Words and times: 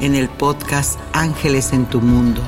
en 0.00 0.14
el 0.14 0.28
podcast 0.28 0.98
Ángeles 1.12 1.72
en 1.72 1.86
tu 1.86 2.00
Mundo. 2.00 2.42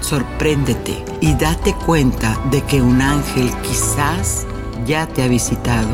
Sorpréndete 0.00 1.04
y 1.20 1.34
date 1.34 1.74
cuenta 1.74 2.38
de 2.50 2.62
que 2.62 2.82
un 2.82 3.00
ángel 3.00 3.50
quizás 3.62 4.46
ya 4.86 5.06
te 5.06 5.22
ha 5.22 5.28
visitado. 5.28 5.88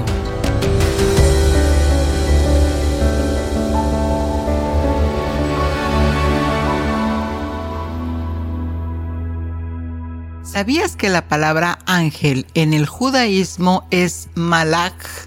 ¿Sabías 10.43 10.97
que 10.97 11.11
la 11.11 11.29
palabra 11.29 11.81
ángel 11.85 12.47
en 12.55 12.73
el 12.73 12.87
judaísmo 12.87 13.87
es 13.91 14.31
malach 14.35 15.26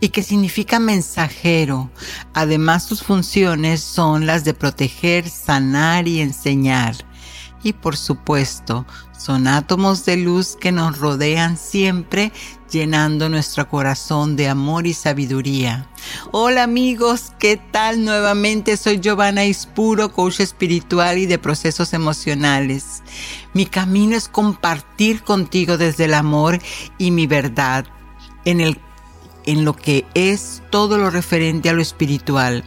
y 0.00 0.10
que 0.10 0.22
significa 0.22 0.78
mensajero? 0.78 1.90
Además, 2.34 2.84
sus 2.84 3.02
funciones 3.02 3.80
son 3.80 4.26
las 4.26 4.44
de 4.44 4.54
proteger, 4.54 5.28
sanar 5.28 6.08
y 6.08 6.20
enseñar. 6.20 6.96
Y 7.62 7.72
por 7.72 7.96
supuesto, 7.96 8.86
son 9.18 9.48
átomos 9.48 10.04
de 10.04 10.16
luz 10.18 10.56
que 10.60 10.70
nos 10.70 10.98
rodean 10.98 11.56
siempre, 11.56 12.30
llenando 12.70 13.28
nuestro 13.28 13.68
corazón 13.68 14.36
de 14.36 14.48
amor 14.48 14.86
y 14.86 14.92
sabiduría. 14.92 15.88
Hola 16.30 16.62
amigos, 16.62 17.32
¿qué 17.38 17.56
tal? 17.56 18.04
Nuevamente 18.04 18.76
soy 18.76 19.00
Giovanna 19.00 19.44
Ispuro, 19.44 20.12
coach 20.12 20.40
espiritual 20.40 21.18
y 21.18 21.26
de 21.26 21.38
procesos 21.38 21.92
emocionales. 21.92 23.02
Mi 23.54 23.66
camino 23.66 24.16
es 24.16 24.28
compartir 24.28 25.22
contigo 25.22 25.76
desde 25.76 26.04
el 26.04 26.14
amor 26.14 26.60
y 26.98 27.10
mi 27.10 27.26
verdad 27.26 27.86
en, 28.44 28.60
el, 28.60 28.78
en 29.46 29.64
lo 29.64 29.74
que 29.74 30.04
es 30.14 30.62
todo 30.70 30.98
lo 30.98 31.10
referente 31.10 31.70
a 31.70 31.72
lo 31.72 31.82
espiritual. 31.82 32.64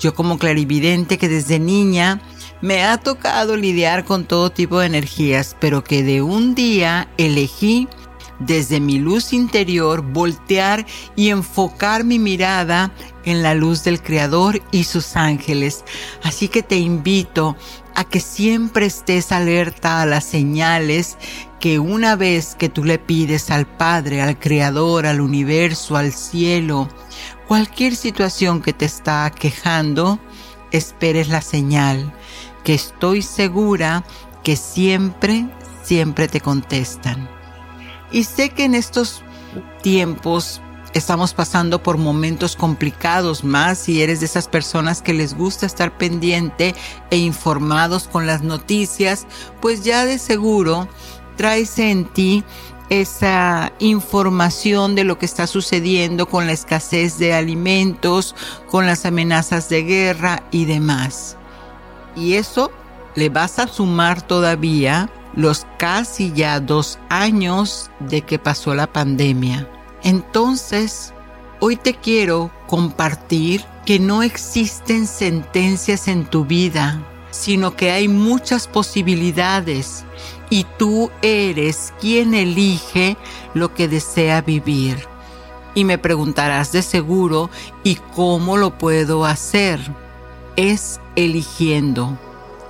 Yo 0.00 0.14
como 0.14 0.38
clarividente 0.38 1.18
que 1.18 1.28
desde 1.28 1.58
niña 1.58 2.20
me 2.60 2.82
ha 2.82 2.96
tocado 2.96 3.56
lidiar 3.56 4.04
con 4.04 4.24
todo 4.24 4.50
tipo 4.50 4.80
de 4.80 4.86
energías, 4.86 5.56
pero 5.60 5.84
que 5.84 6.02
de 6.02 6.22
un 6.22 6.54
día 6.54 7.08
elegí 7.18 7.88
desde 8.46 8.80
mi 8.80 8.98
luz 8.98 9.32
interior 9.32 10.02
voltear 10.02 10.86
y 11.16 11.30
enfocar 11.30 12.04
mi 12.04 12.18
mirada 12.18 12.92
en 13.24 13.42
la 13.42 13.54
luz 13.54 13.84
del 13.84 14.02
Creador 14.02 14.62
y 14.70 14.84
sus 14.84 15.16
ángeles. 15.16 15.84
Así 16.22 16.48
que 16.48 16.62
te 16.62 16.76
invito 16.76 17.56
a 17.94 18.04
que 18.04 18.20
siempre 18.20 18.86
estés 18.86 19.32
alerta 19.32 20.02
a 20.02 20.06
las 20.06 20.24
señales 20.24 21.16
que 21.60 21.78
una 21.78 22.16
vez 22.16 22.56
que 22.56 22.68
tú 22.68 22.84
le 22.84 22.98
pides 22.98 23.50
al 23.50 23.66
Padre, 23.66 24.20
al 24.20 24.38
Creador, 24.38 25.06
al 25.06 25.20
universo, 25.20 25.96
al 25.96 26.12
cielo, 26.12 26.88
cualquier 27.48 27.96
situación 27.96 28.60
que 28.60 28.72
te 28.72 28.84
está 28.84 29.30
quejando, 29.30 30.18
esperes 30.72 31.28
la 31.28 31.40
señal 31.40 32.12
que 32.64 32.74
estoy 32.74 33.22
segura 33.22 34.04
que 34.42 34.56
siempre, 34.56 35.46
siempre 35.84 36.26
te 36.28 36.40
contestan. 36.40 37.33
Y 38.10 38.24
sé 38.24 38.50
que 38.50 38.64
en 38.64 38.74
estos 38.74 39.22
tiempos 39.82 40.60
estamos 40.94 41.34
pasando 41.34 41.82
por 41.82 41.98
momentos 41.98 42.56
complicados 42.56 43.42
más 43.42 43.78
si 43.78 44.02
eres 44.02 44.20
de 44.20 44.26
esas 44.26 44.48
personas 44.48 45.02
que 45.02 45.12
les 45.12 45.34
gusta 45.34 45.66
estar 45.66 45.96
pendiente 45.98 46.74
e 47.10 47.16
informados 47.16 48.06
con 48.06 48.26
las 48.26 48.42
noticias, 48.42 49.26
pues 49.60 49.84
ya 49.84 50.04
de 50.04 50.18
seguro 50.18 50.88
traes 51.36 51.78
en 51.78 52.04
ti 52.04 52.44
esa 52.90 53.72
información 53.80 54.94
de 54.94 55.04
lo 55.04 55.18
que 55.18 55.26
está 55.26 55.46
sucediendo 55.46 56.26
con 56.26 56.46
la 56.46 56.52
escasez 56.52 57.18
de 57.18 57.34
alimentos, 57.34 58.36
con 58.70 58.86
las 58.86 59.04
amenazas 59.04 59.68
de 59.68 59.82
guerra 59.82 60.44
y 60.50 60.66
demás. 60.66 61.36
Y 62.14 62.34
eso 62.34 62.70
le 63.16 63.30
vas 63.30 63.58
a 63.58 63.66
sumar 63.66 64.22
todavía 64.22 65.10
los 65.36 65.66
casi 65.78 66.32
ya 66.32 66.60
dos 66.60 66.98
años 67.08 67.90
de 68.00 68.22
que 68.22 68.38
pasó 68.38 68.74
la 68.74 68.86
pandemia. 68.86 69.68
Entonces, 70.02 71.12
hoy 71.60 71.76
te 71.76 71.94
quiero 71.94 72.50
compartir 72.66 73.64
que 73.84 73.98
no 73.98 74.22
existen 74.22 75.06
sentencias 75.06 76.08
en 76.08 76.24
tu 76.24 76.44
vida, 76.44 77.02
sino 77.30 77.74
que 77.76 77.90
hay 77.90 78.08
muchas 78.08 78.68
posibilidades 78.68 80.04
y 80.50 80.64
tú 80.78 81.10
eres 81.22 81.92
quien 82.00 82.34
elige 82.34 83.16
lo 83.54 83.74
que 83.74 83.88
desea 83.88 84.40
vivir. 84.40 85.06
Y 85.74 85.84
me 85.84 85.98
preguntarás 85.98 86.70
de 86.70 86.82
seguro, 86.82 87.50
¿y 87.82 87.96
cómo 88.14 88.56
lo 88.56 88.78
puedo 88.78 89.24
hacer? 89.24 89.80
es 90.56 91.00
eligiendo. 91.16 92.18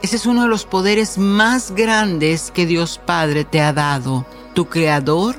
Ese 0.04 0.16
es 0.16 0.26
uno 0.26 0.42
de 0.42 0.48
los 0.48 0.66
poderes 0.66 1.16
más 1.16 1.70
grandes 1.70 2.50
que 2.50 2.66
Dios 2.66 3.00
Padre 3.06 3.46
te 3.46 3.62
ha 3.62 3.72
dado. 3.72 4.26
Tu 4.52 4.66
Creador 4.66 5.34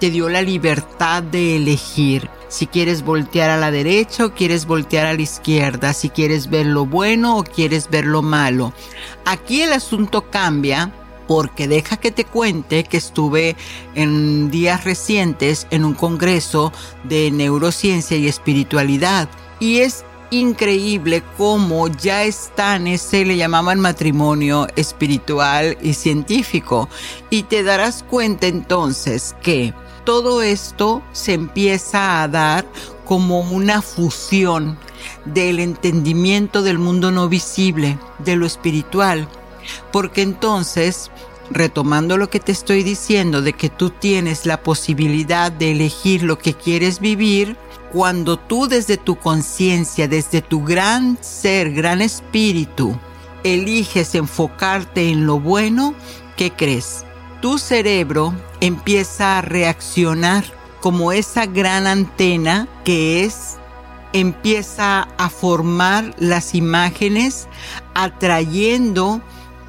te 0.00 0.10
dio 0.10 0.30
la 0.30 0.40
libertad 0.40 1.22
de 1.22 1.56
elegir. 1.56 2.30
Si 2.48 2.66
quieres 2.66 3.02
voltear 3.02 3.50
a 3.50 3.58
la 3.58 3.70
derecha 3.70 4.24
o 4.24 4.32
quieres 4.32 4.64
voltear 4.64 5.04
a 5.04 5.12
la 5.12 5.20
izquierda, 5.20 5.92
si 5.92 6.08
quieres 6.08 6.48
ver 6.48 6.64
lo 6.64 6.86
bueno 6.86 7.36
o 7.36 7.44
quieres 7.44 7.90
ver 7.90 8.06
lo 8.06 8.22
malo. 8.22 8.72
Aquí 9.26 9.60
el 9.60 9.74
asunto 9.74 10.30
cambia 10.30 10.90
porque 11.28 11.68
deja 11.68 11.98
que 11.98 12.10
te 12.10 12.24
cuente 12.24 12.84
que 12.84 12.96
estuve 12.96 13.54
en 13.94 14.50
días 14.50 14.84
recientes 14.84 15.66
en 15.70 15.84
un 15.84 15.92
congreso 15.92 16.72
de 17.04 17.30
neurociencia 17.30 18.16
y 18.16 18.28
espiritualidad 18.28 19.28
y 19.60 19.80
es 19.80 20.06
increíble 20.30 21.22
cómo 21.36 21.88
ya 21.88 22.24
están, 22.24 22.86
ese 22.86 23.24
le 23.24 23.36
llamaban 23.36 23.80
matrimonio 23.80 24.66
espiritual 24.76 25.76
y 25.82 25.94
científico. 25.94 26.88
Y 27.30 27.44
te 27.44 27.62
darás 27.62 28.02
cuenta 28.02 28.46
entonces 28.46 29.34
que 29.42 29.74
todo 30.04 30.42
esto 30.42 31.02
se 31.12 31.34
empieza 31.34 32.22
a 32.22 32.28
dar 32.28 32.66
como 33.04 33.40
una 33.40 33.82
fusión 33.82 34.78
del 35.24 35.58
entendimiento 35.58 36.62
del 36.62 36.78
mundo 36.78 37.10
no 37.10 37.28
visible, 37.28 37.98
de 38.18 38.36
lo 38.36 38.46
espiritual. 38.46 39.28
Porque 39.92 40.22
entonces, 40.22 41.10
retomando 41.50 42.16
lo 42.16 42.30
que 42.30 42.40
te 42.40 42.52
estoy 42.52 42.82
diciendo 42.82 43.42
de 43.42 43.52
que 43.52 43.68
tú 43.68 43.90
tienes 43.90 44.46
la 44.46 44.62
posibilidad 44.62 45.50
de 45.50 45.72
elegir 45.72 46.22
lo 46.22 46.38
que 46.38 46.54
quieres 46.54 47.00
vivir, 47.00 47.56
cuando 47.92 48.38
tú 48.38 48.68
desde 48.68 48.96
tu 48.96 49.16
conciencia, 49.16 50.08
desde 50.08 50.42
tu 50.42 50.64
gran 50.64 51.18
ser, 51.20 51.72
gran 51.72 52.02
espíritu, 52.02 52.98
eliges 53.44 54.14
enfocarte 54.14 55.08
en 55.08 55.26
lo 55.26 55.40
bueno, 55.40 55.94
¿qué 56.36 56.52
crees? 56.52 57.04
Tu 57.40 57.58
cerebro 57.58 58.34
empieza 58.60 59.38
a 59.38 59.42
reaccionar 59.42 60.44
como 60.80 61.12
esa 61.12 61.46
gran 61.46 61.86
antena 61.86 62.68
que 62.84 63.24
es 63.24 63.56
empieza 64.12 65.08
a 65.18 65.28
formar 65.28 66.14
las 66.18 66.54
imágenes 66.54 67.48
atrayendo 67.94 69.20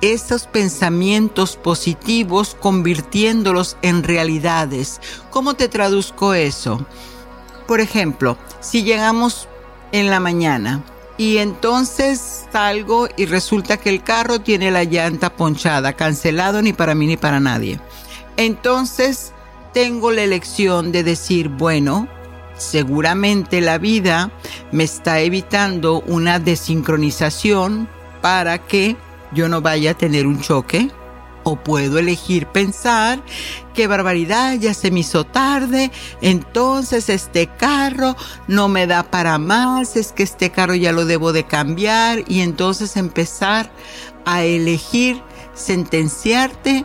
esos 0.02 0.46
pensamientos 0.48 1.56
positivos 1.56 2.56
convirtiéndolos 2.60 3.78
en 3.81 4.04
realidades. 4.04 5.02
¿Cómo 5.31 5.56
te 5.56 5.68
traduzco 5.68 6.34
eso? 6.34 6.86
Por 7.68 7.81
ejemplo, 7.81 8.38
si 8.62 8.84
llegamos 8.84 9.48
en 9.92 10.10
la 10.10 10.19
mañana 10.19 10.84
y 11.18 11.38
entonces 11.38 12.46
salgo 12.52 13.10
y 13.18 13.25
resulta 13.25 13.78
que 13.78 13.90
el 13.90 14.04
carro 14.04 14.40
tiene 14.40 14.72
la 14.72 14.84
llanta 14.84 15.34
ponchada, 15.34 15.94
cancelado 15.94 16.62
ni 16.62 16.74
para 16.74 16.96
mí 16.96 17.08
ni 17.08 17.18
para 17.18 17.40
nadie. 17.40 17.80
Entonces 18.38 19.34
tengo 19.74 20.12
la 20.12 20.24
elección 20.24 20.92
de 20.92 21.04
decir, 21.04 21.50
bueno, 21.50 22.08
seguramente 22.56 23.62
la 23.62 23.78
vida 23.78 24.31
me 24.72 24.84
está 24.84 25.19
evitando 25.19 26.02
una 26.02 26.40
desincronización 26.40 27.90
para 28.22 28.60
que 28.60 28.96
yo 29.34 29.50
no 29.50 29.62
vaya 29.62 29.92
a 29.92 29.94
tener 29.94 30.25
un 30.25 30.42
choque. 30.42 30.90
O 31.49 31.55
puedo 31.55 31.97
elegir 31.97 32.45
pensar 32.47 33.23
qué 33.73 33.88
barbaridad, 33.88 34.55
ya 34.55 34.73
se 34.73 34.91
me 34.91 34.99
hizo 34.99 35.23
tarde, 35.23 35.91
entonces 36.19 37.07
este 37.07 37.47
carro 37.47 38.17
no 38.49 38.67
me 38.67 38.85
da 38.85 39.03
para 39.03 39.38
más, 39.38 39.95
es 39.95 40.11
que 40.11 40.23
este 40.23 40.49
carro 40.49 40.75
ya 40.75 40.91
lo 40.91 41.05
debo 41.05 41.31
de 41.31 41.45
cambiar 41.45 42.25
y 42.27 42.41
entonces 42.41 42.97
empezar 42.97 43.71
a 44.25 44.44
elegir 44.44 45.23
sentenciarte 45.53 46.83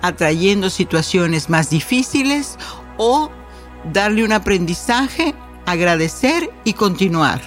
atrayendo 0.00 0.68
situaciones 0.68 1.48
más 1.48 1.70
difíciles 1.70 2.58
o 2.98 3.30
darle 3.92 4.24
un 4.24 4.32
aprendizaje, 4.32 5.32
agradecer 5.64 6.50
y 6.64 6.72
continuar. 6.72 7.40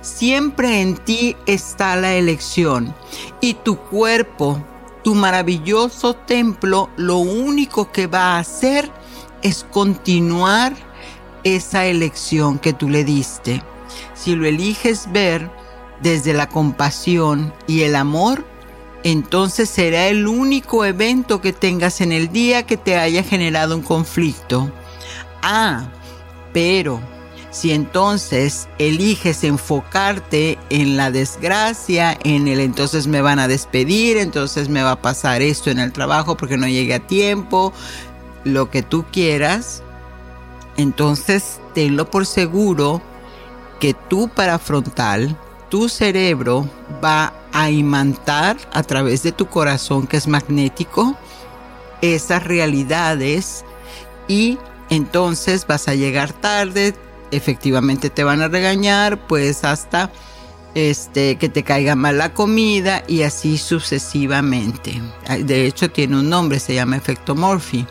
Siempre 0.00 0.80
en 0.80 0.96
ti 0.96 1.36
está 1.46 1.96
la 1.96 2.14
elección 2.14 2.94
y 3.40 3.54
tu 3.54 3.78
cuerpo, 3.78 4.64
tu 5.02 5.14
maravilloso 5.14 6.14
templo, 6.14 6.90
lo 6.96 7.18
único 7.18 7.90
que 7.90 8.06
va 8.06 8.36
a 8.36 8.38
hacer 8.38 8.90
es 9.42 9.64
continuar 9.70 10.74
esa 11.44 11.86
elección 11.86 12.58
que 12.58 12.72
tú 12.72 12.88
le 12.88 13.04
diste. 13.04 13.62
Si 14.14 14.34
lo 14.34 14.46
eliges 14.46 15.10
ver 15.12 15.50
desde 16.00 16.32
la 16.32 16.48
compasión 16.48 17.52
y 17.66 17.82
el 17.82 17.96
amor, 17.96 18.44
entonces 19.04 19.68
será 19.68 20.06
el 20.06 20.28
único 20.28 20.84
evento 20.84 21.40
que 21.40 21.52
tengas 21.52 22.00
en 22.00 22.12
el 22.12 22.30
día 22.30 22.64
que 22.64 22.76
te 22.76 22.96
haya 22.96 23.24
generado 23.24 23.76
un 23.76 23.82
conflicto. 23.82 24.70
Ah, 25.42 25.88
pero 26.52 27.00
si 27.52 27.70
entonces 27.70 28.66
eliges 28.78 29.44
enfocarte 29.44 30.58
en 30.70 30.96
la 30.96 31.10
desgracia, 31.10 32.18
en 32.24 32.48
el 32.48 32.60
entonces 32.60 33.06
me 33.06 33.20
van 33.20 33.38
a 33.38 33.46
despedir, 33.46 34.16
entonces 34.16 34.70
me 34.70 34.82
va 34.82 34.92
a 34.92 35.02
pasar 35.02 35.42
esto 35.42 35.70
en 35.70 35.78
el 35.78 35.92
trabajo 35.92 36.36
porque 36.36 36.56
no 36.56 36.66
llegué 36.66 36.94
a 36.94 37.06
tiempo, 37.06 37.74
lo 38.44 38.70
que 38.70 38.82
tú 38.82 39.04
quieras, 39.12 39.82
entonces 40.78 41.60
tenlo 41.74 42.10
por 42.10 42.24
seguro 42.24 43.02
que 43.80 43.92
tu 43.92 44.28
parafrontal, 44.28 45.36
tu 45.68 45.90
cerebro 45.90 46.66
va 47.04 47.34
a 47.52 47.70
imantar 47.70 48.56
a 48.72 48.82
través 48.82 49.22
de 49.22 49.32
tu 49.32 49.46
corazón 49.46 50.06
que 50.06 50.16
es 50.16 50.26
magnético 50.26 51.16
esas 52.00 52.44
realidades 52.44 53.62
y 54.26 54.58
entonces 54.88 55.66
vas 55.66 55.88
a 55.88 55.94
llegar 55.94 56.32
tarde, 56.32 56.94
efectivamente 57.32 58.10
te 58.10 58.22
van 58.22 58.42
a 58.42 58.48
regañar, 58.48 59.26
pues 59.26 59.64
hasta 59.64 60.12
este, 60.74 61.36
que 61.36 61.48
te 61.48 61.64
caiga 61.64 61.96
mal 61.96 62.18
la 62.18 62.32
comida 62.32 63.02
y 63.08 63.22
así 63.22 63.58
sucesivamente. 63.58 65.02
De 65.40 65.66
hecho 65.66 65.90
tiene 65.90 66.20
un 66.20 66.30
nombre, 66.30 66.60
se 66.60 66.74
llama 66.74 66.96
efecto 66.96 67.34
Morphy. 67.34 67.86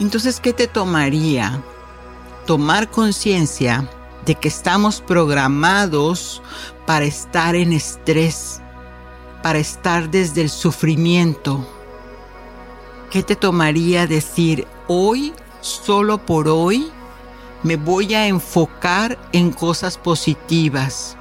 Entonces, 0.00 0.40
¿qué 0.40 0.52
te 0.52 0.66
tomaría? 0.66 1.62
Tomar 2.46 2.90
conciencia 2.90 3.88
de 4.24 4.34
que 4.34 4.48
estamos 4.48 5.00
programados 5.00 6.42
para 6.86 7.04
estar 7.04 7.56
en 7.56 7.72
estrés, 7.72 8.60
para 9.42 9.58
estar 9.58 10.10
desde 10.10 10.42
el 10.42 10.50
sufrimiento. 10.50 11.66
¿Qué 13.10 13.22
te 13.22 13.36
tomaría 13.36 14.06
decir 14.06 14.66
hoy 14.86 15.32
solo 15.60 16.24
por 16.24 16.48
hoy 16.48 16.90
me 17.62 17.76
voy 17.76 18.14
a 18.14 18.26
enfocar 18.26 19.18
en 19.32 19.50
cosas 19.50 19.98
positivas 19.98 21.16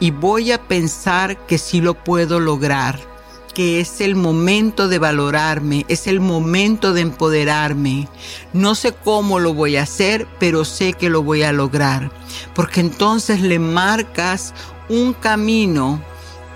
y 0.00 0.10
voy 0.10 0.52
a 0.52 0.62
pensar 0.62 1.46
que 1.46 1.58
sí 1.58 1.80
lo 1.80 1.94
puedo 1.94 2.38
lograr, 2.40 2.98
que 3.54 3.80
es 3.80 4.00
el 4.00 4.14
momento 4.14 4.88
de 4.88 4.98
valorarme, 4.98 5.86
es 5.88 6.06
el 6.06 6.20
momento 6.20 6.92
de 6.92 7.00
empoderarme. 7.00 8.06
No 8.52 8.74
sé 8.74 8.92
cómo 8.92 9.38
lo 9.38 9.54
voy 9.54 9.76
a 9.76 9.82
hacer, 9.82 10.26
pero 10.38 10.64
sé 10.64 10.92
que 10.92 11.08
lo 11.08 11.22
voy 11.22 11.42
a 11.42 11.52
lograr, 11.52 12.10
porque 12.54 12.80
entonces 12.80 13.40
le 13.40 13.58
marcas 13.58 14.52
un 14.88 15.14
camino 15.14 16.00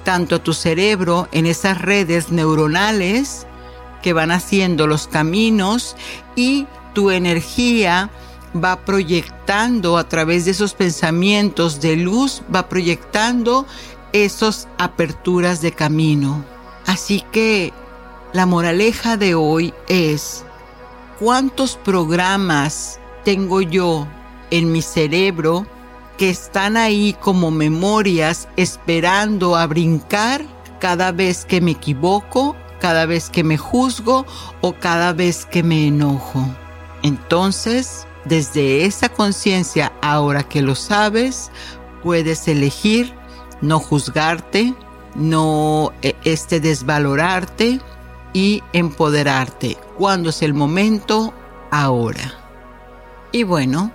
tanto 0.05 0.37
a 0.37 0.43
tu 0.43 0.53
cerebro 0.53 1.29
en 1.33 1.47
esas 1.47 1.81
redes 1.81 2.31
neuronales 2.31 3.47
que 4.03 4.13
van 4.13 4.31
haciendo 4.31 4.87
los 4.87 5.07
caminos 5.07 5.97
y 6.37 6.67
tu 6.95 7.11
energía 7.11 8.11
va 8.55 8.85
proyectando 8.85 9.97
a 9.97 10.09
través 10.09 10.45
de 10.45 10.53
esos 10.53 10.75
pensamientos 10.75 11.81
de 11.81 11.97
luz, 11.97 12.43
va 12.55 12.69
proyectando 12.69 13.67
esas 14.13 14.69
aperturas 14.79 15.61
de 15.61 15.73
camino. 15.73 16.45
Así 16.87 17.25
que 17.33 17.73
la 18.33 18.47
moraleja 18.47 19.17
de 19.17 19.35
hoy 19.35 19.75
es, 19.89 20.45
¿cuántos 21.19 21.77
programas 21.77 22.99
tengo 23.25 23.61
yo 23.61 24.07
en 24.51 24.73
mi 24.73 24.83
cerebro 24.83 25.67
que 26.17 26.31
están 26.31 26.77
ahí 26.77 27.17
como 27.21 27.51
memorias 27.51 28.49
esperando 28.57 29.57
a 29.57 29.67
brincar 29.67 30.45
cada 30.81 31.13
vez 31.13 31.45
que 31.45 31.61
me 31.61 31.73
equivoco, 31.73 32.57
cada 32.81 33.07
vez 33.07 33.31
que 33.31 33.45
me 33.45 33.57
juzgo 33.57 34.27
o 34.61 34.73
cada 34.75 35.13
vez 35.13 35.47
que 35.47 35.63
me 35.63 35.87
enojo? 35.87 36.45
Entonces, 37.03 38.07
desde 38.25 38.85
esa 38.85 39.09
conciencia, 39.09 39.93
ahora 40.03 40.43
que 40.43 40.63
lo 40.63 40.75
sabes, 40.75 41.51
puedes 42.03 42.47
elegir 42.49 43.15
no 43.61 43.79
juzgarte, 43.79 44.75
no 45.15 45.93
eh, 46.03 46.15
este 46.25 46.61
desvalorarte 46.61 47.81
y 48.33 48.63
empoderarte. 48.73 49.77
¿Cuándo 49.99 50.31
es 50.31 50.43
el 50.43 50.55
momento? 50.55 51.35
Ahora. 51.71 52.35
Y 53.33 53.45
bueno, 53.45 53.93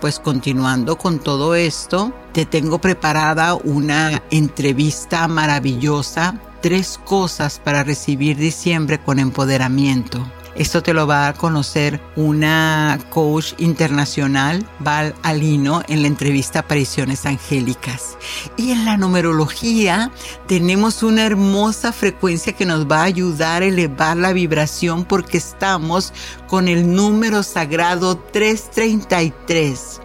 pues 0.00 0.18
continuando 0.18 0.98
con 0.98 1.18
todo 1.18 1.54
esto, 1.54 2.12
te 2.32 2.44
tengo 2.44 2.78
preparada 2.78 3.54
una 3.54 4.22
entrevista 4.30 5.28
maravillosa, 5.28 6.40
tres 6.60 6.98
cosas 7.04 7.60
para 7.60 7.84
recibir 7.84 8.36
diciembre 8.36 8.98
con 8.98 9.18
empoderamiento. 9.18 10.26
Esto 10.56 10.84
te 10.84 10.94
lo 10.94 11.08
va 11.08 11.26
a 11.26 11.32
conocer 11.32 12.00
una 12.14 13.00
coach 13.10 13.54
internacional, 13.58 14.64
Val 14.78 15.12
Alino, 15.24 15.82
en 15.88 16.02
la 16.02 16.08
entrevista 16.08 16.60
Apariciones 16.60 17.26
Angélicas. 17.26 18.16
Y 18.56 18.70
en 18.70 18.84
la 18.84 18.96
numerología 18.96 20.12
tenemos 20.46 21.02
una 21.02 21.24
hermosa 21.24 21.90
frecuencia 21.92 22.52
que 22.52 22.66
nos 22.66 22.86
va 22.86 23.00
a 23.00 23.04
ayudar 23.04 23.62
a 23.62 23.66
elevar 23.66 24.16
la 24.16 24.32
vibración 24.32 25.04
porque 25.04 25.38
estamos 25.38 26.12
con 26.46 26.68
el 26.68 26.94
número 26.94 27.42
sagrado 27.42 28.16
333. 28.16 30.00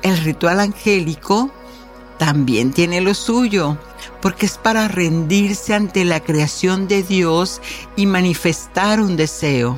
El 0.00 0.16
ritual 0.18 0.60
angélico 0.60 1.50
también 2.18 2.72
tiene 2.72 3.02
lo 3.02 3.12
suyo 3.12 3.76
porque 4.20 4.46
es 4.46 4.58
para 4.58 4.88
rendirse 4.88 5.74
ante 5.74 6.04
la 6.04 6.20
creación 6.20 6.88
de 6.88 7.02
Dios 7.02 7.60
y 7.96 8.06
manifestar 8.06 9.00
un 9.00 9.16
deseo. 9.16 9.76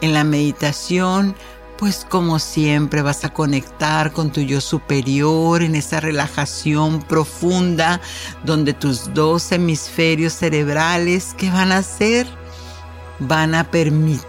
En 0.00 0.14
la 0.14 0.24
meditación, 0.24 1.34
pues 1.82 2.06
como 2.08 2.38
siempre 2.38 3.02
vas 3.02 3.24
a 3.24 3.32
conectar 3.32 4.12
con 4.12 4.30
tu 4.30 4.40
yo 4.40 4.60
superior 4.60 5.62
en 5.62 5.74
esa 5.74 5.98
relajación 5.98 7.02
profunda 7.02 8.00
donde 8.44 8.72
tus 8.72 9.12
dos 9.14 9.50
hemisferios 9.50 10.32
cerebrales, 10.32 11.34
¿qué 11.36 11.50
van 11.50 11.72
a 11.72 11.78
hacer? 11.78 12.28
Van 13.18 13.56
a 13.56 13.70
permitir 13.70 14.22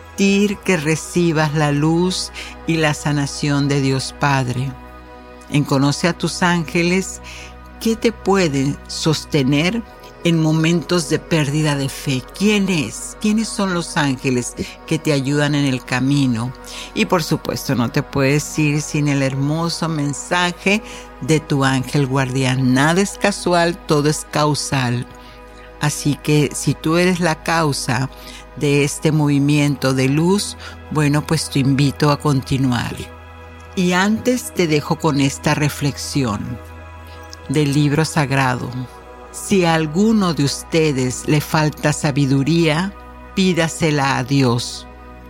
que 0.66 0.78
recibas 0.78 1.54
la 1.54 1.72
luz 1.72 2.32
y 2.66 2.78
la 2.78 2.96
sanación 2.96 3.68
de 3.68 3.82
Dios 3.82 4.16
Padre. 4.20 4.72
En 5.52 5.64
Conoce 5.64 6.08
a 6.08 6.18
tus 6.18 6.42
ángeles 6.42 7.22
que 7.84 7.98
te 7.98 8.14
pueden 8.14 8.78
sostener 8.88 9.84
en 10.24 10.42
momentos 10.42 11.10
de 11.10 11.20
pérdida 11.20 11.76
de 11.76 11.90
fe. 11.90 12.24
¿Quién 12.38 12.70
es? 12.70 13.18
¿Quiénes 13.20 13.50
son 13.50 13.74
los 13.74 13.98
ángeles 13.98 14.56
que 14.88 14.98
te 14.98 15.12
ayudan 15.12 15.54
en 15.54 15.66
el 15.66 15.84
camino? 15.84 16.54
Y 16.94 17.04
por 17.04 17.24
supuesto 17.24 17.76
no 17.76 17.92
te 17.92 18.02
puedes 18.02 18.58
ir 18.58 18.82
sin 18.82 19.10
el 19.10 19.22
hermoso 19.22 19.90
mensaje 19.90 20.82
de 21.20 21.42
tu 21.42 21.66
ángel 21.66 22.08
guardián. 22.08 22.74
Nada 22.74 23.02
es 23.02 23.18
casual, 23.18 23.78
todo 23.86 24.08
es 24.08 24.26
causal. 24.32 25.06
Así 25.82 26.18
que 26.24 26.52
si 26.56 26.76
tú 26.76 26.96
eres 26.96 27.20
la 27.20 27.44
causa 27.44 28.10
de 28.56 28.86
este 28.86 29.12
movimiento 29.12 29.94
de 29.94 30.08
luz, 30.08 30.56
bueno, 30.92 31.28
pues 31.28 31.50
te 31.50 31.60
invito 31.60 32.12
a 32.12 32.18
continuar. 32.18 32.96
Y 33.76 33.92
antes 33.92 34.54
te 34.54 34.68
dejo 34.68 34.98
con 34.98 35.20
esta 35.20 35.54
reflexión 35.54 36.58
del 37.50 37.74
libro 37.74 38.06
sagrado. 38.06 38.70
Si 39.32 39.66
a 39.66 39.74
alguno 39.74 40.34
de 40.34 40.44
ustedes 40.44 41.24
le 41.28 41.42
falta 41.42 41.92
sabiduría, 41.92 42.94
pídasela 43.36 44.18
a 44.18 44.24
Dios 44.24 44.88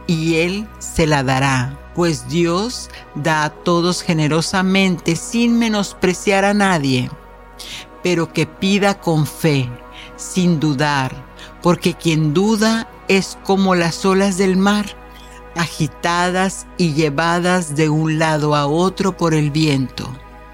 y 0.07 0.35
Él 0.35 0.67
se 0.79 1.07
la 1.07 1.23
dará, 1.23 1.79
pues 1.95 2.27
Dios 2.27 2.89
da 3.15 3.45
a 3.45 3.49
todos 3.49 4.01
generosamente 4.01 5.15
sin 5.15 5.57
menospreciar 5.57 6.43
a 6.43 6.53
nadie, 6.53 7.09
pero 8.03 8.33
que 8.33 8.45
pida 8.45 8.99
con 8.99 9.25
fe, 9.25 9.69
sin 10.17 10.59
dudar, 10.59 11.15
porque 11.61 11.93
quien 11.93 12.33
duda 12.33 12.89
es 13.07 13.37
como 13.43 13.75
las 13.75 14.03
olas 14.05 14.37
del 14.37 14.57
mar, 14.57 14.85
agitadas 15.55 16.65
y 16.77 16.93
llevadas 16.93 17.75
de 17.75 17.89
un 17.89 18.19
lado 18.19 18.55
a 18.55 18.65
otro 18.67 19.15
por 19.15 19.33
el 19.33 19.51
viento. 19.51 20.09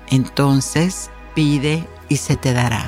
Entonces 0.09 1.09
pide 1.39 1.87
y 2.09 2.17
se 2.17 2.35
te 2.35 2.51
dará. 2.51 2.85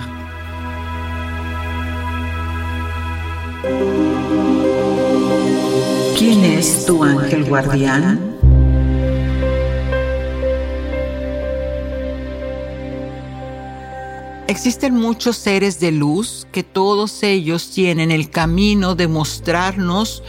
¿Quién 6.18 6.44
es 6.44 6.86
tu 6.86 7.02
ángel 7.02 7.46
guardián? 7.46 8.20
Existen 14.48 14.96
muchos 14.96 15.38
seres 15.38 15.80
de 15.80 15.94
luz 15.94 16.46
que 16.52 16.64
todos 16.64 17.24
ellos 17.24 17.72
tienen 17.72 18.12
el 18.12 18.30
camino 18.30 18.96
de 18.96 19.08
mostrarnos 19.08 20.24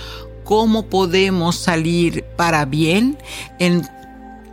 cómo 0.44 0.86
podemos 0.86 1.56
salir 1.56 2.22
para 2.36 2.66
bien 2.66 3.18
en 3.58 3.82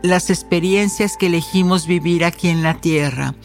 las 0.01 0.29
experiencias 0.29 1.17
que 1.17 1.27
elegimos 1.27 1.87
vivir 1.87 2.23
aquí 2.23 2.49
en 2.49 2.63
la 2.63 2.79
tierra. 2.79 3.35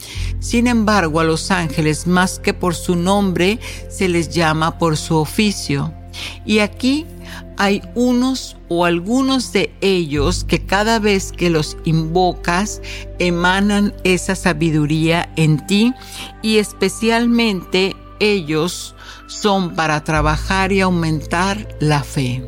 Sin 0.40 0.66
embargo, 0.66 1.20
a 1.20 1.24
los 1.24 1.50
ángeles, 1.50 2.06
más 2.06 2.38
que 2.38 2.54
por 2.54 2.74
su 2.74 2.96
nombre, 2.96 3.58
se 3.88 4.08
les 4.08 4.28
llama 4.28 4.78
por 4.78 4.96
su 4.96 5.16
oficio. 5.16 5.92
Y 6.44 6.60
aquí 6.60 7.06
hay 7.56 7.82
unos 7.94 8.56
o 8.68 8.84
algunos 8.84 9.52
de 9.52 9.72
ellos 9.80 10.44
que 10.44 10.64
cada 10.64 10.98
vez 10.98 11.32
que 11.32 11.50
los 11.50 11.76
invocas 11.84 12.80
emanan 13.18 13.94
esa 14.04 14.34
sabiduría 14.34 15.32
en 15.36 15.64
ti 15.66 15.92
y 16.42 16.58
especialmente 16.58 17.96
ellos 18.20 18.94
son 19.26 19.74
para 19.74 20.02
trabajar 20.04 20.72
y 20.72 20.80
aumentar 20.80 21.76
la 21.80 22.02
fe, 22.02 22.44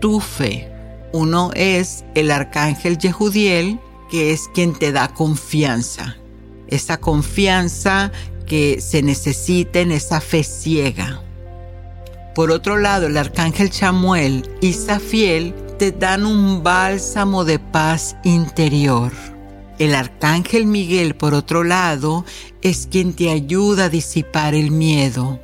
tu 0.00 0.20
fe. 0.20 0.79
Uno 1.12 1.50
es 1.54 2.04
el 2.14 2.30
arcángel 2.30 2.98
Yehudiel, 2.98 3.80
que 4.10 4.32
es 4.32 4.48
quien 4.54 4.72
te 4.74 4.92
da 4.92 5.08
confianza. 5.08 6.16
Esa 6.68 6.98
confianza 6.98 8.12
que 8.46 8.80
se 8.80 9.02
necesita 9.02 9.80
en 9.80 9.92
esa 9.92 10.20
fe 10.20 10.44
ciega. 10.44 11.22
Por 12.34 12.52
otro 12.52 12.78
lado, 12.78 13.06
el 13.06 13.16
arcángel 13.16 13.70
Chamuel 13.70 14.48
y 14.60 14.72
Safiel 14.72 15.54
te 15.78 15.92
dan 15.92 16.26
un 16.26 16.62
bálsamo 16.62 17.44
de 17.44 17.58
paz 17.58 18.16
interior. 18.22 19.12
El 19.78 19.94
arcángel 19.94 20.66
Miguel, 20.66 21.16
por 21.16 21.34
otro 21.34 21.64
lado, 21.64 22.24
es 22.62 22.86
quien 22.90 23.14
te 23.14 23.30
ayuda 23.30 23.86
a 23.86 23.88
disipar 23.88 24.54
el 24.54 24.70
miedo. 24.70 25.40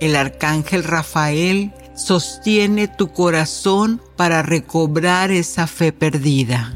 El 0.00 0.16
arcángel 0.16 0.84
Rafael 0.84 1.72
sostiene 2.04 2.88
tu 2.88 3.12
corazón 3.12 4.00
para 4.16 4.42
recobrar 4.42 5.30
esa 5.30 5.66
fe 5.66 5.92
perdida. 5.92 6.74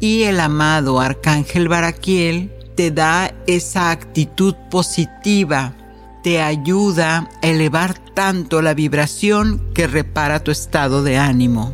Y 0.00 0.22
el 0.22 0.40
amado 0.40 1.00
Arcángel 1.00 1.68
Baraquiel 1.68 2.52
te 2.76 2.90
da 2.90 3.34
esa 3.46 3.90
actitud 3.90 4.54
positiva, 4.70 5.74
te 6.22 6.40
ayuda 6.40 7.28
a 7.42 7.46
elevar 7.46 7.98
tanto 8.14 8.62
la 8.62 8.74
vibración 8.74 9.72
que 9.74 9.86
repara 9.86 10.44
tu 10.44 10.50
estado 10.50 11.02
de 11.02 11.18
ánimo. 11.18 11.72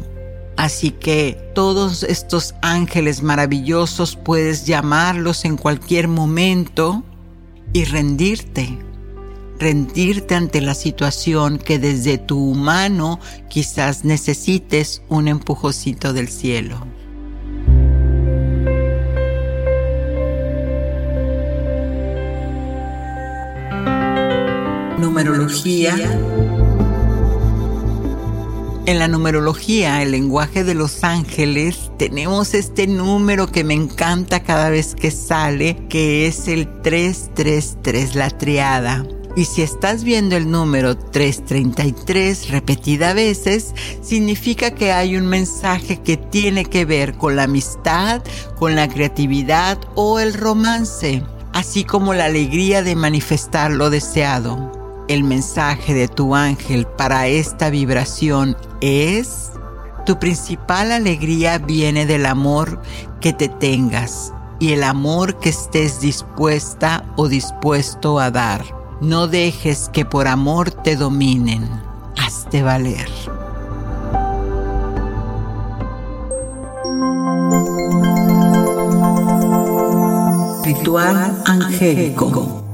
Así 0.56 0.90
que 0.90 1.50
todos 1.54 2.04
estos 2.04 2.54
ángeles 2.62 3.22
maravillosos 3.22 4.16
puedes 4.16 4.66
llamarlos 4.66 5.44
en 5.44 5.56
cualquier 5.56 6.08
momento 6.08 7.02
y 7.72 7.84
rendirte 7.84 8.78
rendirte 9.64 10.34
ante 10.34 10.60
la 10.60 10.74
situación 10.74 11.56
que 11.56 11.78
desde 11.78 12.18
tu 12.18 12.38
humano 12.38 13.18
quizás 13.48 14.04
necesites 14.04 15.00
un 15.08 15.26
empujocito 15.26 16.12
del 16.12 16.28
cielo. 16.28 16.86
Numerología. 24.98 25.94
En 28.84 28.98
la 28.98 29.08
numerología, 29.08 30.02
el 30.02 30.10
lenguaje 30.10 30.62
de 30.62 30.74
los 30.74 31.04
ángeles, 31.04 31.90
tenemos 31.98 32.52
este 32.52 32.86
número 32.86 33.50
que 33.50 33.64
me 33.64 33.72
encanta 33.72 34.42
cada 34.42 34.68
vez 34.68 34.94
que 34.94 35.10
sale, 35.10 35.86
que 35.88 36.26
es 36.26 36.48
el 36.48 36.82
333, 36.82 38.14
la 38.14 38.28
triada. 38.28 39.06
Y 39.36 39.46
si 39.46 39.62
estás 39.62 40.04
viendo 40.04 40.36
el 40.36 40.48
número 40.48 40.96
333 40.96 42.50
repetida 42.50 43.14
veces, 43.14 43.74
significa 44.00 44.70
que 44.72 44.92
hay 44.92 45.16
un 45.16 45.26
mensaje 45.26 46.00
que 46.00 46.16
tiene 46.16 46.64
que 46.64 46.84
ver 46.84 47.14
con 47.14 47.34
la 47.34 47.44
amistad, 47.44 48.22
con 48.58 48.76
la 48.76 48.88
creatividad 48.88 49.78
o 49.96 50.20
el 50.20 50.34
romance, 50.34 51.24
así 51.52 51.82
como 51.82 52.14
la 52.14 52.26
alegría 52.26 52.82
de 52.82 52.94
manifestar 52.94 53.72
lo 53.72 53.90
deseado. 53.90 55.04
El 55.08 55.24
mensaje 55.24 55.94
de 55.94 56.06
tu 56.06 56.36
ángel 56.36 56.86
para 56.86 57.26
esta 57.26 57.70
vibración 57.70 58.56
es, 58.80 59.50
tu 60.06 60.20
principal 60.20 60.92
alegría 60.92 61.58
viene 61.58 62.06
del 62.06 62.26
amor 62.26 62.80
que 63.20 63.32
te 63.32 63.48
tengas 63.48 64.32
y 64.60 64.72
el 64.72 64.84
amor 64.84 65.40
que 65.40 65.48
estés 65.48 66.00
dispuesta 66.00 67.04
o 67.16 67.28
dispuesto 67.28 68.20
a 68.20 68.30
dar. 68.30 68.83
No 69.00 69.26
dejes 69.26 69.90
que 69.92 70.04
por 70.04 70.28
amor 70.28 70.70
te 70.70 70.96
dominen. 70.96 71.68
Hazte 72.16 72.62
valer. 72.62 73.08
Ritual 80.64 81.42
angélico. 81.44 82.64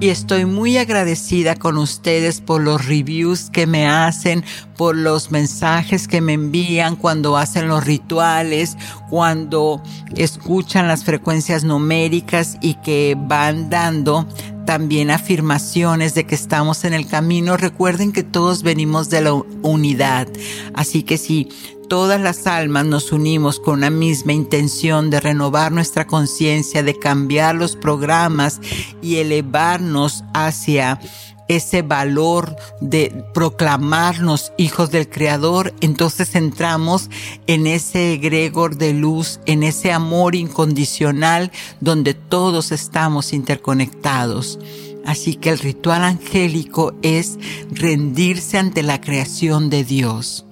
Y 0.00 0.08
estoy 0.08 0.46
muy 0.46 0.78
agradecida 0.78 1.54
con 1.56 1.76
ustedes 1.76 2.40
por 2.40 2.62
los 2.62 2.86
reviews 2.86 3.50
que 3.50 3.66
me 3.66 3.86
hacen, 3.86 4.42
por 4.76 4.96
los 4.96 5.30
mensajes 5.30 6.08
que 6.08 6.22
me 6.22 6.32
envían 6.32 6.96
cuando 6.96 7.36
hacen 7.36 7.68
los 7.68 7.84
rituales, 7.84 8.78
cuando 9.10 9.82
escuchan 10.16 10.88
las 10.88 11.04
frecuencias 11.04 11.64
numéricas 11.64 12.56
y 12.62 12.74
que 12.74 13.14
van 13.18 13.68
dando 13.68 14.26
también 14.64 15.10
afirmaciones 15.10 16.14
de 16.14 16.24
que 16.24 16.34
estamos 16.34 16.84
en 16.84 16.94
el 16.94 17.06
camino. 17.06 17.58
Recuerden 17.58 18.12
que 18.12 18.22
todos 18.22 18.62
venimos 18.62 19.10
de 19.10 19.20
la 19.20 19.34
unidad. 19.34 20.28
Así 20.74 21.02
que 21.02 21.18
si 21.18 21.48
todas 21.90 22.20
las 22.20 22.46
almas 22.46 22.86
nos 22.86 23.10
unimos 23.10 23.58
con 23.58 23.80
una 23.80 23.90
misma 23.90 24.32
intención 24.32 25.10
de 25.10 25.18
renovar 25.18 25.72
nuestra 25.72 26.06
conciencia, 26.06 26.84
de 26.84 26.96
cambiar 26.96 27.56
los 27.56 27.74
programas 27.74 28.60
y 29.02 29.16
elevarnos 29.16 30.22
hacia 30.32 31.00
ese 31.48 31.82
valor 31.82 32.54
de 32.80 33.24
proclamarnos 33.34 34.52
hijos 34.56 34.92
del 34.92 35.08
Creador, 35.08 35.74
entonces 35.80 36.36
entramos 36.36 37.10
en 37.48 37.66
ese 37.66 38.12
egregor 38.12 38.76
de 38.76 38.92
luz, 38.92 39.40
en 39.46 39.64
ese 39.64 39.90
amor 39.90 40.36
incondicional 40.36 41.50
donde 41.80 42.14
todos 42.14 42.70
estamos 42.70 43.32
interconectados. 43.32 44.60
Así 45.04 45.34
que 45.34 45.50
el 45.50 45.58
ritual 45.58 46.04
angélico 46.04 46.94
es 47.02 47.36
rendirse 47.72 48.58
ante 48.58 48.84
la 48.84 49.00
creación 49.00 49.70
de 49.70 49.82
Dios. 49.82 50.46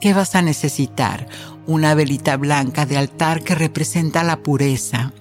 ¿Qué 0.00 0.14
vas 0.14 0.34
a 0.36 0.42
necesitar? 0.42 1.26
Una 1.66 1.94
velita 1.94 2.36
blanca 2.36 2.86
de 2.86 2.96
altar 2.96 3.42
que 3.42 3.56
representa 3.56 4.22
la 4.22 4.42
pureza, 4.42 5.12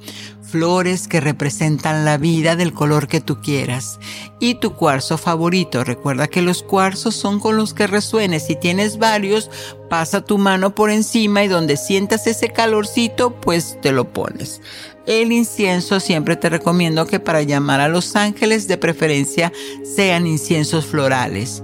flores 0.43 1.07
que 1.07 1.19
representan 1.19 2.05
la 2.05 2.17
vida 2.17 2.55
del 2.55 2.73
color 2.73 3.07
que 3.07 3.19
tú 3.19 3.41
quieras 3.41 3.99
y 4.39 4.55
tu 4.55 4.73
cuarzo 4.73 5.17
favorito. 5.17 5.83
Recuerda 5.83 6.27
que 6.27 6.43
los 6.43 6.61
cuarzos 6.61 7.15
son 7.15 7.39
con 7.39 7.57
los 7.57 7.73
que 7.73 7.87
resuenes. 7.87 8.45
Si 8.45 8.55
tienes 8.55 8.99
varios, 8.99 9.49
pasa 9.89 10.23
tu 10.23 10.37
mano 10.37 10.75
por 10.75 10.91
encima 10.91 11.43
y 11.43 11.47
donde 11.47 11.75
sientas 11.75 12.27
ese 12.27 12.49
calorcito, 12.49 13.33
pues 13.41 13.79
te 13.81 13.91
lo 13.91 14.13
pones. 14.13 14.61
El 15.07 15.31
incienso 15.31 15.99
siempre 16.01 16.35
te 16.35 16.49
recomiendo 16.49 17.07
que 17.07 17.19
para 17.21 17.41
llamar 17.41 17.79
a 17.79 17.87
los 17.87 18.15
ángeles 18.15 18.67
de 18.67 18.77
preferencia 18.77 19.53
sean 19.83 20.27
inciensos 20.27 20.85
florales. 20.85 21.63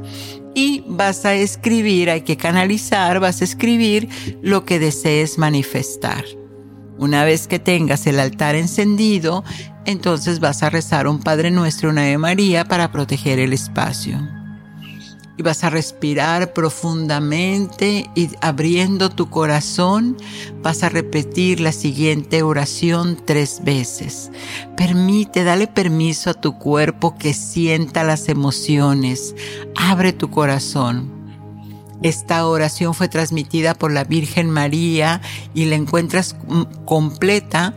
Y 0.55 0.83
vas 0.87 1.25
a 1.25 1.33
escribir, 1.33 2.09
hay 2.09 2.21
que 2.21 2.37
canalizar, 2.37 3.19
vas 3.19 3.41
a 3.41 3.43
escribir 3.43 4.09
lo 4.41 4.65
que 4.65 4.79
desees 4.79 5.37
manifestar. 5.37 6.25
Una 6.97 7.25
vez 7.25 7.47
que 7.47 7.59
tengas 7.59 8.05
el 8.05 8.19
altar 8.19 8.55
encendido, 8.55 9.43
entonces 9.85 10.39
vas 10.39 10.61
a 10.61 10.69
rezar 10.69 11.07
un 11.07 11.19
Padre 11.19 11.49
Nuestro, 11.49 11.89
una 11.89 12.03
Ave 12.03 12.17
María 12.17 12.65
para 12.65 12.91
proteger 12.91 13.39
el 13.39 13.51
espacio. 13.51 14.19
Y 15.35 15.41
vas 15.41 15.63
a 15.63 15.69
respirar 15.71 16.53
profundamente 16.53 18.09
y 18.13 18.29
abriendo 18.41 19.09
tu 19.09 19.29
corazón 19.31 20.15
vas 20.61 20.83
a 20.83 20.89
repetir 20.89 21.59
la 21.59 21.71
siguiente 21.71 22.43
oración 22.43 23.17
tres 23.25 23.61
veces. 23.63 24.31
Permite, 24.77 25.43
dale 25.43 25.67
permiso 25.67 26.29
a 26.29 26.35
tu 26.35 26.59
cuerpo 26.59 27.17
que 27.17 27.33
sienta 27.33 28.03
las 28.03 28.29
emociones. 28.29 29.35
Abre 29.75 30.13
tu 30.13 30.29
corazón. 30.29 31.23
Esta 32.03 32.45
oración 32.45 32.93
fue 32.93 33.07
transmitida 33.07 33.73
por 33.75 33.91
la 33.91 34.03
Virgen 34.03 34.49
María 34.51 35.21
y 35.53 35.65
la 35.65 35.75
encuentras 35.75 36.35
completa 36.85 37.73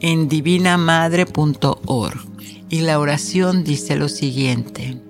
en 0.00 0.28
divinamadre.org. 0.28 2.20
Y 2.68 2.80
la 2.82 2.98
oración 3.00 3.64
dice 3.64 3.96
lo 3.96 4.08
siguiente. 4.08 5.09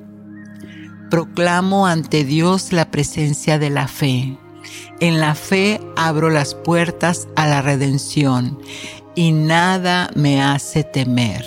Proclamo 1.11 1.89
ante 1.89 2.25
Dios 2.25 2.73
la 2.73 2.93
presencia 2.93 3.59
de 3.59 3.69
la 3.69 3.89
fe. 3.89 4.39
En 5.01 5.19
la 5.19 5.35
fe 5.35 5.81
abro 5.97 6.31
las 6.31 6.55
puertas 6.55 7.27
a 7.35 7.49
la 7.49 7.63
redención 7.63 8.59
y 9.17 9.33
nada 9.33 10.11
me 10.15 10.41
hace 10.41 10.85
temer. 10.85 11.45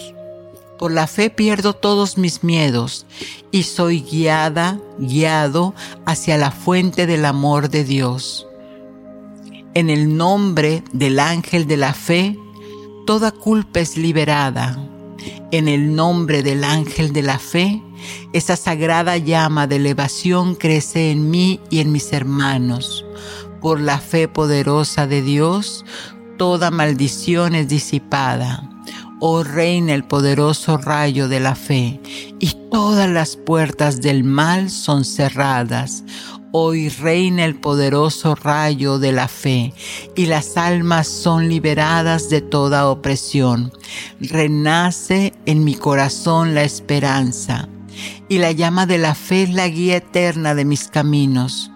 Por 0.77 0.91
la 0.91 1.07
fe 1.07 1.29
pierdo 1.29 1.73
todos 1.73 2.17
mis 2.17 2.43
miedos 2.43 3.05
y 3.51 3.63
soy 3.63 4.01
guiada, 4.01 4.81
guiado 4.99 5.73
hacia 6.05 6.37
la 6.37 6.51
fuente 6.51 7.07
del 7.07 7.23
amor 7.23 7.69
de 7.69 7.85
Dios. 7.85 8.45
En 9.75 9.89
el 9.89 10.17
nombre 10.17 10.83
del 10.91 11.19
ángel 11.19 11.67
de 11.67 11.77
la 11.77 11.93
fe, 11.93 12.37
toda 13.07 13.31
culpa 13.31 13.79
es 13.79 13.95
liberada. 13.95 14.77
En 15.51 15.69
el 15.69 15.95
nombre 15.95 16.43
del 16.43 16.65
ángel 16.65 17.13
de 17.13 17.21
la 17.21 17.39
fe, 17.39 17.81
esa 18.33 18.55
sagrada 18.55 19.17
llama 19.17 19.67
de 19.67 19.77
elevación 19.77 20.55
crece 20.55 21.11
en 21.11 21.29
mí 21.29 21.59
y 21.69 21.79
en 21.79 21.91
mis 21.91 22.13
hermanos. 22.13 23.05
Por 23.61 23.79
la 23.79 23.99
fe 23.99 24.27
poderosa 24.27 25.07
de 25.07 25.21
Dios, 25.21 25.85
toda 26.37 26.71
maldición 26.71 27.55
es 27.55 27.67
disipada 27.67 28.69
oh 29.25 29.41
reina 29.41 29.93
el 29.93 30.03
poderoso 30.03 30.75
rayo 30.75 31.29
de 31.29 31.39
la 31.39 31.55
fe, 31.55 32.01
y 32.41 32.57
todas 32.69 33.09
las 33.09 33.37
puertas 33.37 34.01
del 34.01 34.25
mal 34.25 34.69
son 34.69 35.05
cerradas. 35.05 36.03
Hoy 36.51 36.89
reina 36.89 37.45
el 37.45 37.55
poderoso 37.55 38.35
rayo 38.35 38.99
de 38.99 39.13
la 39.13 39.29
fe, 39.29 39.73
y 40.13 40.25
las 40.25 40.57
almas 40.57 41.07
son 41.07 41.47
liberadas 41.47 42.29
de 42.29 42.41
toda 42.41 42.89
opresión. 42.89 43.71
Renace 44.19 45.31
en 45.45 45.63
mi 45.63 45.75
corazón 45.75 46.53
la 46.53 46.63
esperanza, 46.63 47.69
y 48.29 48.37
la 48.37 48.51
llama 48.51 48.85
de 48.85 48.97
la 48.97 49.15
fe 49.15 49.43
es 49.43 49.53
la 49.53 49.67
guía 49.67 49.97
eterna 49.97 50.55
de 50.55 50.65
mis 50.65 50.87
caminos. 50.87 51.71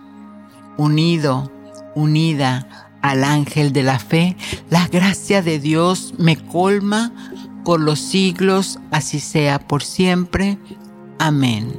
Unido, 0.77 1.51
unida, 1.95 2.87
al 3.01 3.23
ángel 3.23 3.73
de 3.73 3.83
la 3.83 3.99
fe, 3.99 4.35
la 4.69 4.87
gracia 4.87 5.41
de 5.41 5.59
Dios 5.59 6.13
me 6.17 6.37
colma 6.37 7.11
por 7.63 7.79
los 7.79 7.99
siglos, 7.99 8.79
así 8.91 9.19
sea 9.19 9.59
por 9.59 9.83
siempre. 9.83 10.57
Amén. 11.19 11.73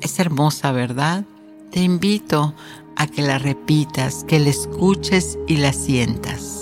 Es 0.00 0.18
hermosa, 0.18 0.72
¿verdad? 0.72 1.24
Te 1.70 1.80
invito 1.80 2.54
a 2.96 3.06
que 3.06 3.22
la 3.22 3.38
repitas, 3.38 4.24
que 4.24 4.38
la 4.38 4.50
escuches 4.50 5.38
y 5.46 5.56
la 5.56 5.72
sientas. 5.72 6.61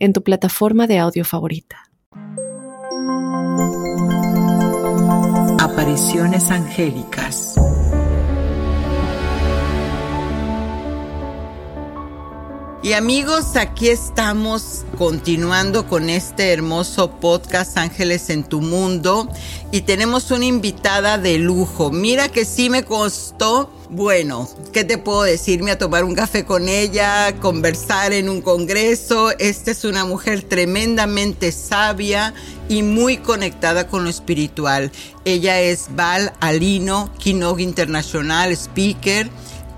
en 0.00 0.12
tu 0.12 0.22
plataforma 0.22 0.86
de 0.86 0.98
audio 0.98 1.24
favorita. 1.24 1.76
Apariciones 5.60 6.50
angélicas. 6.50 7.54
Y 12.82 12.94
amigos, 12.94 13.56
aquí 13.56 13.90
estamos 13.90 14.86
continuando 14.96 15.86
con 15.86 16.08
este 16.08 16.50
hermoso 16.50 17.10
podcast 17.10 17.76
Ángeles 17.76 18.30
en 18.30 18.42
tu 18.42 18.62
Mundo 18.62 19.28
y 19.70 19.82
tenemos 19.82 20.30
una 20.30 20.46
invitada 20.46 21.18
de 21.18 21.36
lujo. 21.36 21.90
Mira 21.90 22.30
que 22.30 22.46
sí 22.46 22.70
me 22.70 22.82
costó, 22.82 23.70
bueno, 23.90 24.48
¿qué 24.72 24.84
te 24.84 24.96
puedo 24.96 25.24
decirme 25.24 25.72
a 25.72 25.78
tomar 25.78 26.04
un 26.04 26.14
café 26.14 26.46
con 26.46 26.70
ella, 26.70 27.36
conversar 27.38 28.14
en 28.14 28.30
un 28.30 28.40
congreso? 28.40 29.30
Esta 29.38 29.72
es 29.72 29.84
una 29.84 30.06
mujer 30.06 30.40
tremendamente 30.40 31.52
sabia 31.52 32.32
y 32.70 32.82
muy 32.82 33.18
conectada 33.18 33.88
con 33.88 34.04
lo 34.04 34.10
espiritual. 34.10 34.90
Ella 35.26 35.60
es 35.60 35.88
Val 35.96 36.32
Alino, 36.40 37.12
Keynote 37.18 37.62
International 37.62 38.50
Speaker 38.52 39.28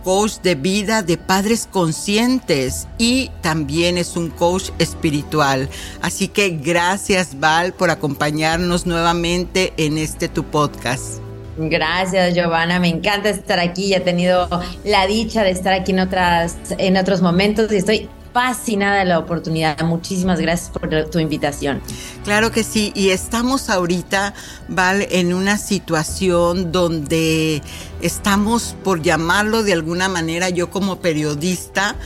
coach 0.03 0.39
de 0.43 0.55
vida 0.55 1.03
de 1.03 1.17
padres 1.17 1.69
conscientes 1.71 2.87
y 2.99 3.31
también 3.41 3.99
es 3.99 4.17
un 4.17 4.31
coach 4.31 4.71
espiritual. 4.79 5.69
Así 6.01 6.29
que 6.29 6.51
gracias 6.51 7.39
Val 7.39 7.73
por 7.73 7.91
acompañarnos 7.91 8.87
nuevamente 8.87 9.73
en 9.77 9.99
este 9.99 10.29
tu 10.29 10.45
podcast. 10.45 11.21
Gracias, 11.57 12.35
Giovanna. 12.35 12.81
Me 12.81 12.89
encanta 12.89 13.29
estar 13.29 13.59
aquí. 13.59 13.93
He 13.95 14.01
tenido 14.01 14.49
la 14.85 15.07
dicha 15.07 15.43
de 15.43 15.51
estar 15.51 15.73
aquí 15.73 15.93
en 15.93 16.01
otras, 16.01 16.57
en 16.79 16.97
otros 16.97 17.21
momentos 17.21 17.71
y 17.73 17.77
estoy 17.77 18.09
fascinada 18.33 19.05
la 19.05 19.19
oportunidad. 19.19 19.79
Muchísimas 19.83 20.41
gracias 20.41 20.71
por 20.71 20.89
tu 21.11 21.19
invitación. 21.19 21.81
Claro 22.25 22.51
que 22.51 22.65
sí, 22.65 22.93
y 22.95 23.11
estamos 23.11 23.69
ahorita, 23.69 24.35
Val, 24.69 25.07
en 25.11 25.35
una 25.35 25.59
situación 25.59 26.73
donde 26.73 27.63
estamos, 28.01 28.75
por 28.83 29.03
llamarlo 29.03 29.63
de 29.63 29.73
alguna 29.73 30.09
manera, 30.09 30.49
yo 30.49 30.71
como 30.71 31.01
periodista, 31.01 31.97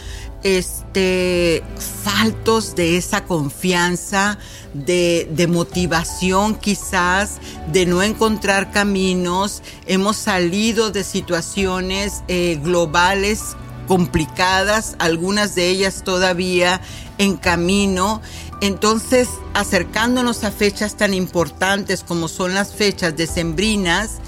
este, 0.43 1.65
faltos 2.05 2.77
de 2.77 2.97
esa 2.97 3.25
confianza, 3.25 4.39
de, 4.75 5.29
de, 5.33 5.47
motivación 5.49 6.55
quizás, 6.55 7.39
de 7.73 7.87
no 7.87 8.03
encontrar 8.03 8.71
caminos. 8.71 9.62
Hemos 9.87 10.17
salido 10.17 10.91
de 10.91 11.03
situaciones 11.03 12.23
eh, 12.29 12.61
globales 12.62 13.57
complicadas, 13.87 14.96
algunas 14.99 15.55
de 15.55 15.68
ellas 15.68 16.03
todavía 16.05 16.81
en 17.18 17.37
camino. 17.37 18.20
Entonces, 18.61 19.29
acercándonos 19.55 20.44
a 20.44 20.51
fechas 20.51 20.96
tan 20.96 21.14
importantes 21.14 22.03
como 22.03 22.29
son 22.29 22.55
las 22.55 22.75
fechas 22.75 23.16
decembrinas, 23.16 24.18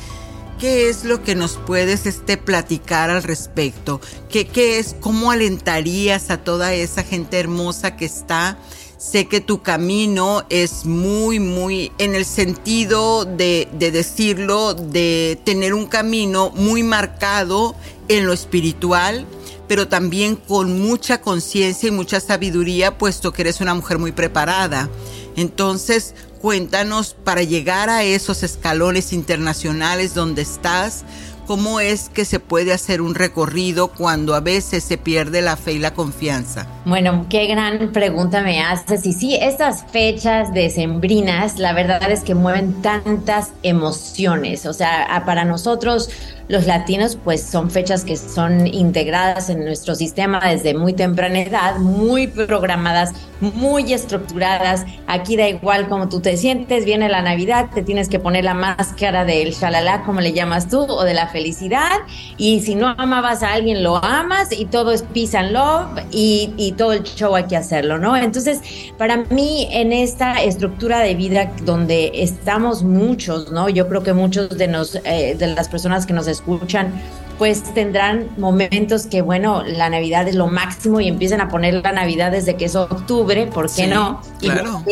¿qué 0.59 0.89
es 0.89 1.05
lo 1.05 1.23
que 1.23 1.35
nos 1.35 1.57
puedes 1.57 2.07
este, 2.07 2.37
platicar 2.37 3.11
al 3.11 3.23
respecto? 3.23 4.01
¿Qué, 4.29 4.47
¿Qué 4.47 4.79
es? 4.79 4.95
¿Cómo 5.01 5.31
alentarías 5.31 6.31
a 6.31 6.39
toda 6.39 6.75
esa 6.75 7.03
gente 7.03 7.39
hermosa 7.39 7.97
que 7.97 8.05
está? 8.05 8.59
Sé 8.99 9.29
que 9.29 9.41
tu 9.41 9.63
camino 9.63 10.45
es 10.51 10.85
muy, 10.85 11.39
muy 11.39 11.93
en 11.99 12.17
el 12.17 12.25
sentido 12.25 13.25
de, 13.25 13.69
de 13.75 13.93
decirlo, 13.93 14.75
de 14.75 15.39
tener 15.45 15.73
un 15.73 15.87
camino 15.87 16.51
muy 16.51 16.83
marcado 16.83 17.77
en 18.09 18.27
lo 18.27 18.33
espiritual, 18.33 19.25
pero 19.69 19.87
también 19.87 20.35
con 20.35 20.81
mucha 20.81 21.21
conciencia 21.21 21.89
y 21.89 21.93
mucha 21.93 22.19
sabiduría, 22.19 22.99
puesto 22.99 23.33
que 23.33 23.43
eres 23.43 23.61
una 23.61 23.73
mujer 23.73 24.01
muy 24.01 24.11
preparada. 24.11 24.91
Entonces, 25.37 26.17
cuéntanos 26.41 27.15
para 27.23 27.45
llegar 27.45 27.91
a 27.91 28.03
esos 28.03 28.43
escalones 28.43 29.13
internacionales 29.13 30.13
donde 30.13 30.43
estás, 30.43 31.05
¿Cómo 31.49 31.81
es 31.81 32.11
que 32.11 32.27
se 32.27 32.41
puede 32.41 32.75
hacer 32.75 33.01
un 33.01 33.15
recorrido 33.15 33.89
cuando 33.89 34.35
a 34.35 34.41
veces 34.41 34.85
se 34.85 34.99
pierde 34.99 35.41
la 35.41 35.57
fe 35.57 35.73
y 35.73 35.79
la 35.79 35.95
confianza? 35.95 36.67
Bueno, 36.85 37.25
qué 37.31 37.47
gran 37.47 37.91
pregunta 37.91 38.43
me 38.43 38.61
haces. 38.63 39.07
Y 39.07 39.15
sí, 39.15 39.35
estas 39.35 39.87
fechas 39.91 40.53
decembrinas, 40.53 41.59
la 41.59 41.73
verdad 41.73 42.11
es 42.11 42.21
que 42.21 42.35
mueven 42.35 42.83
tantas 42.83 43.53
emociones. 43.63 44.67
O 44.67 44.75
sea, 44.75 45.23
para 45.25 45.47
nosotros 45.47 46.11
los 46.49 46.67
latinos, 46.67 47.19
pues 47.23 47.43
son 47.43 47.71
fechas 47.71 48.05
que 48.05 48.17
son 48.17 48.67
integradas 48.67 49.51
en 49.51 49.65
nuestro 49.65 49.95
sistema 49.95 50.41
desde 50.41 50.75
muy 50.75 50.95
temprana 50.95 51.41
edad, 51.41 51.77
muy 51.77 52.27
programadas, 52.27 53.13
muy 53.41 53.93
estructuradas. 53.93 54.85
Aquí 55.07 55.37
da 55.37 55.49
igual 55.49 55.89
cómo 55.89 56.09
tú 56.09 56.21
te 56.21 56.37
sientes, 56.37 56.85
viene 56.85 57.09
la 57.09 57.23
Navidad, 57.23 57.67
te 57.75 57.83
tienes 57.83 58.09
que 58.09 58.19
poner 58.19 58.45
la 58.45 58.55
máscara 58.55 59.25
del 59.25 59.53
shalala, 59.53 60.03
como 60.05 60.21
le 60.21 60.33
llamas 60.33 60.69
tú, 60.69 60.81
o 60.81 61.05
de 61.05 61.15
la 61.15 61.29
felicidad. 61.29 61.99
Y 62.37 62.61
si 62.61 62.75
no 62.75 62.95
amabas 62.97 63.43
a 63.43 63.53
alguien, 63.53 63.83
lo 63.83 64.03
amas 64.03 64.51
y 64.51 64.65
todo 64.65 64.93
es 64.93 65.03
peace 65.03 65.37
and 65.37 65.53
love 65.53 66.03
y, 66.11 66.53
y 66.57 66.73
todo 66.73 66.95
el 66.95 67.03
show 67.03 67.35
hay 67.35 67.45
que 67.45 67.57
hacerlo, 67.57 67.99
¿no? 67.99 68.17
Entonces, 68.17 68.61
para 68.97 69.19
mí, 69.19 69.69
en 69.71 69.93
esta 69.93 70.43
estructura 70.43 71.01
de 71.01 71.15
vida 71.15 71.53
donde 71.65 72.11
estamos 72.15 72.83
muchos, 72.83 73.53
¿no? 73.53 73.69
Yo 73.69 73.89
creo 73.89 74.03
que 74.03 74.13
muchos 74.13 74.57
de, 74.57 74.69
nos, 74.69 74.97
eh, 75.05 75.37
de 75.39 75.47
las 75.49 75.69
personas 75.69 76.07
que 76.07 76.13
nos 76.13 76.27
escuchan, 76.39 76.93
pues 77.39 77.63
tendrán 77.73 78.31
momentos 78.37 79.07
que, 79.07 79.23
bueno, 79.23 79.63
la 79.63 79.89
Navidad 79.89 80.27
es 80.27 80.35
lo 80.35 80.49
máximo 80.49 81.01
y 81.01 81.07
empiezan 81.07 81.41
a 81.41 81.49
poner 81.49 81.75
la 81.75 81.93
Navidad 81.93 82.33
desde 82.33 82.57
que 82.57 82.65
es 82.65 82.75
octubre, 82.75 83.47
¿por 83.47 83.73
qué 83.73 83.87
no? 83.87 84.21
Y 84.41 84.49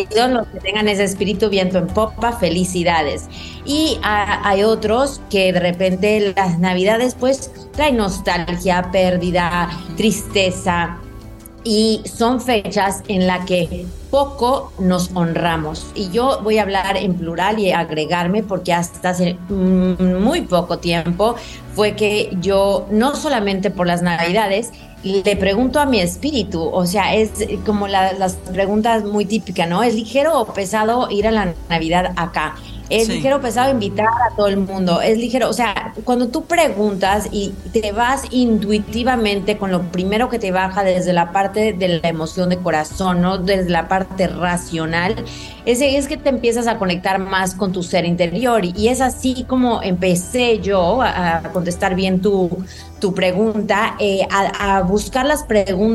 todos 0.06 0.30
los 0.30 0.46
que 0.46 0.61
tengan 0.61 0.87
ese 0.87 1.02
espíritu 1.02 1.48
viento 1.48 1.78
en 1.78 1.88
popa, 1.88 2.32
felicidades. 2.32 3.24
Y 3.64 3.98
hay 4.02 4.62
otros 4.62 5.20
que 5.28 5.52
de 5.52 5.59
repente 5.59 6.35
las 6.37 6.61
Navidades, 6.61 7.16
pues, 7.18 7.50
traen 7.72 7.96
nostalgia, 7.96 8.90
pérdida, 8.92 9.68
tristeza, 9.96 10.98
y 11.66 12.00
son 12.05 12.40
fechas 12.40 13.02
en 13.09 13.26
las 13.26 13.44
que 13.44 13.87
poco 14.09 14.72
nos 14.79 15.11
honramos. 15.14 15.90
Y 15.96 16.11
yo 16.11 16.40
voy 16.44 16.59
a 16.59 16.62
hablar 16.62 16.96
en 16.96 17.14
plural 17.14 17.59
y 17.59 17.72
agregarme 17.72 18.44
porque 18.44 18.72
hasta 18.72 19.11
hace 19.11 19.37
muy 19.48 20.42
poco 20.42 20.79
tiempo 20.79 21.35
fue 21.74 21.96
que 21.96 22.31
yo, 22.40 22.87
no 22.92 23.16
solamente 23.16 23.72
por 23.72 23.88
las 23.88 24.00
navidades, 24.00 24.70
le 25.02 25.37
pregunto 25.37 25.81
a 25.81 25.87
mi 25.87 25.98
espíritu, 25.98 26.62
o 26.62 26.87
sea, 26.87 27.14
es 27.16 27.33
como 27.66 27.88
las 27.88 28.35
preguntas 28.52 29.05
muy 29.05 29.24
típicas, 29.24 29.68
¿no? 29.68 29.83
¿Es 29.83 29.94
ligero 29.94 30.40
o 30.40 30.46
pesado 30.46 31.09
ir 31.11 31.26
a 31.26 31.33
la 31.33 31.52
Navidad 31.68 32.12
acá? 32.16 32.55
Es 32.88 33.09
ligero, 33.09 33.40
pesado 33.40 33.70
invitar 33.70 34.07
a 34.07 34.35
todo 34.37 34.46
el 34.46 34.59
mundo. 34.59 35.01
Es 35.01 35.18
ligero, 35.18 35.49
o 35.49 35.53
sea, 35.53 35.92
cuando 36.05 36.29
tú 36.29 36.44
preguntas 36.44 37.29
y 37.33 37.53
te 37.72 37.90
vas 37.92 38.22
intuitivamente 38.31 39.59
con 39.59 39.72
lo 39.72 39.83
primero 39.90 40.29
que 40.29 40.38
te 40.38 40.53
baja 40.53 40.85
desde 40.85 41.12
la 41.12 41.33
parte 41.33 41.72
de 41.72 42.01
la 42.01 42.09
emoción 42.09 42.49
de 42.49 42.59
corazón, 42.59 43.20
¿no? 43.20 43.38
Desde 43.38 43.70
la 43.70 43.88
parte 43.88 44.29
racional, 44.29 45.16
es, 45.64 45.81
es 45.81 46.07
que 46.07 46.16
te 46.16 46.29
empiezas 46.29 46.68
a 46.68 46.79
conectar 46.79 47.18
más 47.18 47.55
con 47.55 47.72
tu 47.72 47.83
ser 47.83 48.05
interior. 48.05 48.64
Y 48.64 48.88
es 48.88 49.01
así 49.01 49.44
como 49.49 49.83
empecé 49.83 50.61
yo 50.61 51.03
a, 51.03 51.42
contestar 51.53 51.94
bien 51.94 52.20
tu, 52.20 52.51
tu 53.00 53.12
pregunta, 53.12 53.96
eh, 53.98 54.26
a, 54.30 54.82
buscar 54.82 55.26
las, 55.26 55.44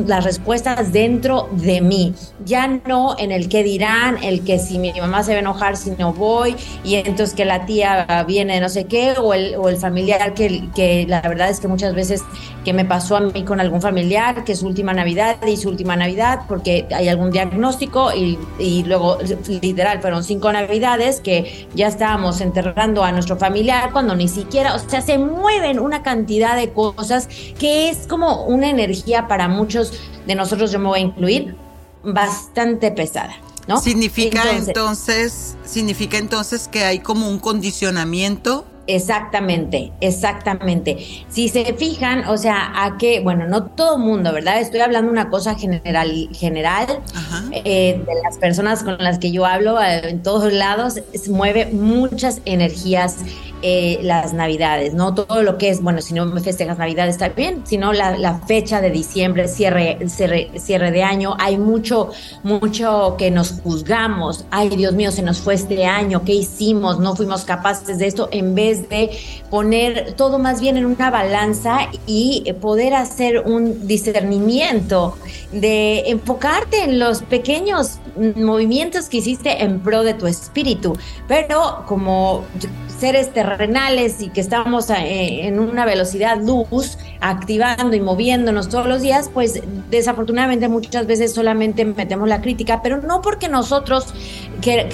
las 0.05 0.23
respuestas 0.23 0.91
dentro 0.91 1.49
de 1.51 1.81
mí, 1.81 2.13
ya 2.45 2.67
no 2.67 3.15
en 3.17 3.31
el 3.31 3.49
que 3.49 3.63
dirán, 3.63 4.23
el 4.23 4.43
que 4.43 4.59
si 4.59 4.77
mi 4.77 4.93
mamá 4.93 5.23
se 5.23 5.31
va 5.31 5.37
a 5.37 5.39
enojar 5.39 5.77
si 5.77 5.91
no 5.91 6.13
voy, 6.13 6.55
y 6.83 6.95
entonces 6.95 7.33
que 7.33 7.45
la 7.45 7.65
tía 7.65 8.25
viene 8.27 8.59
no 8.59 8.69
sé 8.69 8.85
qué, 8.85 9.13
o 9.17 9.33
el, 9.33 9.55
o 9.55 9.69
el 9.69 9.77
familiar 9.77 10.33
que, 10.33 10.69
que 10.75 11.05
la 11.07 11.21
verdad 11.21 11.49
es 11.49 11.59
que 11.59 11.67
muchas 11.67 11.95
veces 11.95 12.21
que 12.63 12.73
me 12.73 12.85
pasó 12.85 13.15
a 13.15 13.21
mí 13.21 13.43
con 13.43 13.59
algún 13.59 13.81
familiar, 13.81 14.43
que 14.43 14.55
su 14.55 14.67
última 14.67 14.93
Navidad 14.93 15.37
y 15.47 15.57
su 15.57 15.69
última 15.69 15.95
Navidad, 15.95 16.41
porque 16.47 16.85
hay 16.93 17.07
algún 17.07 17.31
diagnóstico 17.31 18.13
y, 18.13 18.37
y 18.59 18.83
luego 18.83 19.17
literal 19.61 20.01
fueron 20.01 20.23
cinco 20.23 20.51
Navidades 20.51 21.19
que 21.19 21.67
ya 21.73 21.87
estábamos 21.87 22.41
enterrando 22.41 23.03
a 23.03 23.11
nuestro 23.11 23.37
familiar 23.37 23.91
cuando 23.91 24.15
ni 24.15 24.27
siquiera, 24.27 24.75
o 24.75 24.79
sea, 24.79 25.01
se 25.01 25.17
mueven 25.17 25.79
una 25.79 26.03
cantidad 26.03 26.55
de 26.55 26.69
cosas 26.69 26.90
que 27.59 27.89
es 27.89 28.07
como 28.07 28.45
una 28.45 28.69
energía 28.69 29.27
para 29.27 29.47
muchos 29.47 29.93
de 30.25 30.35
nosotros, 30.35 30.71
yo 30.71 30.79
me 30.79 30.87
voy 30.87 30.99
a 30.99 31.03
incluir, 31.03 31.55
bastante 32.03 32.91
pesada. 32.91 33.35
¿No? 33.67 33.79
Significa 33.79 34.51
entonces, 34.55 35.55
significa 35.63 36.17
entonces 36.17 36.67
que 36.67 36.83
hay 36.83 36.99
como 36.99 37.29
un 37.29 37.39
condicionamiento 37.39 38.65
Exactamente, 38.87 39.91
exactamente. 40.01 40.97
Si 41.29 41.49
se 41.49 41.73
fijan, 41.75 42.25
o 42.27 42.37
sea, 42.37 42.71
a 42.83 42.97
que, 42.97 43.19
bueno, 43.19 43.47
no 43.47 43.65
todo 43.65 43.97
mundo, 43.97 44.33
¿verdad? 44.33 44.59
Estoy 44.59 44.79
hablando 44.79 45.11
una 45.11 45.29
cosa 45.29 45.55
general, 45.55 46.29
general 46.33 46.87
eh, 47.51 48.01
de 48.05 48.21
las 48.23 48.37
personas 48.37 48.83
con 48.83 48.97
las 48.97 49.19
que 49.19 49.31
yo 49.31 49.45
hablo 49.45 49.79
eh, 49.81 50.09
en 50.09 50.23
todos 50.23 50.51
lados, 50.51 50.95
mueve 51.29 51.67
muchas 51.67 52.41
energías 52.45 53.17
eh, 53.63 53.99
las 54.01 54.33
navidades, 54.33 54.95
¿no? 54.95 55.13
Todo 55.13 55.43
lo 55.43 55.59
que 55.59 55.69
es, 55.69 55.83
bueno, 55.83 56.01
si 56.01 56.15
no 56.15 56.25
me 56.25 56.41
festejas 56.41 56.79
navidades 56.79 57.13
está 57.13 57.29
bien, 57.29 57.61
sino 57.63 57.93
la, 57.93 58.17
la 58.17 58.39
fecha 58.39 58.81
de 58.81 58.89
diciembre, 58.89 59.47
cierre, 59.47 59.99
cierre, 60.09 60.49
cierre 60.55 60.89
de 60.89 61.03
año, 61.03 61.35
hay 61.37 61.59
mucho, 61.59 62.09
mucho 62.41 63.15
que 63.19 63.29
nos 63.29 63.61
juzgamos, 63.61 64.45
ay 64.49 64.69
Dios 64.69 64.93
mío, 64.93 65.11
se 65.11 65.21
nos 65.21 65.39
fue 65.41 65.53
este 65.53 65.85
año, 65.85 66.23
¿qué 66.25 66.33
hicimos? 66.33 66.99
No 66.99 67.15
fuimos 67.15 67.45
capaces 67.45 67.99
de 67.99 68.07
esto, 68.07 68.29
en 68.31 68.55
vez 68.55 68.70
de 68.89 69.11
poner 69.49 70.13
todo 70.13 70.39
más 70.39 70.61
bien 70.61 70.77
en 70.77 70.85
una 70.85 71.09
balanza 71.09 71.89
y 72.05 72.51
poder 72.61 72.93
hacer 72.93 73.39
un 73.45 73.87
discernimiento, 73.87 75.17
de 75.51 76.09
enfocarte 76.09 76.83
en 76.83 76.99
los 76.99 77.21
pequeños 77.23 77.99
movimientos 78.35 79.09
que 79.09 79.17
hiciste 79.17 79.63
en 79.63 79.79
pro 79.81 80.03
de 80.03 80.13
tu 80.13 80.27
espíritu, 80.27 80.97
pero 81.27 81.83
como 81.87 82.43
seres 82.99 83.33
terrenales 83.33 84.21
y 84.21 84.29
que 84.29 84.41
estamos 84.41 84.89
eh, 84.91 85.47
en 85.47 85.59
una 85.59 85.85
velocidad 85.85 86.39
luz, 86.39 86.97
activando 87.21 87.95
y 87.95 88.01
moviéndonos 88.01 88.67
todos 88.67 88.87
los 88.87 89.01
días, 89.01 89.29
pues 89.33 89.61
desafortunadamente 89.89 90.67
muchas 90.67 91.05
veces 91.05 91.33
solamente 91.33 91.85
metemos 91.85 92.27
la 92.27 92.41
crítica, 92.41 92.81
pero 92.81 93.01
no 93.01 93.21
porque 93.21 93.47
nosotros 93.47 94.07
que, 94.61 94.89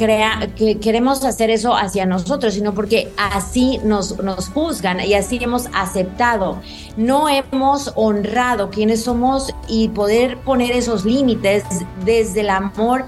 que 0.55 0.79
queremos 0.79 1.23
hacer 1.23 1.49
eso 1.49 1.75
hacia 1.75 2.05
nosotros, 2.05 2.53
sino 2.53 2.73
porque 2.73 3.11
así 3.17 3.79
nos, 3.83 4.17
nos 4.17 4.49
juzgan 4.49 4.99
y 4.99 5.13
así 5.13 5.39
hemos 5.41 5.67
aceptado. 5.73 6.61
No 6.97 7.29
hemos 7.29 7.93
honrado 7.95 8.69
quiénes 8.69 9.03
somos 9.03 9.53
y 9.67 9.89
poder 9.89 10.37
poner 10.39 10.71
esos 10.71 11.05
límites 11.05 11.63
desde 12.03 12.41
el 12.41 12.49
amor 12.49 13.05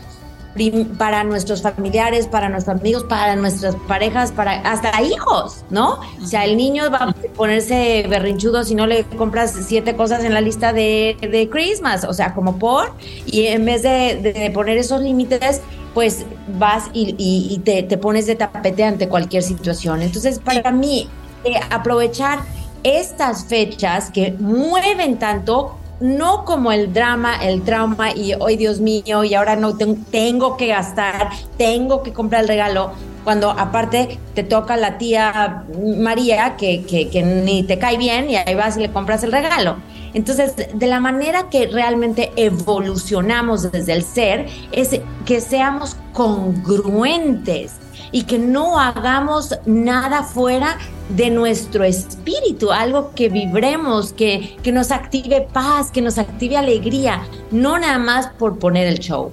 para 0.98 1.24
nuestros 1.24 1.62
familiares, 1.62 2.28
para 2.28 2.50
nuestros 2.50 2.78
amigos, 2.80 3.04
para 3.04 3.36
nuestras 3.36 3.76
parejas, 3.88 4.32
para 4.32 4.54
hasta 4.62 5.02
hijos, 5.02 5.64
¿no? 5.70 6.00
O 6.22 6.26
sea, 6.26 6.46
el 6.46 6.58
niño 6.58 6.90
va 6.92 6.98
a 6.98 7.14
ponerse 7.36 8.06
berrinchudo 8.10 8.64
si 8.64 8.76
no 8.76 8.86
le 8.86 9.04
compras 9.04 9.56
siete 9.68 9.96
cosas 9.96 10.24
en 10.24 10.34
la 10.34 10.42
lista 10.42 10.74
de, 10.74 11.18
de 11.22 11.50
Christmas, 11.50 12.04
o 12.04 12.14
sea, 12.14 12.34
como 12.34 12.58
por, 12.58 12.94
y 13.26 13.48
en 13.48 13.64
vez 13.64 13.84
de, 13.84 14.52
poner 14.54 14.78
esos 14.78 15.02
límites, 15.02 15.62
pues 15.94 16.26
vas 16.58 16.90
y, 16.94 17.60
te, 17.64 17.84
te, 17.84 17.98
pones 17.98 18.26
de 18.26 18.36
tapete 18.36 18.84
ante 18.84 19.08
cualquier 19.08 19.44
situación. 19.44 20.02
Entonces, 20.02 20.40
para 20.40 20.72
mí, 20.72 21.10
eh, 21.44 21.60
aprovechar 21.70 22.40
estas 22.84 23.46
fechas 23.46 24.10
que 24.12 24.32
mueven 24.40 25.20
tanto 25.20 25.79
no 26.00 26.46
como 26.46 26.72
el 26.72 26.94
drama, 26.94 27.36
el 27.44 27.64
trauma 27.64 28.12
y 28.16 28.34
hoy 28.34 28.58
Dios 28.58 28.80
mío 28.80 29.24
y 29.24 29.34
ahora 29.34 29.56
no 29.56 29.76
tengo, 29.78 30.58
que 30.58 30.68
gastar, 30.68 31.30
tengo 31.58 32.04
que 32.04 32.14
comprar 32.14 32.44
el 32.44 32.48
regalo, 32.48 32.92
cuando 33.24 33.52
aparte 33.52 34.20
te 34.34 34.44
toca 34.44 34.78
la 34.78 34.98
tía 34.98 35.66
María 35.98 36.56
que, 36.58 36.84
que, 36.84 37.24
ni 37.24 37.64
te 37.64 37.78
cae 37.78 37.98
bien 37.98 38.30
y 38.30 38.38
ahí 38.38 38.56
vas 38.56 38.78
y 38.78 38.82
le 38.82 38.92
compras 38.92 39.24
el 39.24 39.32
regalo. 39.32 39.78
Entonces, 40.14 40.56
de 40.74 40.88
la 40.88 41.00
manera 41.00 41.50
que 41.50 41.68
realmente 41.68 42.32
evolucionamos 42.36 43.72
desde 43.72 43.94
el 43.94 44.04
ser 44.04 44.48
es 44.72 45.00
que 45.26 45.40
seamos 45.40 45.98
congruentes 46.14 47.74
y 48.12 48.24
que 48.24 48.40
no 48.40 48.80
hagamos 48.80 49.56
nada 49.66 50.24
fuera 50.24 50.78
de 51.10 51.30
nuestro 51.30 51.84
espíritu, 51.84 52.72
algo 52.72 53.12
que 53.16 53.30
vibremos, 53.30 54.14
que, 54.14 54.58
que 54.62 54.72
nos 54.72 54.92
active 54.92 55.48
paz, 55.52 55.90
que 55.92 56.02
nos 56.02 56.18
active 56.18 56.58
alegría, 56.58 57.24
no 57.52 57.80
nada 57.80 57.98
más 57.98 58.28
por 58.28 58.60
poner 58.60 58.88
el 58.88 59.00
show. 59.00 59.32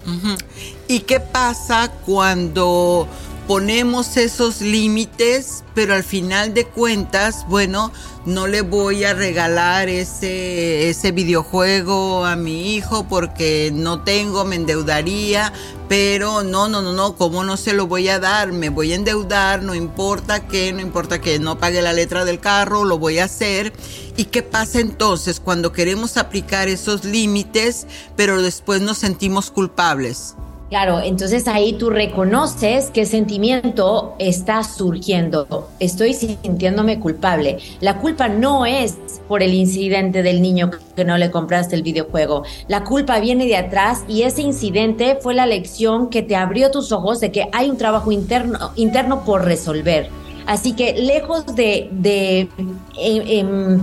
¿Y 0.89 1.01
qué 1.01 1.21
pasa 1.21 1.93
cuando 2.07 3.07
ponemos 3.47 4.17
esos 4.17 4.61
límites, 4.61 5.63
pero 5.75 5.95
al 5.95 6.03
final 6.03 6.53
de 6.53 6.65
cuentas, 6.65 7.47
bueno, 7.49 7.93
no 8.25 8.49
le 8.49 8.63
voy 8.63 9.05
a 9.05 9.15
regalar 9.15 9.89
ese, 9.89 10.91
ese 10.91 11.13
videojuego 11.13 12.25
a 12.25 12.35
mi 12.35 12.75
hijo 12.75 13.07
porque 13.09 13.71
no 13.73 14.03
tengo, 14.03 14.45
me 14.45 14.57
endeudaría, 14.57 15.53
pero 15.89 16.43
no, 16.43 16.69
no, 16.69 16.83
no, 16.83 16.93
no, 16.93 17.15
¿cómo 17.15 17.45
no 17.45 17.57
se 17.57 17.73
lo 17.73 17.87
voy 17.87 18.09
a 18.09 18.19
dar? 18.19 18.51
Me 18.51 18.69
voy 18.69 18.93
a 18.93 18.97
endeudar, 18.97 19.63
no 19.63 19.77
importa 19.77 20.49
que, 20.49 20.73
no 20.73 20.81
importa 20.81 21.21
que 21.21 21.39
no 21.39 21.59
pague 21.59 21.83
la 21.83 21.93
letra 21.93 22.25
del 22.25 22.41
carro, 22.41 22.85
lo 22.85 22.99
voy 22.99 23.21
a 23.21 23.25
hacer. 23.25 23.73
¿Y 24.17 24.25
qué 24.25 24.43
pasa 24.43 24.81
entonces 24.81 25.39
cuando 25.39 25.73
queremos 25.73 26.17
aplicar 26.17 26.67
esos 26.67 27.05
límites, 27.05 27.87
pero 28.17 28.43
después 28.43 28.81
nos 28.81 28.99
sentimos 28.99 29.53
culpables? 29.53 30.35
Claro, 30.69 31.01
entonces 31.01 31.47
ahí 31.47 31.75
tú 31.75 31.91
reconoces 31.91 32.91
qué 32.91 33.07
sentimiento 33.07 34.17
está 34.19 34.65
surgiendo. 34.65 35.69
Estoy 35.79 36.13
sintiéndome 36.13 36.99
culpable. 36.99 37.59
La 37.81 37.99
culpa 37.99 38.29
no 38.29 38.67
es 38.67 38.97
por 39.29 39.45
el 39.45 39.55
incidente 39.55 40.25
del 40.25 40.43
niño 40.43 40.73
que 40.97 41.05
no 41.05 41.19
le 41.19 41.31
compraste 41.31 41.77
el 41.77 41.85
videojuego. 41.85 42.43
La 42.67 42.83
culpa 42.83 43.21
viene 43.21 43.47
de 43.47 43.57
atrás 43.57 44.05
y 44.09 44.23
ese 44.23 44.43
incidente 44.43 45.19
fue 45.21 45.35
la 45.35 45.47
lección 45.47 46.11
que 46.11 46.23
te 46.23 46.35
abrió 46.35 46.73
tus 46.73 46.91
ojos 46.91 47.21
de 47.21 47.31
que 47.31 47.49
hay 47.53 47.71
un 47.71 47.77
trabajo 47.77 48.11
interno, 48.11 48.73
interno 48.75 49.25
por 49.25 49.45
resolver. 49.45 50.11
Así 50.47 50.73
que 50.73 50.95
lejos 50.95 51.47
de, 51.55 51.91
em, 52.03 52.49
em, 52.99 53.81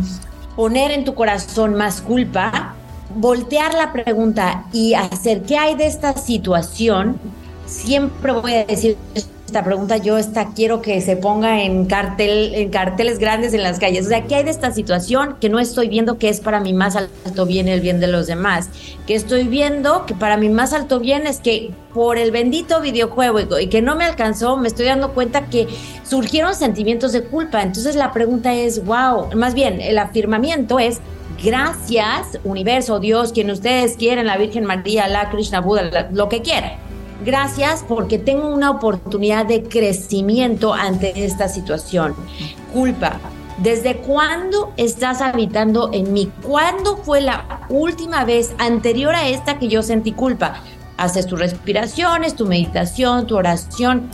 poner 0.58 0.92
en 0.92 1.06
tu 1.06 1.14
corazón 1.14 1.76
más 1.76 2.02
culpa, 2.02 2.76
voltear 3.16 3.74
la 3.74 3.92
pregunta 3.92 4.66
y 4.74 4.94
hacer 4.94 5.44
qué 5.44 5.58
hay 5.58 5.76
de 5.76 5.88
esta 5.88 6.18
situación, 6.18 7.20
siempre 7.66 8.32
voy 8.32 8.54
a 8.54 8.66
decir 8.66 8.98
esta 9.46 9.64
pregunta, 9.64 9.98
yo 9.98 10.18
esta 10.18 10.52
quiero 10.56 10.82
que 10.82 11.00
se 11.00 11.16
ponga 11.16 11.62
en 11.62 11.86
cartel, 11.86 12.56
en 12.56 12.72
carteles 12.72 13.20
grandes 13.20 13.54
en 13.54 13.62
las 13.62 13.78
calles. 13.78 14.08
O 14.08 14.10
sea, 14.10 14.24
¿qué 14.24 14.34
hay 14.34 14.44
de 14.44 14.50
esta 14.50 14.72
situación 14.72 15.36
que 15.40 15.48
no 15.48 15.60
estoy 15.60 15.90
viendo 15.90 16.18
que 16.18 16.30
es 16.30 16.40
para 16.40 16.60
mi 16.60 16.74
más 16.74 16.96
alto 16.96 17.46
bien 17.46 17.68
el 17.68 17.80
bien 17.80 18.00
de 18.00 18.08
los 18.08 18.26
demás? 18.26 18.70
Que 19.06 19.14
estoy 19.14 19.44
viendo 19.44 20.08
que 20.08 20.16
para 20.16 20.38
mi 20.38 20.50
más 20.50 20.74
alto 20.74 21.00
bien 21.00 21.28
es 21.28 21.40
que 21.40 21.72
por 21.94 22.18
el 22.18 22.32
bendito 22.32 22.82
videojuego 22.82 23.60
y 23.60 23.68
que 23.68 23.84
no 23.84 23.96
me 23.96 24.06
alcanzó, 24.06 24.58
me 24.58 24.68
estoy 24.68 24.88
dando 24.88 25.14
cuenta 25.14 25.46
que 25.46 25.68
surgieron 26.04 26.56
sentimientos 26.56 27.12
de 27.12 27.24
culpa. 27.24 27.62
Entonces 27.62 27.96
la 27.96 28.12
pregunta 28.12 28.56
es, 28.56 28.84
wow, 28.84 29.36
más 29.36 29.54
bien 29.54 29.82
el 29.82 30.00
afirmamiento 30.00 30.80
es, 30.80 31.00
Gracias, 31.42 32.40
universo, 32.44 33.00
Dios, 33.00 33.32
quien 33.34 33.52
ustedes 33.52 33.98
quieren, 33.98 34.28
la 34.28 34.38
Virgen 34.38 34.66
María, 34.66 35.08
la 35.08 35.30
Krishna 35.30 35.62
Buda, 35.62 36.10
lo 36.12 36.30
que 36.30 36.42
quieran. 36.42 36.74
Gracias 37.26 37.86
porque 37.88 38.20
tengo 38.20 38.50
una 38.50 38.72
oportunidad 38.72 39.46
de 39.46 39.64
crecimiento 39.64 40.74
ante 40.74 41.24
esta 41.24 41.48
situación. 41.48 42.16
Culpa. 42.74 43.20
¿Desde 43.60 43.98
cuándo 43.98 44.74
estás 44.78 45.22
habitando 45.22 45.92
en 45.94 46.12
mí? 46.12 46.32
¿Cuándo 46.42 46.98
fue 46.98 47.22
la 47.22 47.66
última 47.70 48.26
vez 48.26 48.54
anterior 48.58 49.14
a 49.14 49.28
esta 49.28 49.60
que 49.60 49.68
yo 49.68 49.84
sentí 49.84 50.12
culpa? 50.12 50.56
Haces 50.98 51.28
tus 51.28 51.40
respiraciones, 51.40 52.36
tu 52.36 52.46
meditación, 52.46 53.28
tu 53.28 53.38
oración 53.38 54.10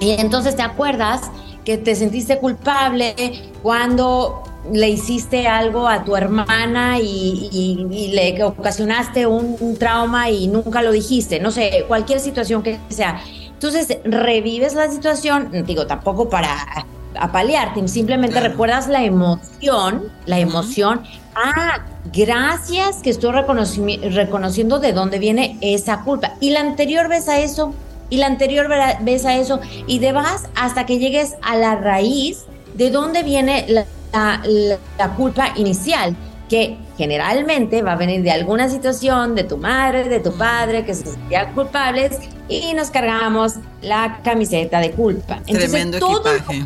y 0.00 0.12
entonces 0.12 0.56
te 0.56 0.62
acuerdas 0.62 1.30
que 1.64 1.78
te 1.78 1.94
sentiste 1.94 2.38
culpable 2.38 3.14
cuando 3.62 4.42
le 4.72 4.88
hiciste 4.88 5.46
algo 5.46 5.88
a 5.88 6.04
tu 6.04 6.16
hermana 6.16 6.98
y, 6.98 8.10
le 8.12 8.42
ocasionaste 8.42 9.26
un, 9.26 9.76
trauma 9.78 10.30
y 10.30 10.48
nunca 10.48 10.82
lo 10.82 10.92
dijiste, 10.92 11.40
no 11.40 11.50
sé, 11.50 11.84
cualquier 11.88 12.20
situación 12.20 12.62
que 12.62 12.78
sea. 12.88 13.20
Entonces 13.48 13.98
revives 14.04 14.74
la 14.74 14.90
situación, 14.90 15.50
digo, 15.66 15.86
tampoco 15.86 16.28
para 16.28 16.86
apalearte, 17.18 17.86
simplemente 17.88 18.40
recuerdas 18.40 18.88
la 18.88 19.04
emoción, 19.04 20.04
la 20.26 20.38
emoción. 20.38 21.02
Ah, 21.34 21.80
gracias 22.12 22.96
que 23.02 23.10
estoy 23.10 23.32
reconociendo 23.32 24.78
de 24.78 24.92
dónde 24.92 25.18
viene 25.18 25.58
esa 25.60 26.02
culpa. 26.02 26.34
Y 26.40 26.50
la 26.50 26.60
anterior 26.60 27.08
vez 27.08 27.28
a 27.28 27.38
eso, 27.38 27.74
y 28.14 28.18
la 28.18 28.26
anterior 28.26 28.68
vez 29.00 29.24
a 29.24 29.36
eso, 29.36 29.60
y 29.86 29.98
vas 30.12 30.48
hasta 30.54 30.86
que 30.86 30.98
llegues 30.98 31.34
a 31.42 31.56
la 31.56 31.76
raíz 31.76 32.44
de 32.74 32.90
dónde 32.90 33.22
viene 33.22 33.66
la 33.68 33.86
la, 34.14 35.14
culpa 35.16 35.52
inicial, 35.56 36.16
que 36.48 36.76
generalmente 36.96 37.82
va 37.82 37.92
a 37.92 37.96
venir 37.96 38.22
de 38.22 38.30
alguna 38.30 38.68
situación 38.68 39.34
de 39.34 39.44
tu 39.44 39.56
madre, 39.56 40.04
de 40.04 40.20
tu 40.20 40.32
padre, 40.32 40.84
que 40.84 40.94
se 40.94 41.06
sentían 41.06 41.52
culpables 41.54 42.18
y 42.48 42.74
nos 42.74 42.90
cargamos 42.90 43.54
la 43.82 44.20
camiseta 44.22 44.78
de 44.80 44.92
culpa. 44.92 45.40
Tremendo 45.46 45.98
todo 45.98 46.32
equipaje. 46.32 46.64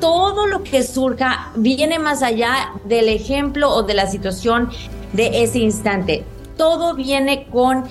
todo 0.00 0.46
lo 0.46 0.62
que 0.62 0.82
surja 0.82 1.50
viene 1.56 1.98
más 1.98 2.22
allá 2.22 2.72
del 2.84 3.08
ejemplo 3.08 3.70
o 3.70 3.82
de 3.82 3.94
la 3.94 4.06
situación 4.06 4.70
de 5.12 5.42
ese 5.42 5.58
instante. 5.58 6.24
Todo 6.56 6.94
viene 6.94 7.46
con, 7.50 7.84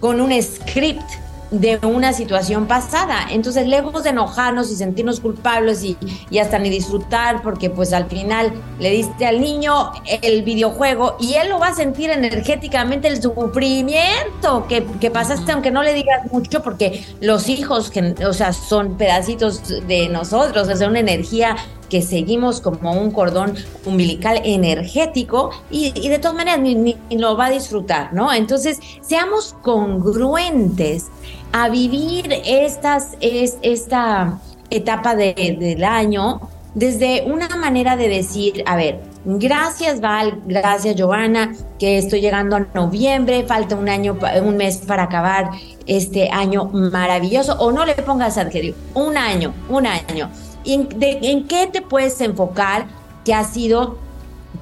con 0.00 0.20
un 0.20 0.40
script 0.42 1.02
de 1.52 1.78
una 1.86 2.12
situación 2.12 2.66
pasada. 2.66 3.28
Entonces, 3.30 3.66
lejos 3.68 4.02
de 4.02 4.10
enojarnos 4.10 4.70
y 4.70 4.76
sentirnos 4.76 5.20
culpables 5.20 5.84
y, 5.84 5.96
y, 6.30 6.38
hasta 6.38 6.58
ni 6.58 6.70
disfrutar, 6.70 7.42
porque 7.42 7.70
pues 7.70 7.92
al 7.92 8.06
final 8.06 8.52
le 8.80 8.90
diste 8.90 9.26
al 9.26 9.40
niño 9.40 9.92
el 10.22 10.42
videojuego 10.42 11.16
y 11.20 11.34
él 11.34 11.50
lo 11.50 11.58
va 11.58 11.68
a 11.68 11.74
sentir 11.74 12.10
energéticamente 12.10 13.08
el 13.08 13.22
sufrimiento 13.22 14.66
que, 14.68 14.84
que 15.00 15.10
pasaste, 15.10 15.52
aunque 15.52 15.70
no 15.70 15.82
le 15.82 15.92
digas 15.94 16.32
mucho, 16.32 16.62
porque 16.62 17.04
los 17.20 17.48
hijos, 17.48 17.90
que, 17.90 18.14
o 18.26 18.32
sea, 18.32 18.52
son 18.52 18.96
pedacitos 18.96 19.62
de 19.86 20.08
nosotros, 20.08 20.68
sea, 20.78 20.88
una 20.88 21.00
energía 21.00 21.56
que 21.92 22.00
seguimos 22.00 22.62
como 22.62 22.92
un 22.92 23.10
cordón 23.10 23.54
umbilical 23.84 24.40
energético 24.44 25.50
y, 25.70 26.08
de 26.08 26.18
todas 26.18 26.34
maneras 26.34 26.60
ni, 26.60 26.96
lo 27.10 27.36
va 27.36 27.46
a 27.46 27.50
disfrutar, 27.50 28.14
¿no? 28.14 28.32
Entonces, 28.32 28.80
seamos 29.02 29.54
congruentes 29.60 31.08
a 31.52 31.68
vivir 31.68 32.32
estas, 32.44 33.16
es, 33.20 33.58
esta 33.62 34.38
etapa 34.70 35.14
del 35.14 35.84
año 35.84 36.40
desde 36.74 37.22
una 37.26 37.48
manera 37.56 37.96
de 37.96 38.08
decir, 38.08 38.64
a 38.66 38.76
ver, 38.76 39.00
gracias 39.24 40.00
Val, 40.00 40.40
gracias 40.46 40.96
Giovanna, 40.96 41.52
que 41.78 41.98
estoy 41.98 42.22
llegando 42.22 42.56
a 42.56 42.66
noviembre, 42.74 43.44
falta 43.44 43.76
un 43.76 43.88
año, 43.88 44.18
un 44.42 44.56
mes 44.56 44.78
para 44.78 45.04
acabar 45.04 45.50
este 45.86 46.30
año 46.30 46.70
maravilloso, 46.72 47.54
o 47.58 47.72
no 47.72 47.84
le 47.84 47.94
pongas 47.94 48.38
adjetivo, 48.38 48.76
un 48.94 49.16
año, 49.18 49.52
un 49.68 49.86
año. 49.86 50.30
¿En, 50.64 50.88
¿En 51.00 51.46
qué 51.46 51.66
te 51.66 51.82
puedes 51.82 52.20
enfocar 52.20 52.86
que 53.24 53.34
ha 53.34 53.44
sido 53.44 53.98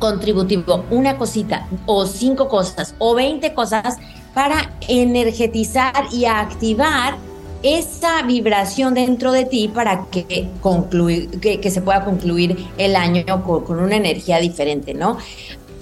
contributivo? 0.00 0.84
Una 0.90 1.16
cosita, 1.16 1.68
o 1.86 2.06
cinco 2.06 2.48
cosas, 2.48 2.96
o 2.98 3.14
veinte 3.14 3.54
cosas 3.54 3.98
para 4.34 4.70
energetizar 4.88 6.06
y 6.12 6.24
activar 6.24 7.16
esa 7.62 8.22
vibración 8.22 8.94
dentro 8.94 9.32
de 9.32 9.44
ti 9.44 9.68
para 9.68 10.06
que, 10.06 10.48
concluir, 10.60 11.28
que, 11.40 11.70
se 11.70 11.82
pueda 11.82 12.04
concluir 12.04 12.56
el 12.78 12.96
año 12.96 13.24
con, 13.44 13.78
una 13.78 13.96
energía 13.96 14.38
diferente, 14.38 14.94
¿no? 14.94 15.18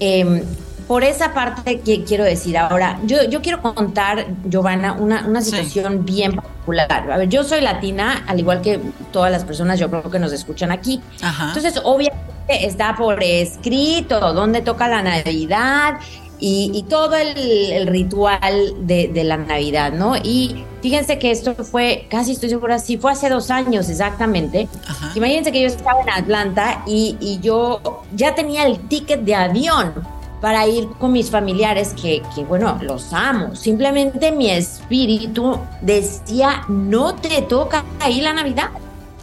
Em, 0.00 0.42
por 0.88 1.04
esa 1.04 1.34
parte 1.34 1.80
que 1.80 2.02
quiero 2.02 2.24
decir 2.24 2.56
ahora, 2.56 2.98
yo, 3.04 3.22
yo 3.24 3.42
quiero 3.42 3.60
contar, 3.60 4.26
Giovanna, 4.48 4.94
una, 4.94 5.26
una 5.26 5.42
situación 5.42 6.04
bien 6.04 6.34
particular. 6.34 7.10
A 7.10 7.18
ver, 7.18 7.28
yo 7.28 7.44
soy 7.44 7.60
latina, 7.60 8.24
al 8.26 8.40
igual 8.40 8.62
que 8.62 8.80
todas 9.12 9.30
las 9.30 9.44
personas, 9.44 9.78
yo 9.78 9.90
creo 9.90 10.10
que 10.10 10.18
nos 10.18 10.32
escuchan 10.32 10.72
aquí. 10.72 11.00
Entonces, 11.22 11.78
obviamente 11.84 12.18
está 12.48 12.96
por 12.96 13.22
escrito 13.22 14.32
dónde 14.32 14.62
toca 14.62 14.88
la 14.88 15.02
Navidad 15.02 15.98
y, 16.40 16.84
todo 16.88 17.16
el, 17.16 17.86
ritual 17.86 18.74
de, 18.86 19.24
la 19.24 19.36
Navidad, 19.36 19.92
¿no? 19.92 20.16
Y 20.16 20.64
fíjense 20.82 21.18
que 21.18 21.30
esto 21.30 21.54
fue, 21.54 22.06
casi 22.08 22.32
estoy 22.32 22.48
segura, 22.48 22.78
sí 22.78 22.96
fue 22.96 23.12
hace 23.12 23.28
dos 23.28 23.50
años 23.50 23.88
exactamente. 23.88 24.68
Imagínense 25.14 25.52
que 25.52 25.62
yo 25.62 25.66
estaba 25.66 26.00
en 26.00 26.10
Atlanta 26.10 26.82
y, 26.86 27.16
y 27.20 27.40
yo 27.40 27.80
ya 28.14 28.34
tenía 28.34 28.66
el 28.66 28.78
ticket 28.88 29.22
de 29.22 29.34
avión 29.34 29.94
para 30.40 30.66
ir 30.66 30.88
con 30.98 31.12
mis 31.12 31.30
familiares 31.30 31.94
que, 32.00 32.22
que, 32.34 32.44
bueno, 32.44 32.78
los 32.80 33.12
amo. 33.12 33.56
Simplemente 33.56 34.30
mi 34.30 34.50
espíritu 34.50 35.58
decía, 35.80 36.64
no 36.68 37.14
te 37.16 37.42
toca 37.42 37.84
ahí 38.00 38.20
la 38.20 38.32
Navidad. 38.32 38.70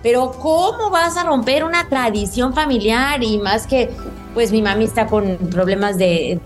Pero 0.03 0.33
¿cómo 0.33 0.91
vas 0.91 1.17
a 1.17 1.23
romper 1.23 1.63
una 1.63 1.87
tradición 1.89 2.53
familiar? 2.53 3.23
Y 3.23 3.37
más 3.39 3.65
que, 3.65 3.89
pues 4.35 4.51
mi 4.51 4.61
mami 4.61 4.83
está 4.83 5.07
con 5.07 5.37
problemas 5.49 5.97
de, 5.97 6.39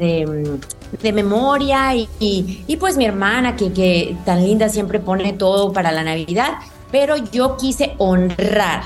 de, 1.02 1.12
memoria 1.12 1.96
y, 1.96 2.08
y, 2.20 2.78
pues 2.78 2.96
mi 2.96 3.06
hermana 3.06 3.56
que, 3.56 3.74
que 3.74 4.16
tan 4.26 4.44
linda 4.46 4.70
siempre 4.70 5.00
pone 5.00 5.34
todo 5.34 5.74
para 5.74 5.92
la 5.92 6.04
Navidad. 6.04 6.54
Pero 6.92 7.18
yo 7.18 7.58
quise 7.58 7.96
honrar 7.98 8.84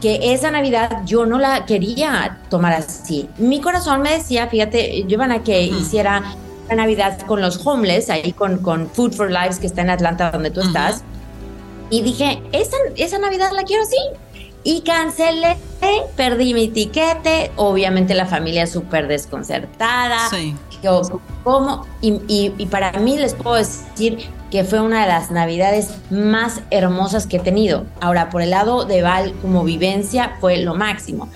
que 0.00 0.32
esa 0.32 0.50
Navidad 0.50 1.02
yo 1.04 1.26
no 1.26 1.38
la 1.38 1.66
quería 1.66 2.40
tomar 2.50 2.72
así. 2.72 3.28
Mi 3.36 3.60
corazón 3.60 4.02
me 4.02 4.14
decía, 4.14 4.48
fíjate, 4.48 5.04
Giovanna, 5.06 5.44
que 5.44 5.62
hiciera 5.62 6.34
la 6.68 6.74
Navidad 6.74 7.20
con 7.26 7.40
los 7.40 7.64
homeless, 7.64 8.10
ahí 8.10 8.32
con, 8.32 8.58
con 8.58 8.88
Food 8.88 9.12
for 9.12 9.30
Lives, 9.30 9.58
que 9.58 9.66
está 9.66 9.82
en 9.82 9.90
Atlanta, 9.90 10.30
donde 10.30 10.50
tú 10.50 10.60
estás. 10.60 11.04
dije, 11.90 12.42
esa, 12.52 12.76
esa 12.96 13.18
Navidad 13.18 13.52
la 13.52 13.62
quiero 13.64 13.82
así. 13.82 13.96
Y 14.64 14.82
cancelé, 14.82 15.56
perdí 16.16 16.54
mi 16.54 16.68
tiquete, 16.68 17.50
obviamente 17.56 18.14
la 18.14 18.26
familia 18.26 18.66
súper 18.66 19.08
desconcertada. 19.08 20.28
Sí. 20.30 20.54
¿Cómo? 21.44 21.86
Y, 22.00 22.20
y, 22.26 22.66
para 22.66 22.92
mí 22.98 23.16
les 23.16 23.34
puedo 23.34 23.56
decir 23.56 24.18
que 24.50 24.64
fue 24.64 24.80
una 24.80 25.02
de 25.02 25.08
las 25.08 25.30
navidades 25.30 25.90
más 26.10 26.60
hermosas 26.70 27.26
que 27.26 27.36
he 27.36 27.40
tenido. 27.40 27.86
Ahora, 28.00 28.30
por 28.30 28.42
el 28.42 28.50
lado 28.50 28.84
de 28.84 29.02
Val 29.02 29.32
como 29.42 29.64
vivencia 29.64 30.36
fue 30.40 30.58
lo 30.58 30.74
máximo. 30.74 31.28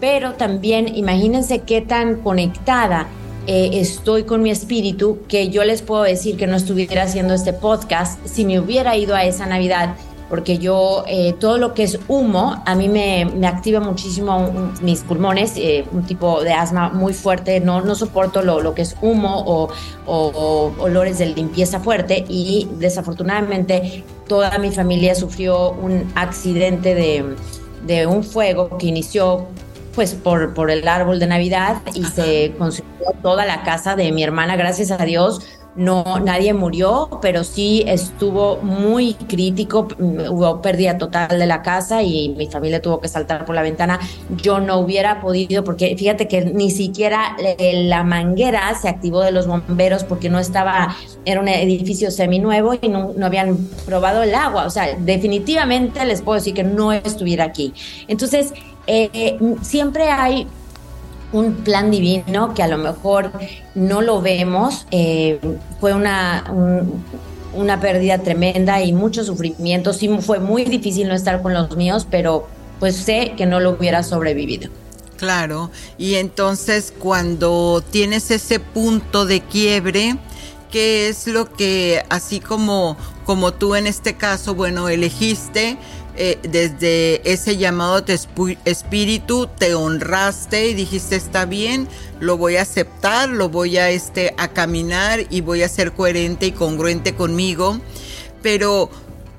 Pero 0.00 0.34
también 0.34 0.94
imagínense 0.94 1.62
qué 1.62 1.80
tan 1.80 2.16
conectada 2.16 3.08
eh, 3.48 3.80
estoy 3.80 4.24
con 4.24 4.42
mi 4.42 4.50
espíritu 4.50 5.20
que 5.28 5.50
yo 5.50 5.62
les 5.62 5.80
puedo 5.80 6.02
decir 6.02 6.36
que 6.36 6.48
no 6.48 6.56
estuviera 6.56 7.04
haciendo 7.04 7.32
este 7.32 7.52
podcast 7.52 8.18
si 8.26 8.44
me 8.44 8.58
hubiera 8.58 8.96
ido 8.96 9.14
a 9.14 9.24
esa 9.24 9.46
Navidad 9.46 9.94
porque 10.28 10.58
yo 10.58 11.04
eh, 11.06 11.34
todo 11.38 11.58
lo 11.58 11.74
que 11.74 11.84
es 11.84 11.98
humo 12.08 12.62
a 12.66 12.74
mí 12.74 12.88
me, 12.88 13.46
activa 13.46 13.80
muchísimo 13.80 14.72
mis 14.82 15.00
pulmones, 15.00 15.52
eh, 15.56 15.84
un 15.92 16.04
tipo 16.04 16.42
de 16.42 16.52
asma 16.52 16.88
muy 16.88 17.14
fuerte, 17.14 17.60
no, 17.60 17.80
no 17.80 17.94
soporto 17.94 18.42
lo, 18.42 18.60
lo 18.60 18.74
que 18.74 18.82
es 18.82 18.96
humo 19.00 19.44
o, 19.46 19.68
olores 20.06 21.18
de 21.18 21.26
limpieza 21.26 21.80
fuerte. 21.80 22.24
Y 22.28 22.68
desafortunadamente 22.78 24.04
toda 24.28 24.58
mi 24.58 24.70
familia 24.70 25.14
sufrió 25.14 25.70
un 25.70 26.10
accidente 26.14 26.94
de, 26.94 27.36
de 27.86 28.06
un 28.06 28.24
fuego 28.24 28.78
que 28.78 28.86
inició 28.86 29.46
pues 29.94 30.14
por, 30.14 30.52
por 30.52 30.70
el 30.70 30.86
árbol 30.86 31.18
de 31.18 31.26
Navidad 31.26 31.80
y 31.94 32.04
se 32.04 32.52
consumió 32.58 33.12
toda 33.22 33.46
la 33.46 33.62
casa 33.62 33.96
de 33.96 34.12
mi 34.12 34.22
hermana, 34.22 34.54
gracias 34.54 34.90
a 34.90 34.98
Dios 34.98 35.40
no, 35.76 36.20
nadie 36.20 36.54
murió, 36.54 37.18
pero 37.20 37.44
sí 37.44 37.84
estuvo 37.86 38.56
muy 38.62 39.14
crítico. 39.14 39.88
Hubo 39.98 40.62
pérdida 40.62 40.96
total 40.96 41.38
de 41.38 41.46
la 41.46 41.62
casa 41.62 42.02
y 42.02 42.30
mi 42.30 42.46
familia 42.46 42.80
tuvo 42.80 43.00
que 43.00 43.08
saltar 43.08 43.44
por 43.44 43.54
la 43.54 43.62
ventana. 43.62 44.00
Yo 44.30 44.58
no 44.60 44.78
hubiera 44.78 45.20
podido, 45.20 45.64
porque 45.64 45.94
fíjate 45.96 46.28
que 46.28 46.46
ni 46.46 46.70
siquiera 46.70 47.36
la 47.58 48.04
manguera 48.04 48.74
se 48.74 48.88
activó 48.88 49.20
de 49.20 49.32
los 49.32 49.46
bomberos 49.46 50.04
porque 50.04 50.30
no 50.30 50.38
estaba, 50.38 50.96
era 51.24 51.40
un 51.40 51.48
edificio 51.48 52.10
seminuevo 52.10 52.74
y 52.80 52.88
no, 52.88 53.12
no 53.16 53.26
habían 53.26 53.56
probado 53.84 54.22
el 54.22 54.34
agua. 54.34 54.64
O 54.64 54.70
sea, 54.70 54.96
definitivamente 54.98 56.04
les 56.06 56.22
puedo 56.22 56.36
decir 56.36 56.54
que 56.54 56.64
no 56.64 56.92
estuviera 56.92 57.44
aquí. 57.44 57.74
Entonces, 58.08 58.54
eh, 58.86 59.38
siempre 59.62 60.08
hay 60.08 60.46
un 61.32 61.54
plan 61.54 61.90
divino 61.90 62.54
que 62.54 62.62
a 62.62 62.68
lo 62.68 62.78
mejor 62.78 63.32
no 63.74 64.02
lo 64.02 64.20
vemos. 64.20 64.86
Eh, 64.90 65.38
fue 65.80 65.94
una, 65.94 66.44
una 67.54 67.80
pérdida 67.80 68.18
tremenda 68.18 68.82
y 68.82 68.92
mucho 68.92 69.24
sufrimiento. 69.24 69.92
Sí, 69.92 70.08
fue 70.20 70.38
muy 70.38 70.64
difícil 70.64 71.08
no 71.08 71.14
estar 71.14 71.42
con 71.42 71.54
los 71.54 71.76
míos, 71.76 72.06
pero 72.10 72.48
pues 72.78 72.96
sé 72.96 73.34
que 73.36 73.46
no 73.46 73.60
lo 73.60 73.70
hubiera 73.70 74.02
sobrevivido. 74.02 74.70
Claro, 75.16 75.70
y 75.96 76.16
entonces 76.16 76.92
cuando 76.98 77.82
tienes 77.90 78.30
ese 78.30 78.60
punto 78.60 79.24
de 79.24 79.40
quiebre, 79.40 80.16
¿qué 80.70 81.08
es 81.08 81.26
lo 81.26 81.50
que, 81.50 82.04
así 82.10 82.38
como, 82.38 82.98
como 83.24 83.54
tú 83.54 83.76
en 83.76 83.86
este 83.86 84.14
caso, 84.14 84.54
bueno, 84.54 84.90
elegiste 84.90 85.78
eh, 86.16 86.38
desde 86.42 87.30
ese 87.30 87.56
llamado 87.56 88.04
espíritu 88.64 89.48
te 89.58 89.74
honraste 89.74 90.68
y 90.68 90.74
dijiste 90.74 91.16
está 91.16 91.44
bien, 91.44 91.88
lo 92.20 92.36
voy 92.36 92.56
a 92.56 92.62
aceptar, 92.62 93.28
lo 93.28 93.48
voy 93.48 93.76
a 93.76 93.90
este 93.90 94.34
a 94.38 94.48
caminar 94.48 95.26
y 95.30 95.42
voy 95.42 95.62
a 95.62 95.68
ser 95.68 95.92
coherente 95.92 96.46
y 96.46 96.52
congruente 96.52 97.14
conmigo. 97.14 97.78
Pero 98.42 98.90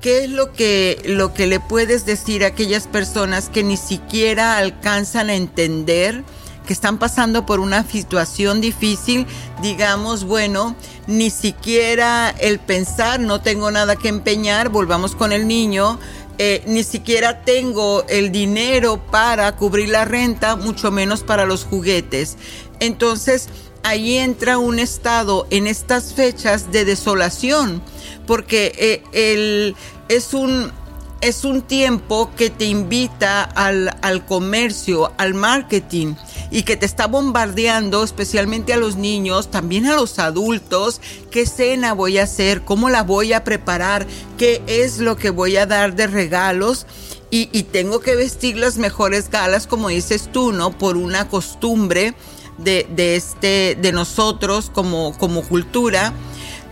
¿qué 0.01 0.25
es 0.25 0.29
lo 0.29 0.53
que 0.53 1.01
lo 1.05 1.33
que 1.33 1.47
le 1.47 1.59
puedes 1.59 2.05
decir 2.05 2.43
a 2.43 2.47
aquellas 2.47 2.87
personas 2.87 3.49
que 3.49 3.63
ni 3.63 3.77
siquiera 3.77 4.57
alcanzan 4.57 5.29
a 5.29 5.35
entender 5.35 6.23
que 6.67 6.73
están 6.73 6.99
pasando 6.99 7.45
por 7.45 7.59
una 7.61 7.83
situación 7.83 8.61
difícil, 8.61 9.25
digamos, 9.61 10.25
bueno, 10.25 10.75
ni 11.07 11.29
siquiera 11.29 12.29
el 12.29 12.59
pensar, 12.59 13.21
no 13.21 13.41
tengo 13.41 13.71
nada 13.71 13.95
que 13.95 14.09
empeñar, 14.09 14.69
volvamos 14.69 15.15
con 15.15 15.31
el 15.31 15.47
niño, 15.47 15.97
eh, 16.37 16.63
ni 16.67 16.83
siquiera 16.83 17.41
tengo 17.43 18.05
el 18.07 18.31
dinero 18.31 19.01
para 19.11 19.55
cubrir 19.55 19.89
la 19.89 20.05
renta, 20.05 20.55
mucho 20.55 20.91
menos 20.91 21.23
para 21.23 21.45
los 21.45 21.63
juguetes. 21.63 22.37
Entonces, 22.79 23.49
ahí 23.83 24.17
entra 24.17 24.57
un 24.57 24.79
estado 24.79 25.47
en 25.49 25.67
estas 25.67 26.13
fechas 26.13 26.71
de 26.71 26.85
desolación, 26.85 27.81
porque 28.25 29.01
eh, 29.11 29.73
es 30.09 30.33
un 30.33 30.71
es 31.19 31.43
un 31.45 31.63
tiempo 31.63 32.29
que 32.37 32.51
te 32.51 32.65
invita 32.65 33.41
al, 33.41 33.97
al, 34.03 34.23
comercio, 34.25 35.11
al 35.17 35.33
marketing 35.33 36.13
y 36.51 36.63
que 36.63 36.77
te 36.77 36.85
está 36.85 37.07
bombardeando 37.07 38.03
especialmente 38.03 38.73
a 38.73 38.77
los 38.77 38.95
niños, 38.95 39.51
también 39.51 39.85
a 39.85 39.95
los 39.95 40.19
adultos, 40.19 41.01
qué 41.31 41.45
cena 41.45 41.93
voy 41.93 42.17
a 42.17 42.23
hacer, 42.23 42.61
cómo 42.63 42.89
la 42.89 43.03
voy 43.03 43.33
a 43.33 43.43
preparar, 43.43 44.07
qué 44.37 44.61
es 44.67 44.99
lo 44.99 45.17
que 45.17 45.29
voy 45.29 45.57
a 45.57 45.65
dar 45.65 45.95
de 45.95 46.07
regalos. 46.07 46.85
Y, 47.29 47.45
tengo 47.63 47.99
que 47.99 48.15
vestir 48.15 48.55
las 48.55 48.77
mejores 48.77 49.29
galas, 49.29 49.67
como 49.67 49.89
dices 49.89 50.29
tú, 50.31 50.53
¿no? 50.53 50.71
Por 50.71 50.95
una 50.95 51.27
costumbre 51.27 52.13
de, 52.57 52.87
de, 52.89 53.17
este, 53.17 53.77
de 53.79 53.91
nosotros 53.91 54.71
como, 54.73 55.15
como 55.17 55.41
cultura. 55.43 56.13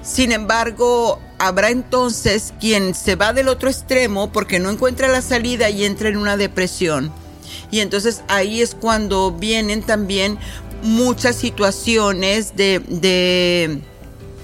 Sin 0.01 0.31
embargo, 0.31 1.19
habrá 1.39 1.71
entonces 1.71 2.53
quien 2.61 2.95
se 2.95 3.17
va 3.17 3.33
del 3.33 3.49
otro 3.49 3.69
extremo 3.69 4.31
porque 4.31 4.59
no 4.59 4.69
encuentra 4.69 5.09
la 5.09 5.21
salida 5.21 5.69
y 5.69 5.83
entra 5.83 6.07
en 6.07 6.15
una 6.15 6.38
depresión. 6.38 7.11
Y 7.71 7.80
entonces 7.80 8.23
ahí 8.28 8.62
es 8.62 8.75
cuando 8.75 9.32
vienen 9.32 9.84
también 9.84 10.38
muchas 10.84 11.36
situaciones 11.36 12.56
de, 12.56 12.80
de, 12.80 13.82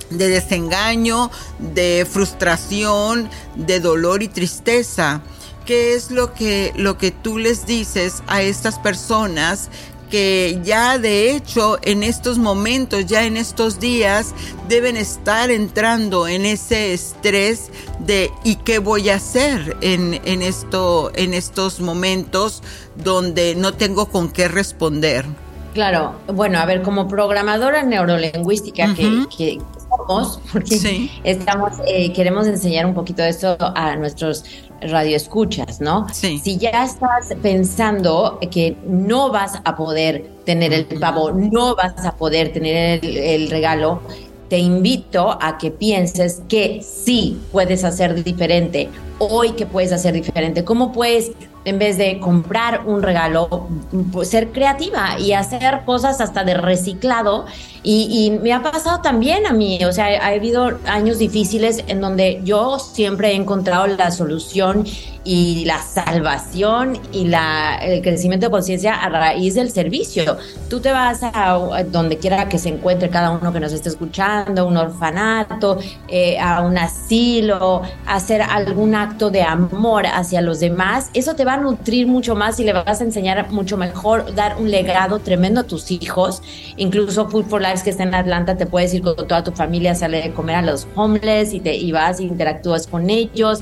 desengaño, 0.10 1.32
de 1.60 2.08
frustración, 2.10 3.30
de 3.56 3.80
dolor 3.80 4.24
y 4.24 4.28
tristeza. 4.28 5.22
¿Qué 5.66 5.94
es 5.94 6.10
lo 6.10 6.34
que, 6.34 6.74
lo 6.76 6.98
que 6.98 7.12
tú 7.12 7.38
les 7.38 7.66
dices 7.66 8.24
a 8.28 8.42
estas 8.42 8.80
personas 8.80 9.70
que 10.12 10.60
ya 10.64 11.00
de 11.00 11.32
hecho 11.32 11.80
en 11.82 12.04
estos 12.04 12.38
momentos, 12.38 13.08
ya 13.08 13.24
en 13.24 13.38
estos 13.38 13.80
días, 13.80 14.36
deben 14.68 14.98
estar 14.98 15.50
entrando 15.50 16.28
en 16.28 16.46
ese 16.46 16.94
estrés 16.94 17.72
de 18.00 18.30
¿y 18.44 18.58
qué 18.58 18.78
voy 18.78 19.10
a 19.10 19.16
hacer 19.16 19.78
en, 19.82 20.22
en, 20.26 20.42
esto, 20.44 21.12
en 21.16 21.34
estos 21.34 21.80
momentos 21.80 22.62
donde 22.96 23.56
no 23.56 23.74
tengo 23.74 24.10
con 24.10 24.30
qué 24.30 24.48
responder? 24.48 25.26
Claro, 25.74 26.16
bueno, 26.28 26.60
a 26.60 26.66
ver, 26.66 26.82
como 26.82 27.08
programadora 27.08 27.84
neurolingüística 27.84 28.94
que, 28.94 29.60
somos, 30.08 30.40
porque 30.52 31.10
estamos, 31.24 31.74
eh, 31.88 32.12
queremos 32.14 32.48
enseñar 32.48 32.86
un 32.86 32.94
poquito 32.94 33.22
de 33.22 33.30
esto 33.30 33.58
a 33.60 33.96
nuestros 33.96 34.44
radioescuchas, 34.82 35.80
¿no? 35.80 36.08
Sí. 36.12 36.40
Si 36.44 36.58
ya 36.58 36.84
estás 36.84 37.34
pensando 37.42 38.40
que 38.52 38.76
no 38.86 39.32
vas 39.32 39.62
a 39.64 39.76
poder 39.76 40.30
tener 40.46 40.74
el 40.74 40.86
pavo, 40.86 41.32
no 41.32 41.76
vas 41.76 42.06
a 42.06 42.16
poder 42.16 42.52
tener 42.52 43.00
el, 43.04 43.50
regalo, 43.50 44.02
te 44.50 44.58
invito 44.58 45.38
a 45.42 45.58
que 45.58 45.72
pienses 45.72 46.42
que 46.50 46.82
sí 46.84 47.40
puedes 47.52 47.84
hacer 47.84 48.24
diferente, 48.24 48.90
hoy 49.20 49.52
que 49.52 49.66
puedes 49.66 49.92
hacer 49.92 50.14
diferente, 50.14 50.64
cómo 50.64 50.92
puedes 50.92 51.32
en 51.64 51.78
vez 51.78 51.98
de 51.98 52.20
comprar 52.20 52.88
un 52.88 53.04
regalo, 53.04 53.68
pues, 54.12 54.30
ser 54.30 54.52
creativa 54.52 55.20
y 55.20 55.34
hacer 55.34 55.84
cosas 55.86 56.20
hasta 56.20 56.44
de 56.44 56.56
reciclado. 56.56 57.46
Y, 57.84 58.38
me 58.42 58.54
ha 58.54 58.62
pasado 58.62 59.02
también 59.02 59.48
a 59.48 59.54
mí, 59.54 59.84
o 59.86 59.92
sea, 59.92 60.06
ha 60.24 60.28
habido 60.28 60.80
años 60.86 61.18
difíciles 61.18 61.84
en 61.88 62.00
donde 62.00 62.40
yo 62.44 62.78
siempre 62.78 63.32
he 63.32 63.36
encontrado 63.36 63.88
la 63.88 64.12
solución 64.12 64.86
y 65.24 65.66
la 65.66 65.80
salvación 65.80 67.00
y 67.12 67.26
la, 67.28 67.78
el 67.78 68.02
crecimiento 68.02 68.48
de 68.48 68.52
conciencia 68.52 68.96
a 68.96 69.10
raíz 69.10 69.56
del 69.56 69.72
servicio. 69.72 70.38
Tú 70.70 70.80
te 70.80 70.92
vas 70.92 71.22
a, 71.24 71.84
donde 71.88 72.18
quiera 72.18 72.50
que 72.50 72.58
se 72.58 72.70
encuentre 72.70 73.10
cada 73.10 73.32
uno 73.32 73.54
que 73.54 73.60
nos 73.60 73.72
esté 73.72 73.90
escuchando, 73.90 74.66
un 74.66 74.78
orfanato, 74.78 75.78
eh, 76.08 76.40
a 76.40 76.62
un 76.62 76.78
asilo, 76.78 77.82
hacer 78.06 78.42
algún 78.42 78.96
acto 78.96 79.30
de 79.30 79.44
amor 79.44 80.06
hacia 80.08 80.42
los 80.42 80.60
demás. 80.60 81.10
Eso 81.14 81.36
te 81.36 81.46
va 81.46 81.54
a 81.54 81.58
nutrir 81.58 82.08
mucho 82.08 82.36
más 82.36 82.60
y 82.60 82.64
le 82.64 82.74
vas 82.74 83.02
a 83.02 83.04
enseñar 83.04 83.52
mucho 83.52 83.78
mejor, 83.78 84.34
dar 84.34 84.58
un 84.58 84.72
legado 84.72 85.20
tremendo 85.20 85.62
a 85.62 85.64
tus 85.64 85.92
hijos. 85.92 86.42
Incluso 86.78 87.30
Food 87.30 87.46
for 87.72 87.78
Lives 87.78 87.84
que 87.84 87.90
está 87.90 88.04
en 88.04 88.14
Atlanta, 88.14 88.58
te 88.58 88.66
puedes 88.66 88.94
ir 88.94 89.02
con 89.02 89.16
toda 89.16 89.44
tu 89.44 89.52
familia, 89.52 89.96
sale 89.96 90.22
de 90.22 90.34
comer 90.34 90.58
a 90.58 90.62
los 90.62 90.88
homeless 90.96 91.54
y, 91.54 91.60
te, 91.60 91.76
y 91.76 91.92
vas 91.92 92.20
e 92.20 92.24
interactúas 92.24 92.88
con 92.88 93.10
ellos. 93.10 93.62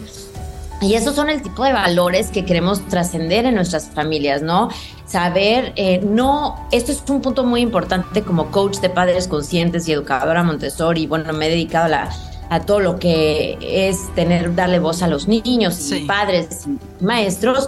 Y 0.82 0.94
esos 0.94 1.16
son 1.16 1.30
el 1.30 1.42
tipo 1.42 1.64
de 1.64 1.74
valores 1.74 2.28
que 2.28 2.46
queremos 2.46 2.88
trascender 2.88 3.46
en 3.46 3.56
nuestras 3.56 3.90
familias, 3.90 4.42
¿no? 4.42 4.70
Saber, 5.06 5.74
eh, 5.76 6.00
no, 6.02 6.68
esto 6.72 6.92
es 6.92 7.04
un 7.10 7.22
punto 7.22 7.44
muy 7.44 7.62
importante 7.62 8.22
como 8.22 8.50
coach 8.52 8.78
de 8.78 8.90
padres 8.90 9.28
conscientes 9.28 9.88
y 9.90 9.92
educadora 9.92 10.44
Montessori, 10.44 11.06
bueno, 11.06 11.34
me 11.34 11.48
he 11.48 11.50
dedicado 11.50 11.86
a 11.86 11.90
la 11.90 12.10
a 12.50 12.62
todo 12.62 12.80
lo 12.80 12.98
que 12.98 13.58
es 13.62 14.14
tener, 14.16 14.56
darle 14.56 14.80
voz 14.80 15.04
a 15.04 15.08
los 15.08 15.28
niños 15.28 15.92
y 15.92 16.06
padres 16.06 16.66
y 16.66 17.04
maestros, 17.04 17.68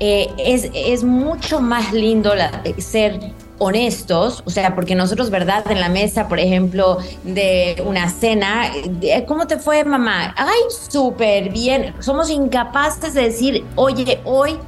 eh, 0.00 0.28
es, 0.38 0.70
es 0.74 1.04
mucho 1.04 1.60
más 1.60 1.92
lindo 1.92 2.32
ser 2.78 3.20
honestos, 3.62 4.42
o 4.44 4.50
sea, 4.50 4.74
porque 4.74 4.94
nosotros, 4.94 5.30
¿verdad? 5.30 5.64
En 5.70 5.80
la 5.80 5.88
mesa, 5.88 6.28
por 6.28 6.40
ejemplo, 6.40 6.98
de 7.22 7.82
una 7.86 8.08
cena, 8.10 8.70
¿cómo 9.26 9.46
te 9.46 9.58
fue, 9.58 9.84
mamá? 9.84 10.34
Ay, 10.36 10.60
súper 10.90 11.50
bien. 11.50 11.94
Somos 12.00 12.28
incapaces 12.30 13.14
de 13.14 13.22
decir, 13.22 13.64
oye, 13.76 14.20
hoy 14.24 14.58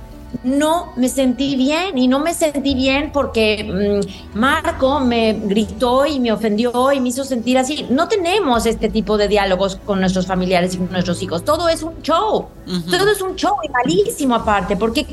no 0.43 0.93
me 0.97 1.09
sentí 1.09 1.57
bien 1.57 1.97
y 1.97 2.09
no 2.09 2.19
me 2.19 2.35
sentí 2.35 2.75
bien 2.75 3.11
porque 3.13 4.03
mm, 4.35 4.39
Marco 4.39 5.01
me 5.01 5.33
gritó 5.33 6.07
y 6.07 6.21
me 6.21 6.33
ofendió 6.33 6.93
y 6.93 7.01
me 7.01 7.09
hizo 7.09 7.25
sentir 7.25 7.59
así. 7.59 7.87
No 7.91 8.09
tenemos 8.09 8.67
este 8.67 8.89
tipo 8.89 9.17
de 9.17 9.29
diálogos 9.29 9.77
con 9.85 10.01
nuestros 10.01 10.27
familiares 10.27 10.75
y 10.75 10.79
con 10.79 10.91
nuestros 10.91 11.23
hijos. 11.23 11.45
Todo 11.45 11.69
es 11.69 11.83
un 11.83 12.01
show. 12.03 12.49
Todo 12.91 13.11
es 13.11 13.21
un 13.21 13.37
show 13.37 13.57
y 13.63 13.69
malísimo 13.69 14.35
aparte, 14.35 14.77
porque 14.77 15.05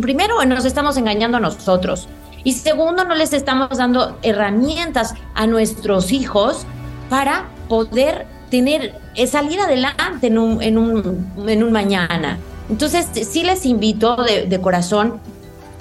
primero 0.00 0.42
nos 0.44 0.64
estamos 0.64 0.96
engañando 0.96 1.36
a 1.36 1.40
nosotros. 1.40 2.08
Y 2.44 2.52
segundo, 2.52 3.04
no 3.04 3.14
les 3.14 3.32
estamos 3.32 3.78
dando 3.78 4.18
herramientas 4.22 5.14
a 5.34 5.46
nuestros 5.46 6.12
hijos 6.12 6.66
para 7.08 7.46
poder 7.68 8.26
tener, 8.50 8.94
eh, 9.14 9.26
salir 9.26 9.58
adelante 9.60 10.26
en 10.26 10.38
un, 10.38 10.62
en 10.62 10.78
un, 10.78 11.32
en 11.48 11.62
un 11.62 11.72
mañana. 11.72 12.38
Entonces, 12.68 13.08
sí 13.26 13.42
les 13.44 13.66
invito 13.66 14.16
de, 14.16 14.60
corazón 14.60 15.20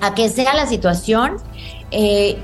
a 0.01 0.13
que 0.15 0.29
sea 0.29 0.53
la 0.53 0.65
situación. 0.65 1.37
Eh, 1.91 2.37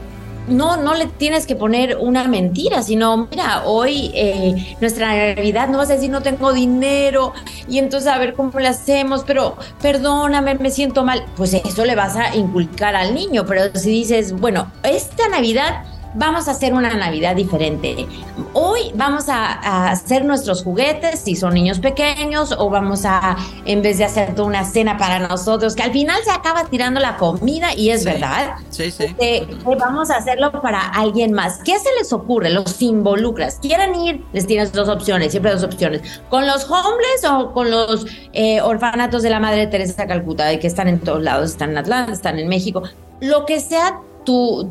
no, 0.49 0.77
no 0.77 0.93
le 0.93 1.05
tienes 1.05 1.45
que 1.45 1.55
poner 1.55 1.97
una 1.99 2.27
mentira, 2.27 2.83
sino, 2.83 3.27
mira, 3.29 3.63
hoy 3.65 4.11
eh, 4.13 4.75
nuestra 4.81 5.35
Navidad 5.35 5.69
no 5.69 5.77
vas 5.77 5.89
a 5.89 5.93
decir 5.93 6.09
no 6.09 6.21
tengo 6.21 6.53
dinero 6.53 7.33
y 7.67 7.77
entonces 7.77 8.09
a 8.09 8.17
ver 8.17 8.33
cómo 8.33 8.59
le 8.59 8.67
hacemos, 8.67 9.23
pero 9.25 9.57
perdóname, 9.81 10.55
me 10.55 10.71
siento 10.71 11.03
mal. 11.03 11.25
Pues 11.35 11.53
eso 11.53 11.85
le 11.85 11.95
vas 11.95 12.15
a 12.15 12.35
inculcar 12.35 12.95
al 12.95 13.13
niño, 13.13 13.45
pero 13.45 13.73
si 13.73 13.91
dices, 13.91 14.33
bueno, 14.33 14.71
esta 14.83 15.27
Navidad 15.29 15.83
vamos 16.13 16.47
a 16.47 16.51
hacer 16.51 16.73
una 16.73 16.93
Navidad 16.95 17.35
diferente. 17.35 18.07
Hoy 18.53 18.91
vamos 18.95 19.29
a, 19.29 19.89
hacer 19.89 20.25
nuestros 20.25 20.63
juguetes 20.63 21.19
si 21.19 21.35
son 21.35 21.53
niños 21.53 21.79
pequeños 21.79 22.53
o 22.57 22.69
vamos 22.69 23.05
a, 23.05 23.37
en 23.65 23.81
vez 23.81 23.97
de 23.97 24.05
hacer 24.05 24.35
toda 24.35 24.47
una 24.47 24.65
cena 24.65 24.97
para 24.97 25.19
nosotros, 25.19 25.75
que 25.75 25.83
al 25.83 25.91
final 25.91 26.21
se 26.23 26.31
acaba 26.31 26.65
tirando 26.65 26.99
la 26.99 27.17
comida 27.17 27.73
y 27.75 27.89
es 27.89 28.05
verdad. 28.05 28.55
Sí, 28.69 28.91
sí. 28.91 29.05
Este, 29.05 29.47
vamos 29.63 30.09
a 30.09 30.17
hacerlo 30.17 30.51
para 30.61 30.79
alguien 30.79 31.33
más. 31.33 31.59
¿Qué 31.63 31.77
se 31.79 31.89
les 31.97 32.11
ocurre? 32.13 32.49
Los 32.49 32.81
involucras. 32.81 33.59
¿Quieren 33.61 33.95
ir? 33.95 34.23
Les 34.33 34.47
tienes 34.47 34.71
dos 34.71 34.89
opciones, 34.89 35.31
siempre 35.31 35.51
dos 35.51 35.63
opciones. 35.63 36.21
¿Con 36.29 36.47
los 36.47 36.69
homeless 36.69 37.25
o 37.29 37.51
con 37.53 37.69
los 37.69 38.05
eh, 38.33 38.61
orfanatos 38.61 39.23
de 39.23 39.29
la 39.29 39.39
Madre 39.39 39.67
Teresa 39.67 40.07
Calcuta, 40.07 40.57
que 40.59 40.67
están 40.67 40.87
en 40.87 40.99
todos 40.99 41.21
lados? 41.21 41.51
Están 41.51 41.71
en 41.71 41.77
Atlanta, 41.77 42.11
están 42.11 42.39
en 42.39 42.47
México. 42.47 42.83
Lo 43.21 43.45
que 43.45 43.59
sea 43.59 43.99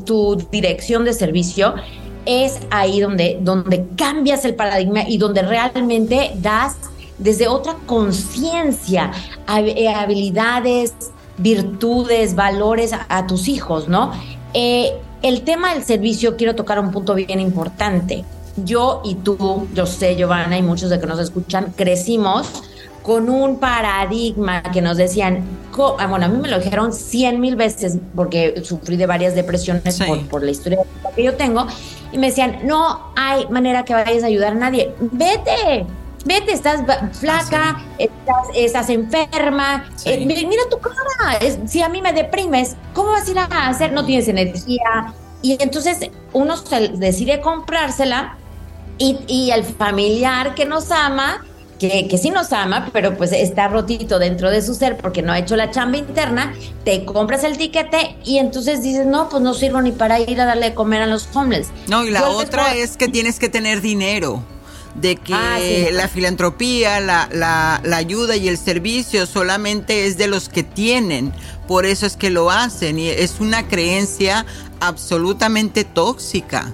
tu, 0.04 0.46
dirección 0.50 1.04
de 1.04 1.12
servicio, 1.12 1.74
es 2.26 2.58
ahí 2.70 3.00
donde, 3.00 3.38
donde 3.40 3.86
cambias 3.96 4.44
el 4.44 4.54
paradigma 4.54 5.02
y 5.08 5.18
donde 5.18 5.42
realmente 5.42 6.32
das 6.36 6.76
desde 7.18 7.48
otra 7.48 7.76
conciencia, 7.86 9.10
eh, 9.48 9.88
habilidades, 9.88 10.94
virtudes, 11.38 12.34
valores 12.34 12.92
a, 12.92 13.26
tus 13.26 13.48
hijos, 13.48 13.88
¿no? 13.88 14.12
Eh, 14.54 14.92
el 15.22 15.42
tema 15.42 15.74
del 15.74 15.82
servicio, 15.82 16.36
quiero 16.36 16.54
tocar 16.54 16.78
un 16.78 16.92
punto 16.92 17.14
bien 17.14 17.40
importante. 17.40 18.24
Yo 18.64 19.02
y 19.04 19.16
tú, 19.16 19.66
yo 19.74 19.86
sé, 19.86 20.14
Giovanna, 20.14 20.58
y 20.58 20.62
muchos 20.62 20.90
de 20.90 21.00
que 21.00 21.06
nos 21.06 21.18
escuchan, 21.18 21.72
crecimos 21.76 22.62
con 23.08 23.30
un 23.30 23.58
paradigma 23.58 24.62
que 24.64 24.82
nos 24.82 24.98
decían, 24.98 25.42
ah, 25.98 26.06
bueno, 26.08 26.26
a 26.26 26.28
mí 26.28 26.36
me 26.42 26.48
lo 26.48 26.58
dijeron 26.58 26.92
cien 26.92 27.40
mil 27.40 27.56
veces 27.56 27.96
porque 28.14 28.60
sufrí 28.62 28.98
de 28.98 29.06
varias 29.06 29.34
depresiones 29.34 29.98
por, 30.28 30.42
la 30.42 30.50
historia 30.50 30.80
que 31.16 31.22
yo 31.22 31.34
tengo, 31.34 31.66
y 32.12 32.18
me 32.18 32.26
decían, 32.26 32.58
no 32.64 33.10
hay 33.16 33.46
manera 33.48 33.86
que 33.86 33.94
vayas 33.94 34.24
a 34.24 34.26
ayudar 34.26 34.52
a 34.52 34.56
nadie, 34.56 34.92
vete, 35.00 35.86
vete, 36.26 36.52
estás 36.52 36.82
flaca, 37.18 37.82
estás, 38.54 38.90
enferma, 38.90 39.88
eh, 40.04 40.26
mira 40.26 40.68
tu 40.70 40.78
cara, 40.78 41.38
si 41.66 41.80
a 41.80 41.88
mí 41.88 42.02
me 42.02 42.12
deprimes, 42.12 42.76
¿cómo 42.92 43.12
vas 43.12 43.26
a 43.26 43.30
ir 43.30 43.38
a 43.38 43.68
hacer? 43.68 43.90
No 43.90 44.04
tienes 44.04 44.28
energía. 44.28 45.14
Y 45.40 45.56
entonces 45.62 46.10
uno 46.34 46.56
decide 46.96 47.40
comprársela 47.40 48.36
y, 48.98 49.18
y 49.28 49.50
el 49.50 49.64
familiar 49.64 50.54
que 50.54 50.66
nos 50.66 50.90
ama, 50.90 51.42
que, 51.78 52.08
que 52.08 52.18
sí 52.18 52.30
nos 52.30 52.52
ama, 52.52 52.90
pero 52.92 53.16
pues 53.16 53.32
está 53.32 53.68
rotito 53.68 54.18
dentro 54.18 54.50
de 54.50 54.62
su 54.62 54.74
ser 54.74 54.96
porque 54.96 55.22
no 55.22 55.32
ha 55.32 55.38
hecho 55.38 55.56
la 55.56 55.70
chamba 55.70 55.98
interna, 55.98 56.54
te 56.84 57.04
compras 57.04 57.44
el 57.44 57.56
tiquete 57.56 58.16
y 58.24 58.38
entonces 58.38 58.82
dices, 58.82 59.06
no, 59.06 59.28
pues 59.28 59.42
no 59.42 59.54
sirvo 59.54 59.80
ni 59.80 59.92
para 59.92 60.20
ir 60.20 60.40
a 60.40 60.44
darle 60.44 60.70
de 60.70 60.74
comer 60.74 61.02
a 61.02 61.06
los 61.06 61.28
homeless. 61.32 61.68
No, 61.86 62.04
y 62.04 62.10
la 62.10 62.28
otra 62.28 62.74
es 62.74 62.96
que 62.96 63.08
tienes 63.08 63.38
que 63.38 63.48
tener 63.48 63.80
dinero 63.80 64.42
de 64.94 65.16
que 65.16 65.34
ah, 65.34 65.58
la 65.92 66.08
filantropía, 66.08 67.00
la, 67.00 67.28
la, 67.32 67.80
la, 67.84 67.96
ayuda 67.96 68.36
y 68.36 68.48
el 68.48 68.58
servicio 68.58 69.26
solamente 69.26 70.06
es 70.06 70.18
de 70.18 70.26
los 70.26 70.48
que 70.48 70.62
tienen. 70.62 71.32
Por 71.68 71.86
eso 71.86 72.06
es 72.06 72.16
que 72.16 72.30
lo 72.30 72.50
hacen 72.50 72.98
y 72.98 73.08
es 73.08 73.40
una 73.40 73.68
creencia 73.68 74.44
absolutamente 74.80 75.84
tóxica. 75.84 76.72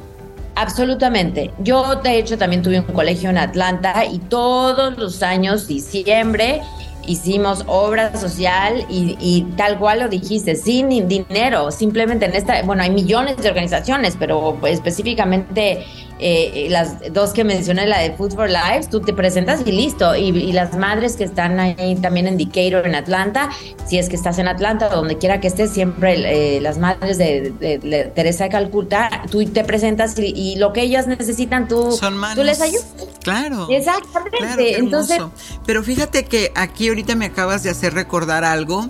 Absolutamente. 0.57 1.50
Yo, 1.59 1.96
de 1.96 2.18
hecho, 2.18 2.38
también 2.38 2.62
tuve 2.62 2.80
un 2.80 2.86
colegio 2.86 3.30
en 3.30 3.38
Atlanta 3.38 4.05
y 4.05 4.18
todos 4.18 4.96
los 4.98 5.22
años, 5.22 5.66
diciembre, 5.66 6.62
hicimos 7.07 7.64
obra 7.66 8.16
social 8.16 8.86
y, 8.88 9.46
tal 9.57 9.78
cual 9.78 10.00
lo 10.00 10.09
dijiste, 10.09 10.55
sin 10.55 11.09
dinero, 11.09 11.70
simplemente 11.70 12.26
en 12.26 12.34
esta, 12.34 12.62
bueno, 12.62 12.82
hay 12.82 12.90
millones 12.90 13.36
de 13.38 13.48
organizaciones, 13.48 14.16
pero 14.18 14.59
específicamente 14.66 15.84
eh, 16.20 16.68
las 16.70 17.12
dos 17.12 17.32
que 17.32 17.42
mencioné, 17.42 17.86
la 17.86 17.98
de 17.98 18.12
Food 18.12 18.34
for 18.34 18.48
Lives, 18.48 18.88
tú 18.88 19.00
te 19.00 19.12
presentas 19.12 19.62
y 19.66 19.72
listo. 19.72 20.14
Y, 20.14 20.52
las 20.54 20.76
madres 20.76 21.16
que 21.16 21.24
están 21.24 21.58
ahí 21.58 21.96
también 21.96 22.28
en 22.28 22.36
Decatur, 22.36 22.86
en 22.86 22.94
Atlanta, 22.94 23.50
si 23.86 23.98
es 23.98 24.08
que 24.08 24.14
estás 24.14 24.38
en 24.38 24.46
Atlanta, 24.46 24.88
donde 24.88 25.18
quiera 25.18 25.40
que 25.40 25.48
estés, 25.48 25.70
siempre 25.70 26.56
eh, 26.56 26.60
las 26.60 26.78
madres 26.78 27.18
de, 27.18 28.12
Teresa 28.14 28.44
de 28.44 28.50
Calcuta, 28.50 29.22
tú 29.30 29.44
te 29.46 29.64
presentas 29.64 30.14
y, 30.18 30.56
lo 30.56 30.72
que 30.72 30.82
ellas 30.82 31.06
necesitan, 31.08 31.66
tú, 31.66 31.98
tú 32.34 32.44
les 32.44 32.60
ayudas. 32.60 32.86
Claro. 33.22 33.66
Exactamente. 33.70 34.78
Entonces, 34.78 35.18
pero 35.66 35.82
fíjate 35.82 36.24
que 36.24 36.52
aquí 36.54 36.88
ahorita 36.88 37.16
me 37.16 37.26
acabas 37.26 37.62
de 37.62 37.70
hacer 37.70 37.94
recordar 37.94 38.44
algo 38.44 38.86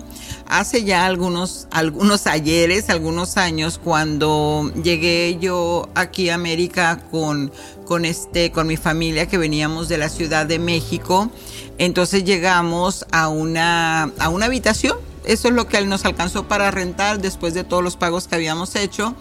hace 0.47 0.83
ya 0.83 1.05
algunos, 1.05 1.67
algunos 1.71 2.27
ayeres, 2.27 2.89
algunos 2.89 3.37
años, 3.37 3.79
cuando 3.83 4.71
llegué 4.81 5.37
yo 5.39 5.89
aquí 5.95 6.29
a 6.29 6.35
América 6.35 7.01
con, 7.11 7.51
con, 7.85 8.05
este, 8.05 8.51
con 8.51 8.67
mi 8.67 8.77
familia 8.77 9.27
que 9.27 9.37
veníamos 9.37 9.87
de 9.87 9.97
la 9.97 10.09
Ciudad 10.09 10.45
de 10.45 10.59
México, 10.59 11.29
entonces 11.77 12.23
llegamos 12.23 13.05
a 13.11 13.27
una, 13.27 14.11
a 14.19 14.29
una 14.29 14.45
habitación. 14.45 14.97
Eso 15.25 15.47
es 15.47 15.55
lo 15.55 15.67
que 15.67 15.83
nos 15.85 16.05
alcanzó 16.05 16.47
para 16.47 16.69
rentar 16.69 17.19
después 17.19 17.53
de 17.53 17.63
todos 17.63 17.83
los 17.83 17.95
pagos 17.95 18.27
que 18.27 18.35
habíamos 18.35 18.75
hecho. 18.75 19.15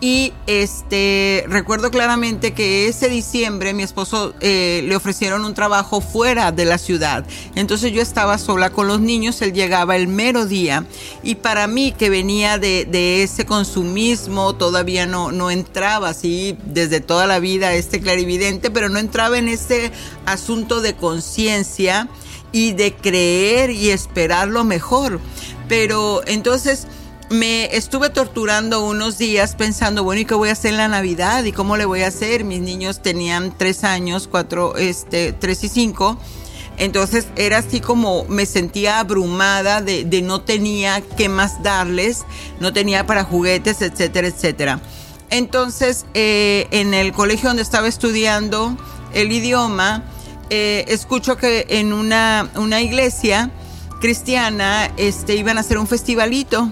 Y 0.00 0.34
este 0.46 1.44
recuerdo 1.48 1.90
claramente 1.90 2.52
que 2.52 2.86
ese 2.86 3.08
diciembre 3.08 3.72
mi 3.72 3.82
esposo 3.82 4.34
eh, 4.40 4.82
le 4.86 4.94
ofrecieron 4.94 5.44
un 5.46 5.54
trabajo 5.54 6.02
fuera 6.02 6.52
de 6.52 6.66
la 6.66 6.76
ciudad. 6.76 7.24
Entonces 7.54 7.92
yo 7.92 8.02
estaba 8.02 8.36
sola 8.36 8.70
con 8.70 8.88
los 8.88 9.00
niños, 9.00 9.40
él 9.40 9.54
llegaba 9.54 9.96
el 9.96 10.08
mero 10.08 10.44
día. 10.44 10.84
Y 11.22 11.36
para 11.36 11.66
mí 11.66 11.92
que 11.92 12.10
venía 12.10 12.58
de, 12.58 13.22
ese 13.22 13.46
consumismo, 13.46 14.54
todavía 14.54 15.06
no, 15.06 15.32
no 15.32 15.50
entraba 15.50 16.10
así 16.10 16.58
desde 16.66 17.00
toda 17.00 17.26
la 17.26 17.38
vida 17.38 17.72
este 17.72 18.00
clarividente, 18.00 18.70
pero 18.70 18.90
no 18.90 18.98
entraba 18.98 19.38
en 19.38 19.48
ese 19.48 19.92
asunto 20.26 20.82
de 20.82 20.94
conciencia 20.94 22.08
y 22.52 22.72
de 22.72 22.94
creer 22.94 23.70
y 23.70 23.90
esperar 23.90 24.48
lo 24.48 24.64
mejor. 24.64 25.20
Pero 25.68 26.22
entonces 26.26 26.86
me 27.30 27.76
estuve 27.76 28.10
torturando 28.10 28.84
unos 28.84 29.18
días 29.18 29.56
pensando, 29.56 30.04
bueno, 30.04 30.20
¿y 30.20 30.24
qué 30.24 30.34
voy 30.34 30.48
a 30.48 30.52
hacer 30.52 30.72
en 30.72 30.76
la 30.78 30.88
Navidad? 30.88 31.44
¿Y 31.44 31.52
cómo 31.52 31.76
le 31.76 31.84
voy 31.84 32.02
a 32.02 32.08
hacer? 32.08 32.44
Mis 32.44 32.60
niños 32.60 33.02
tenían 33.02 33.56
tres 33.56 33.84
años, 33.84 34.28
cuatro, 34.30 34.76
este, 34.76 35.32
tres 35.32 35.64
y 35.64 35.68
cinco. 35.68 36.18
Entonces 36.78 37.26
era 37.36 37.58
así 37.58 37.80
como 37.80 38.24
me 38.24 38.44
sentía 38.46 39.00
abrumada 39.00 39.80
de, 39.80 40.04
no 40.22 40.42
tenía 40.42 41.00
qué 41.00 41.28
más 41.28 41.62
darles, 41.62 42.24
no 42.60 42.72
tenía 42.72 43.06
para 43.06 43.24
juguetes, 43.24 43.80
etcétera, 43.82 44.28
etcétera. 44.28 44.80
Entonces 45.30 46.04
eh, 46.14 46.68
en 46.70 46.94
el 46.94 47.12
colegio 47.12 47.48
donde 47.48 47.62
estaba 47.62 47.88
estudiando 47.88 48.76
el 49.14 49.32
idioma, 49.32 50.04
eh, 50.50 50.84
escucho 50.88 51.36
que 51.36 51.66
en 51.70 51.92
una, 51.94 52.50
una 52.56 52.82
iglesia 52.82 53.50
cristiana 54.00 54.92
este, 54.98 55.34
iban 55.34 55.56
a 55.56 55.60
hacer 55.60 55.78
un 55.78 55.86
festivalito 55.86 56.70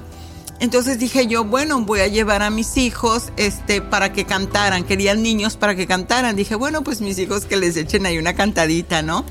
entonces 0.61 0.99
dije 0.99 1.27
yo, 1.27 1.45
bueno, 1.45 1.81
voy 1.83 2.01
a 2.01 2.07
llevar 2.07 2.43
a 2.43 2.51
mis 2.51 2.77
hijos 2.77 3.33
este, 3.37 3.81
para 3.81 4.13
que 4.13 4.25
cantaran. 4.25 4.85
Querían 4.85 5.23
niños 5.23 5.57
para 5.57 5.75
que 5.75 5.87
cantaran. 5.87 6.37
Dije, 6.37 6.55
bueno, 6.55 6.83
pues 6.83 7.01
mis 7.01 7.19
hijos 7.19 7.45
que 7.45 7.57
les 7.57 7.77
echen 7.77 8.07
ahí 8.07 8.19
una 8.19 8.35
cantadita, 8.35 9.03
¿no? 9.03 9.25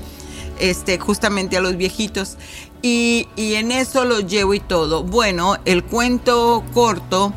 Este, 0.60 0.98
justamente 0.98 1.56
a 1.56 1.60
los 1.60 1.76
viejitos. 1.76 2.36
Y, 2.82 3.28
y 3.36 3.54
en 3.54 3.72
eso 3.72 4.04
los 4.04 4.26
llevo 4.26 4.54
y 4.54 4.60
todo. 4.60 5.02
Bueno, 5.02 5.56
el 5.64 5.82
cuento 5.82 6.62
corto 6.74 7.32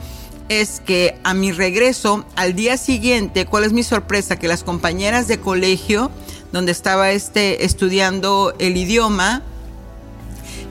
es 0.49 0.81
que 0.85 1.17
a 1.23 1.33
mi 1.33 1.51
regreso, 1.51 2.25
al 2.35 2.55
día 2.55 2.77
siguiente, 2.77 3.45
¿cuál 3.45 3.63
es 3.63 3.73
mi 3.73 3.83
sorpresa? 3.83 4.37
Que 4.37 4.47
las 4.47 4.63
compañeras 4.63 5.27
de 5.27 5.39
colegio, 5.39 6.11
donde 6.51 6.71
estaba 6.71 7.11
este, 7.11 7.65
estudiando 7.65 8.53
el 8.59 8.77
idioma, 8.77 9.41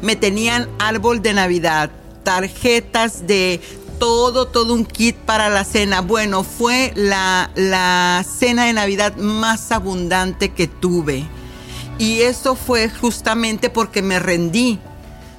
me 0.02 0.16
tenían 0.16 0.68
árbol 0.78 1.22
de 1.22 1.32
Navidad, 1.32 1.90
tarjetas 2.26 3.28
de 3.28 3.60
todo, 4.00 4.48
todo 4.48 4.74
un 4.74 4.84
kit 4.84 5.14
para 5.14 5.48
la 5.48 5.62
cena. 5.62 6.00
Bueno, 6.00 6.42
fue 6.42 6.92
la, 6.96 7.52
la 7.54 8.26
cena 8.28 8.64
de 8.64 8.72
Navidad 8.72 9.14
más 9.14 9.70
abundante 9.70 10.48
que 10.48 10.66
tuve. 10.66 11.24
Y 11.98 12.22
eso 12.22 12.56
fue 12.56 12.88
justamente 12.88 13.70
porque 13.70 14.02
me 14.02 14.18
rendí 14.18 14.80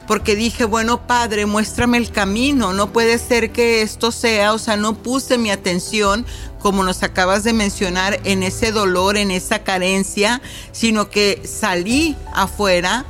porque 0.07 0.37
dije, 0.37 0.63
bueno, 0.63 1.05
Padre, 1.05 1.45
muéstrame 1.45 1.97
el 1.97 2.09
camino, 2.09 2.71
no 2.71 2.93
puede 2.93 3.19
ser 3.19 3.51
que 3.51 3.81
esto 3.81 4.13
sea, 4.13 4.53
o 4.53 4.57
sea, 4.57 4.77
no 4.77 4.95
puse 4.95 5.37
mi 5.37 5.51
atención, 5.51 6.25
como 6.59 6.85
nos 6.85 7.03
acabas 7.03 7.43
de 7.43 7.51
mencionar, 7.51 8.21
en 8.23 8.41
ese 8.41 8.71
dolor, 8.71 9.17
en 9.17 9.31
esa 9.31 9.59
carencia, 9.65 10.41
sino 10.71 11.09
que 11.09 11.41
salí 11.43 12.15
afuera. 12.33 13.05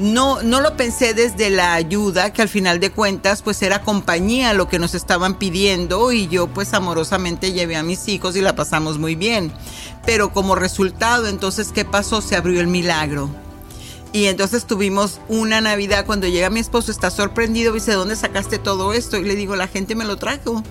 No, 0.00 0.42
no 0.42 0.62
lo 0.62 0.78
pensé 0.78 1.12
desde 1.12 1.50
la 1.50 1.74
ayuda, 1.74 2.32
que 2.32 2.40
al 2.40 2.48
final 2.48 2.80
de 2.80 2.90
cuentas 2.90 3.42
pues 3.42 3.60
era 3.60 3.82
compañía 3.82 4.54
lo 4.54 4.66
que 4.66 4.78
nos 4.78 4.94
estaban 4.94 5.38
pidiendo 5.38 6.10
y 6.10 6.26
yo 6.26 6.46
pues 6.46 6.72
amorosamente 6.72 7.52
llevé 7.52 7.76
a 7.76 7.82
mis 7.82 8.08
hijos 8.08 8.34
y 8.34 8.40
la 8.40 8.56
pasamos 8.56 8.98
muy 8.98 9.14
bien. 9.14 9.52
Pero 10.06 10.32
como 10.32 10.54
resultado 10.54 11.26
entonces, 11.28 11.70
¿qué 11.70 11.84
pasó? 11.84 12.22
Se 12.22 12.34
abrió 12.34 12.60
el 12.60 12.66
milagro 12.66 13.28
y 14.12 14.24
entonces 14.24 14.64
tuvimos 14.66 15.20
una 15.28 15.60
Navidad 15.60 16.06
cuando 16.06 16.26
llega 16.26 16.48
mi 16.48 16.60
esposo, 16.60 16.90
está 16.90 17.10
sorprendido, 17.10 17.74
dice, 17.74 17.92
¿dónde 17.92 18.16
sacaste 18.16 18.58
todo 18.58 18.94
esto? 18.94 19.18
Y 19.18 19.24
le 19.24 19.36
digo, 19.36 19.54
la 19.54 19.68
gente 19.68 19.94
me 19.94 20.06
lo 20.06 20.16
trajo. 20.16 20.64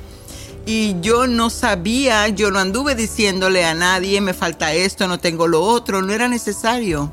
Y 0.65 0.99
yo 1.01 1.27
no 1.27 1.51
sabía, 1.51 2.27
yo 2.29 2.49
no 2.49 2.57
anduve 2.57 2.95
diciéndole 2.95 3.63
a 3.63 3.75
nadie, 3.75 4.21
me 4.21 4.33
falta 4.33 4.73
esto, 4.73 5.07
no 5.07 5.19
tengo 5.19 5.47
lo 5.47 5.61
otro, 5.61 6.01
no 6.01 6.13
era 6.13 6.27
necesario. 6.27 7.11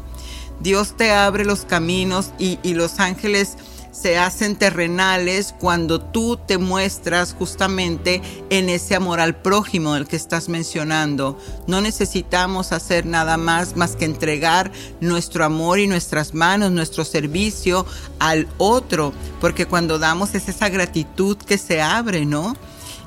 Dios 0.60 0.96
te 0.96 1.10
abre 1.10 1.44
los 1.44 1.64
caminos 1.64 2.32
y, 2.38 2.58
los 2.74 3.00
ángeles 3.00 3.56
se 3.92 4.18
hacen 4.18 4.56
terrenales 4.56 5.54
cuando 5.58 6.02
tú 6.02 6.36
te 6.36 6.58
muestras 6.58 7.32
justamente 7.32 8.20
en 8.50 8.68
ese 8.68 8.94
amor 8.94 9.20
al 9.20 9.36
prójimo 9.36 9.94
del 9.94 10.06
que 10.06 10.16
estás 10.16 10.50
mencionando. 10.50 11.38
No 11.66 11.80
necesitamos 11.80 12.72
hacer 12.72 13.06
nada 13.06 13.38
más 13.38 13.74
más 13.74 13.96
que 13.96 14.04
entregar 14.04 14.70
nuestro 15.00 15.46
amor 15.46 15.78
y 15.78 15.86
nuestras 15.86 16.34
manos, 16.34 16.72
nuestro 16.72 17.06
servicio 17.06 17.86
al 18.18 18.46
otro, 18.58 19.14
porque 19.40 19.64
cuando 19.64 19.98
damos 19.98 20.34
es 20.34 20.50
esa 20.50 20.68
gratitud 20.68 21.38
que 21.38 21.56
se 21.56 21.80
abre, 21.80 22.26
¿no? 22.26 22.54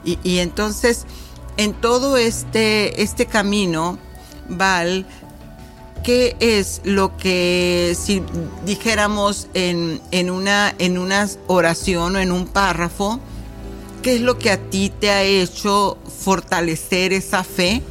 Y, 0.03 0.17
y 0.23 0.39
entonces, 0.39 1.05
en 1.57 1.73
todo 1.73 2.17
este, 2.17 3.03
este 3.03 3.27
camino, 3.27 3.99
Val, 4.49 5.05
¿qué 6.03 6.35
es 6.39 6.81
lo 6.83 7.17
que 7.17 7.95
si 7.99 8.23
dijéramos 8.65 9.47
en, 9.53 9.99
una, 10.29 10.73
en 10.79 10.97
una 10.97 11.27
oración 11.47 12.15
o 12.15 12.19
en 12.19 12.31
un 12.31 12.47
párrafo, 12.47 13.19
qué 14.01 14.15
es 14.15 14.21
lo 14.21 14.37
que 14.37 14.51
a 14.51 14.57
ti 14.57 14.91
te 14.97 15.09
ha 15.09 15.23
hecho 15.23 15.97
fortalecer 16.23 17.13
esa 17.13 17.43
fe 17.43 17.81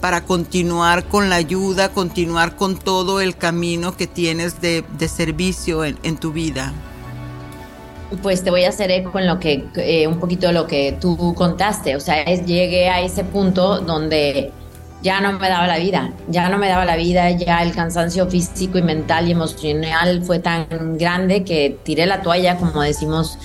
para 0.00 0.24
continuar 0.24 1.04
con 1.04 1.28
la 1.28 1.36
ayuda, 1.36 1.90
continuar 1.90 2.56
con 2.56 2.78
todo 2.78 3.20
el 3.20 3.36
camino 3.36 3.96
que 3.96 4.06
tienes 4.06 4.60
de, 4.60 4.84
servicio 5.08 5.84
en, 5.84 6.16
tu 6.16 6.32
vida? 6.32 6.72
Pues 8.22 8.42
te 8.42 8.50
voy 8.50 8.64
a 8.64 8.70
hacer 8.70 8.90
eco 8.90 9.18
en 9.18 9.26
lo 9.26 9.38
que, 9.38 9.66
eh, 9.76 10.06
un 10.06 10.18
poquito 10.18 10.50
lo 10.52 10.66
que 10.66 10.96
tú 11.00 11.34
contaste, 11.34 11.96
o 11.96 12.00
sea, 12.00 12.24
llegué 12.24 12.88
a 12.88 13.02
ese 13.02 13.24
punto 13.24 13.80
donde 13.80 14.52
ya 15.02 15.20
no 15.20 15.38
me 15.38 15.48
daba 15.48 15.66
la 15.66 15.78
vida, 15.78 16.12
ya 16.28 16.48
no 16.48 16.58
me 16.58 16.68
daba 16.68 16.84
la 16.84 16.96
vida, 16.96 17.30
ya 17.30 17.62
el 17.62 17.74
cansancio 17.74 18.28
físico 18.28 18.78
y 18.78 18.82
mental 18.82 19.28
y 19.28 19.32
emocional 19.32 20.22
fue 20.22 20.38
tan 20.38 20.98
grande 20.98 21.44
que 21.44 21.78
tiré 21.82 22.06
la 22.06 22.22
toalla, 22.22 22.56
como 22.56 22.82
decimos 22.82 23.38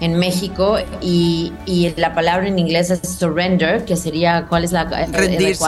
en 0.00 0.18
México, 0.18 0.78
y, 1.00 1.52
la 1.96 2.14
palabra 2.14 2.46
en 2.46 2.58
inglés 2.58 2.90
es 2.90 3.00
surrender, 3.08 3.84
que 3.84 3.96
sería, 3.96 4.46
¿cuál 4.48 4.64
es 4.64 4.72
la 4.72 4.84
rendirse, 4.84 5.64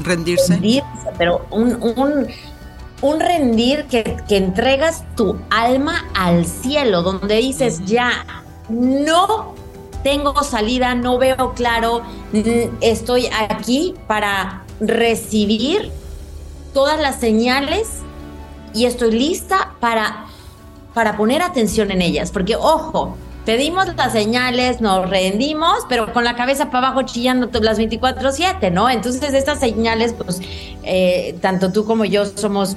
Rendirse. 0.00 0.52
Rendirse, 0.52 0.84
pero 1.18 1.46
un, 1.50 1.74
un, 1.82 2.28
un 3.02 3.20
rendir 3.20 3.84
que, 3.86 4.16
que 4.28 4.36
entregas 4.36 5.04
tu 5.16 5.38
alma 5.50 6.04
al 6.14 6.46
cielo, 6.46 7.02
donde 7.02 7.36
dices, 7.36 7.84
ya, 7.84 8.24
no 8.68 9.54
tengo 10.02 10.42
salida, 10.44 10.94
no 10.94 11.18
veo 11.18 11.52
claro, 11.54 12.02
estoy 12.80 13.28
aquí 13.50 13.94
para 14.06 14.62
recibir 14.80 15.90
todas 16.72 17.00
las 17.00 17.18
señales 17.20 17.88
y 18.74 18.84
estoy 18.84 19.12
lista 19.12 19.74
para, 19.80 20.26
para 20.94 21.16
poner 21.16 21.42
atención 21.42 21.90
en 21.90 22.02
ellas. 22.02 22.30
Porque, 22.30 22.56
ojo, 22.56 23.16
pedimos 23.44 23.94
las 23.96 24.12
señales, 24.12 24.80
nos 24.80 25.08
rendimos, 25.08 25.78
pero 25.88 26.12
con 26.12 26.24
la 26.24 26.36
cabeza 26.36 26.70
para 26.70 26.88
abajo 26.88 27.02
chillando 27.02 27.48
las 27.60 27.78
24/7, 27.78 28.70
¿no? 28.70 28.90
Entonces 28.90 29.32
estas 29.32 29.58
señales, 29.58 30.12
pues, 30.12 30.40
eh, 30.84 31.36
tanto 31.40 31.72
tú 31.72 31.84
como 31.84 32.04
yo 32.04 32.26
somos 32.26 32.76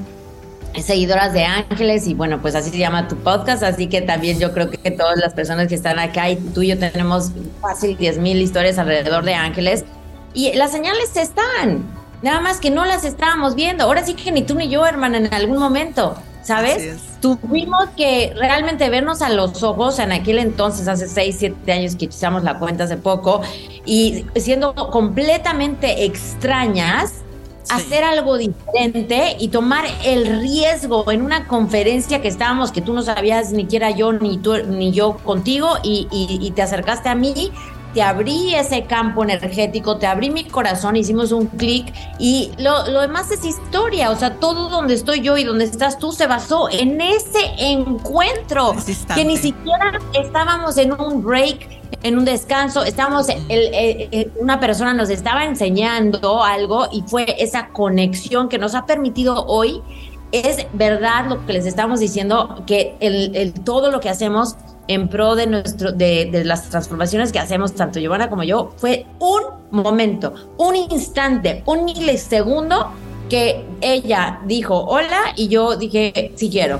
seguidoras 0.80 1.34
de 1.34 1.44
ángeles 1.44 2.08
y 2.08 2.14
bueno, 2.14 2.42
pues 2.42 2.56
así 2.56 2.70
se 2.70 2.78
llama 2.78 3.10
tu 3.10 3.18
podcast, 3.18 3.62
así 3.64 3.88
que 3.88 4.02
también 4.02 4.40
yo 4.40 4.54
creo 4.54 4.70
que 4.70 4.92
todas 4.92 5.18
las 5.18 5.34
personas 5.34 5.68
que 5.68 5.76
están 5.76 6.00
acá 6.00 6.30
y 6.30 6.38
tú 6.38 6.62
y 6.62 6.70
yo 6.70 6.80
tenemos 6.80 7.32
fácil 7.62 7.98
10 7.98 8.20
mil 8.20 8.42
historias 8.42 8.78
alrededor 8.78 9.26
de 9.26 9.34
ángeles 9.34 9.84
y 10.34 10.54
las 10.54 10.72
señales 10.72 11.16
están, 11.16 11.84
nada 12.22 12.42
más 12.42 12.60
que 12.60 12.70
no 12.70 12.86
las 12.86 13.04
estábamos 13.04 13.56
viendo. 13.56 13.84
Ahora 13.84 14.06
sí 14.06 14.14
que 14.14 14.32
ni 14.32 14.44
tú 14.44 14.56
ni 14.56 14.70
yo, 14.70 14.86
hermana, 14.86 15.18
en 15.18 15.34
algún 15.34 15.58
momento, 15.58 16.16
¿sabes? 16.44 16.98
Tuvimos 17.20 17.90
que 17.96 18.34
realmente 18.36 18.90
vernos 18.90 19.22
a 19.22 19.30
los 19.30 19.62
ojos 19.64 20.00
en 20.00 20.12
aquel 20.12 20.40
entonces, 20.40 20.88
hace 20.88 21.08
6, 21.08 21.36
7 21.38 21.72
años 21.72 21.96
que 21.96 22.06
echamos 22.06 22.44
la 22.44 22.58
cuenta 22.60 22.86
hace 22.86 22.98
poco, 22.98 23.42
y 23.86 24.26
siendo 24.36 24.74
completamente 24.74 26.06
extrañas, 26.06 27.16
hacer 27.70 28.04
algo 28.04 28.38
diferente 28.38 29.36
y 29.40 29.50
tomar 29.50 29.86
el 30.04 30.42
riesgo 30.42 31.10
en 31.12 31.22
una 31.22 31.48
conferencia 31.48 32.22
que 32.22 32.28
estábamos, 32.28 32.72
que 32.72 32.82
tú 32.82 32.92
no 32.92 33.04
sabías 33.04 33.52
ni 33.52 33.66
quiera 33.66 33.92
yo 33.92 34.12
ni 34.12 34.40
tú 34.40 34.58
ni 34.68 34.92
yo 34.92 35.18
contigo, 35.18 35.78
y, 35.84 36.08
y 36.12 36.52
te 36.52 36.64
acercaste 36.64 37.10
a 37.10 37.16
mí 37.16 37.52
te 37.94 38.02
abrí 38.02 38.56
ese 38.56 38.84
campo 38.84 39.24
energético, 39.24 39.98
te 39.98 40.08
abrí 40.08 40.30
mi 40.30 40.46
corazón, 40.46 40.96
hicimos 40.96 41.32
un 41.32 41.48
clic 41.48 41.94
y 42.20 42.52
lo, 42.58 42.84
demás 43.02 43.32
es 43.32 43.44
historia, 43.44 44.12
o 44.12 44.16
sea, 44.16 44.36
todo 44.36 44.70
donde 44.70 44.94
estoy 44.94 45.22
yo 45.22 45.38
y 45.38 45.44
donde 45.44 45.66
estás 45.66 45.98
tú 45.98 46.12
se 46.12 46.28
basó 46.28 46.70
en 46.70 47.02
ese 47.02 47.40
encuentro, 47.58 48.76
que 49.16 49.26
ni 49.26 49.38
siquiera 49.38 50.00
estábamos 50.14 50.78
en 50.78 50.94
un 50.94 51.24
break, 51.24 51.82
en 52.04 52.18
un 52.18 52.26
descanso, 52.26 52.84
estábamos, 52.84 53.28
una 54.40 54.60
persona 54.60 54.94
nos 54.94 55.10
estaba 55.10 55.46
enseñando 55.46 56.44
algo 56.44 56.88
y 56.92 57.04
fue 57.04 57.36
esa 57.40 57.70
conexión 57.70 58.50
que 58.50 58.58
nos 58.58 58.76
ha 58.76 58.86
permitido 58.86 59.46
hoy. 59.46 59.82
Es 60.32 60.66
verdad 60.72 61.26
lo 61.28 61.46
que 61.46 61.54
les 61.54 61.66
estamos 61.66 62.00
diciendo, 62.00 62.64
que 62.66 62.96
el, 63.02 63.54
todo 63.66 63.92
lo 63.92 64.00
que 64.00 64.10
hacemos 64.10 64.56
en 64.88 65.08
pro 65.08 65.36
de, 65.36 65.48
nuestro, 65.48 65.92
de, 65.92 66.30
de, 66.32 66.44
las 66.44 66.70
transformaciones 66.70 67.32
que 67.32 67.40
hacemos, 67.40 67.74
tanto 67.74 68.00
Giovanna 68.00 68.30
como 68.30 68.44
yo, 68.44 68.74
fue 68.78 69.06
un 69.20 69.44
momento, 69.72 70.34
un 70.58 70.76
instante, 70.76 71.64
un 71.66 71.86
milisegundo 71.86 72.92
que 73.30 73.64
ella 73.80 74.42
dijo 74.46 74.78
hola 74.78 75.34
y 75.36 75.48
yo 75.48 75.76
dije 75.78 76.34
sí 76.36 76.50
quiero. 76.50 76.80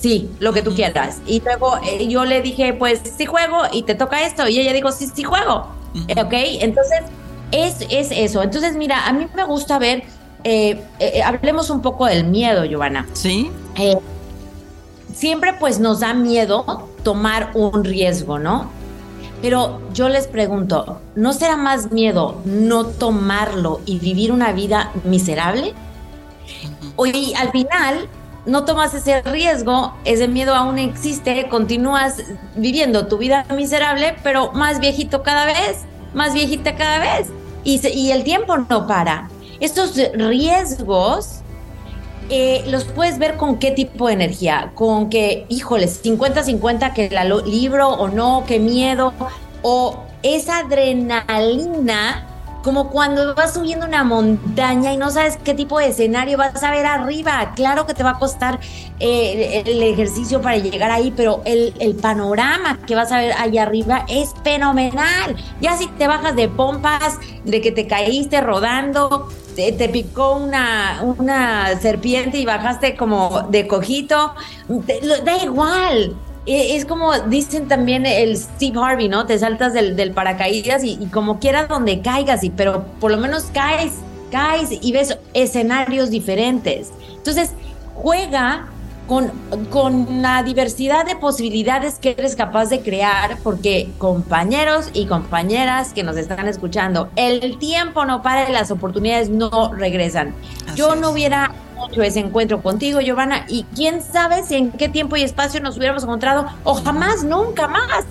Sí, 0.00 0.28
lo 0.40 0.52
que 0.52 0.62
tú 0.62 0.74
quieras. 0.74 1.20
Y 1.28 1.40
luego 1.40 1.78
eh, 1.86 2.08
yo 2.08 2.24
le 2.24 2.42
dije, 2.42 2.72
pues 2.72 3.00
sí 3.16 3.24
juego 3.24 3.62
y 3.72 3.84
te 3.84 3.94
toca 3.94 4.26
esto. 4.26 4.48
Y 4.48 4.58
ella 4.58 4.72
dijo, 4.72 4.90
sí, 4.90 5.08
sí 5.14 5.22
juego. 5.22 5.68
¿Ok? 6.20 6.32
Entonces, 6.32 7.02
es, 7.52 7.86
es 7.88 8.10
eso. 8.10 8.42
Entonces, 8.42 8.74
mira, 8.74 9.06
a 9.06 9.12
mí 9.12 9.28
me 9.36 9.44
gusta 9.44 9.78
ver 9.78 10.02
eh, 10.44 10.82
eh, 10.98 11.22
hablemos 11.22 11.70
un 11.70 11.82
poco 11.82 12.06
del 12.06 12.24
miedo, 12.24 12.64
Giovanna. 12.64 13.06
Sí. 13.12 13.50
Siempre 15.14 15.54
pues 15.54 15.78
nos 15.78 16.00
da 16.00 16.14
miedo 16.14 16.88
tomar 17.02 17.50
un 17.54 17.84
riesgo, 17.84 18.38
¿no? 18.38 18.70
Pero 19.42 19.80
yo 19.92 20.08
les 20.08 20.28
pregunto, 20.28 21.00
¿no 21.16 21.32
será 21.32 21.56
más 21.56 21.90
miedo 21.90 22.40
no 22.44 22.86
tomarlo 22.86 23.80
y 23.84 23.98
vivir 23.98 24.30
una 24.30 24.52
vida 24.52 24.92
miserable? 25.04 25.74
Hoy 26.94 27.34
al 27.36 27.50
final 27.50 28.08
no 28.46 28.64
tomas 28.64 28.94
ese 28.94 29.20
riesgo, 29.22 29.94
ese 30.04 30.28
miedo 30.28 30.54
aún 30.54 30.78
existe, 30.78 31.48
continúas 31.48 32.18
viviendo 32.56 33.06
tu 33.08 33.18
vida 33.18 33.44
miserable, 33.54 34.16
pero 34.22 34.52
más 34.52 34.78
viejito 34.78 35.22
cada 35.22 35.46
vez, 35.46 35.78
más 36.14 36.34
viejita 36.34 36.76
cada 36.76 36.98
vez. 36.98 37.28
Y, 37.64 37.84
y 37.88 38.12
el 38.12 38.24
tiempo 38.24 38.56
no 38.56 38.86
para. 38.86 39.28
Estos 39.60 39.96
riesgos 40.14 41.41
eh, 42.34 42.64
los 42.66 42.84
puedes 42.84 43.18
ver 43.18 43.36
con 43.36 43.58
qué 43.58 43.72
tipo 43.72 44.06
de 44.06 44.14
energía, 44.14 44.72
con 44.74 45.10
que, 45.10 45.44
híjoles, 45.50 46.02
50-50 46.02 46.94
que 46.94 47.10
la 47.10 47.24
libro 47.24 47.88
o 47.90 48.08
no, 48.08 48.44
qué 48.46 48.58
miedo, 48.58 49.12
o 49.60 50.02
esa 50.22 50.60
adrenalina 50.60 52.31
como 52.62 52.90
cuando 52.90 53.34
vas 53.34 53.54
subiendo 53.54 53.86
una 53.86 54.04
montaña 54.04 54.92
y 54.92 54.96
no 54.96 55.10
sabes 55.10 55.38
qué 55.42 55.54
tipo 55.54 55.78
de 55.78 55.88
escenario 55.88 56.38
vas 56.38 56.62
a 56.62 56.70
ver 56.70 56.86
arriba. 56.86 57.52
Claro 57.54 57.86
que 57.86 57.94
te 57.94 58.02
va 58.02 58.10
a 58.10 58.18
costar 58.18 58.60
eh, 59.00 59.62
el 59.66 59.82
ejercicio 59.82 60.40
para 60.40 60.56
llegar 60.56 60.90
ahí, 60.90 61.12
pero 61.16 61.42
el, 61.44 61.72
panorama 62.00 62.78
que 62.86 62.94
vas 62.94 63.12
a 63.12 63.18
ver 63.18 63.32
ahí 63.38 63.58
arriba 63.58 64.04
es 64.08 64.34
fenomenal. 64.42 65.36
Ya 65.60 65.76
si 65.76 65.86
te 65.88 66.06
bajas 66.06 66.34
de 66.36 66.48
pompas, 66.48 67.18
de 67.44 67.60
que 67.60 67.72
te 67.72 67.86
caíste 67.86 68.40
rodando, 68.40 69.28
te, 69.54 69.88
picó 69.88 70.36
una, 70.36 71.00
una 71.02 71.78
serpiente 71.80 72.38
y 72.38 72.44
bajaste 72.44 72.96
como 72.96 73.42
de 73.50 73.66
cojito, 73.66 74.34
da 75.24 75.36
igual 75.42 76.16
es 76.46 76.84
como 76.84 77.18
dicen 77.20 77.68
también 77.68 78.04
el 78.04 78.36
Steve 78.36 78.78
Harvey, 78.80 79.08
¿no? 79.08 79.26
Te 79.26 79.38
saltas 79.38 79.72
del, 79.72 80.12
paracaídas 80.12 80.82
y, 80.84 80.96
como 81.12 81.38
quieras 81.38 81.68
donde 81.68 82.00
caigas, 82.00 82.42
y, 82.42 82.50
pero 82.50 82.84
por 83.00 83.12
lo 83.12 83.18
menos 83.18 83.44
caes, 83.52 83.92
caes 84.30 84.70
y 84.72 84.92
ves 84.92 85.18
escenarios 85.34 86.10
diferentes. 86.10 86.90
Entonces, 87.16 87.52
juega 87.94 88.71
con, 89.06 89.30
con 89.70 90.22
la 90.22 90.42
diversidad 90.42 91.04
de 91.04 91.16
posibilidades 91.16 91.98
que 91.98 92.10
eres 92.16 92.36
capaz 92.36 92.66
de 92.66 92.80
crear, 92.80 93.38
porque 93.42 93.90
compañeros 93.98 94.90
y 94.92 95.06
compañeras 95.06 95.92
que 95.92 96.02
nos 96.02 96.16
están 96.16 96.48
escuchando, 96.48 97.10
el 97.16 97.58
tiempo 97.58 98.04
no 98.04 98.22
para 98.22 98.48
y 98.48 98.52
las 98.52 98.70
oportunidades 98.70 99.28
no 99.28 99.72
regresan. 99.74 100.34
Yo 100.74 100.94
no 100.94 101.10
hubiera 101.10 101.52
hecho 101.90 102.02
ese 102.02 102.20
encuentro 102.20 102.62
contigo, 102.62 103.00
Giovanna, 103.00 103.44
y 103.48 103.64
quién 103.74 104.02
sabe 104.02 104.44
si 104.44 104.56
en 104.56 104.70
qué 104.72 104.88
tiempo 104.88 105.16
y 105.16 105.22
espacio 105.22 105.60
nos 105.60 105.76
hubiéramos 105.76 106.04
encontrado, 106.04 106.46
o 106.64 106.74
jamás, 106.74 107.24
nunca 107.24 107.68
más. 107.68 108.04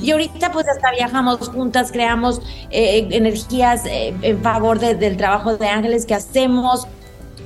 Y 0.00 0.12
ahorita 0.12 0.52
pues 0.52 0.68
hasta 0.68 0.92
viajamos 0.92 1.48
juntas, 1.48 1.90
creamos 1.90 2.40
eh, 2.70 3.08
energías 3.10 3.84
eh, 3.86 4.14
en 4.22 4.40
favor 4.40 4.78
del 4.78 5.16
trabajo 5.16 5.56
de 5.56 5.66
ángeles 5.68 6.06
que 6.06 6.14
hacemos, 6.14 6.86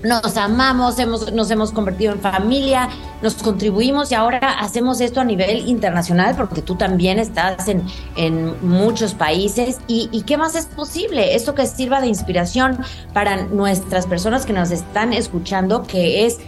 nos 0.07 0.37
amamos, 0.37 0.99
hemos, 0.99 1.33
nos 1.33 1.51
hemos 1.51 1.73
convertido 1.73 2.13
en 2.13 2.21
familia, 2.21 2.89
nos 3.23 3.35
contribuimos 3.35 4.13
y 4.13 4.15
ahora 4.15 4.39
hacemos 4.61 5.01
esto 5.01 5.21
a 5.21 5.25
nivel 5.25 5.69
internacional 5.69 6.35
porque 6.37 6.63
tú 6.63 6.77
también 6.77 7.19
estás 7.19 7.69
en, 7.69 7.85
en 8.17 8.55
muchos 8.67 9.15
países. 9.15 9.79
¿Y, 9.89 10.09
¿Y, 10.13 10.23
qué 10.23 10.37
más 10.37 10.55
es 10.55 10.67
posible? 10.67 11.35
Esto 11.35 11.55
que 11.55 11.67
sirva 11.67 12.01
de 12.01 12.07
inspiración 12.07 12.79
para 13.13 13.45
nuestras 13.45 14.07
personas 14.07 14.47
que 14.47 14.53
nos 14.53 14.71
están 14.71 15.13
escuchando, 15.13 15.83
que 15.83 16.27
es 16.27 16.39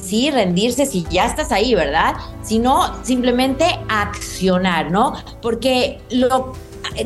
sí 0.00 0.30
rendirse 0.30 0.86
si 0.86 1.04
ya 1.10 1.26
estás 1.26 1.52
ahí, 1.52 1.74
¿verdad? 1.74 2.14
Sino 2.42 3.02
simplemente 3.04 3.64
accionar, 3.88 4.90
¿no? 4.90 5.14
Porque 5.40 6.00
lo, 6.10 6.54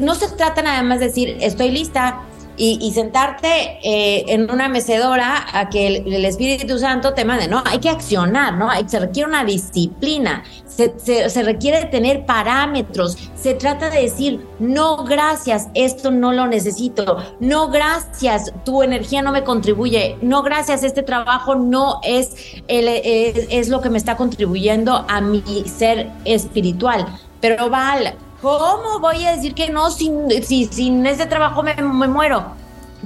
no 0.00 0.14
se 0.14 0.28
trata 0.28 0.62
nada 0.62 0.82
más 0.82 1.00
de 1.00 1.06
decir, 1.06 1.36
estoy 1.40 1.70
lista, 1.70 2.22
y, 2.56 2.92
sentarte 2.92 3.78
eh, 3.82 4.24
en 4.28 4.50
una 4.50 4.68
mecedora 4.68 5.46
a 5.52 5.68
que 5.70 5.86
el, 5.86 6.24
Espíritu 6.24 6.78
Santo 6.78 7.14
te 7.14 7.24
mande, 7.24 7.48
¿no? 7.48 7.62
Hay 7.64 7.78
que 7.78 7.88
accionar, 7.88 8.54
¿no? 8.54 8.70
Hay, 8.70 8.88
se 8.88 9.00
requiere 9.00 9.28
una 9.28 9.44
disciplina, 9.44 10.44
se, 10.66 10.92
se, 10.98 11.42
requiere 11.42 11.86
tener 11.86 12.26
parámetros, 12.26 13.16
se 13.34 13.54
trata 13.54 13.90
de 13.90 14.02
decir, 14.02 14.46
no, 14.58 15.04
gracias, 15.04 15.68
esto 15.74 16.10
no 16.10 16.32
lo 16.32 16.46
necesito, 16.46 17.18
no, 17.40 17.68
gracias, 17.68 18.52
tu 18.64 18.82
energía 18.82 19.22
no 19.22 19.32
me 19.32 19.44
contribuye, 19.44 20.16
no, 20.20 20.42
gracias, 20.42 20.82
este 20.84 21.02
trabajo 21.02 21.54
no 21.54 22.00
es, 22.04 22.34
el, 22.68 22.88
es, 22.88 23.46
es 23.50 23.68
lo 23.68 23.80
que 23.80 23.90
me 23.90 23.98
está 23.98 24.16
contribuyendo 24.16 25.04
a 25.08 25.20
mi 25.20 25.42
ser 25.66 26.10
espiritual. 26.24 27.06
Pero 27.40 27.68
Val, 27.68 28.14
¿Cómo 28.42 28.98
voy 28.98 29.24
a 29.24 29.36
decir 29.36 29.54
que 29.54 29.70
no 29.70 29.90
sin, 29.92 30.28
si, 30.42 30.66
sin 30.66 31.06
ese 31.06 31.26
trabajo 31.26 31.62
me, 31.62 31.74
muero? 32.08 32.44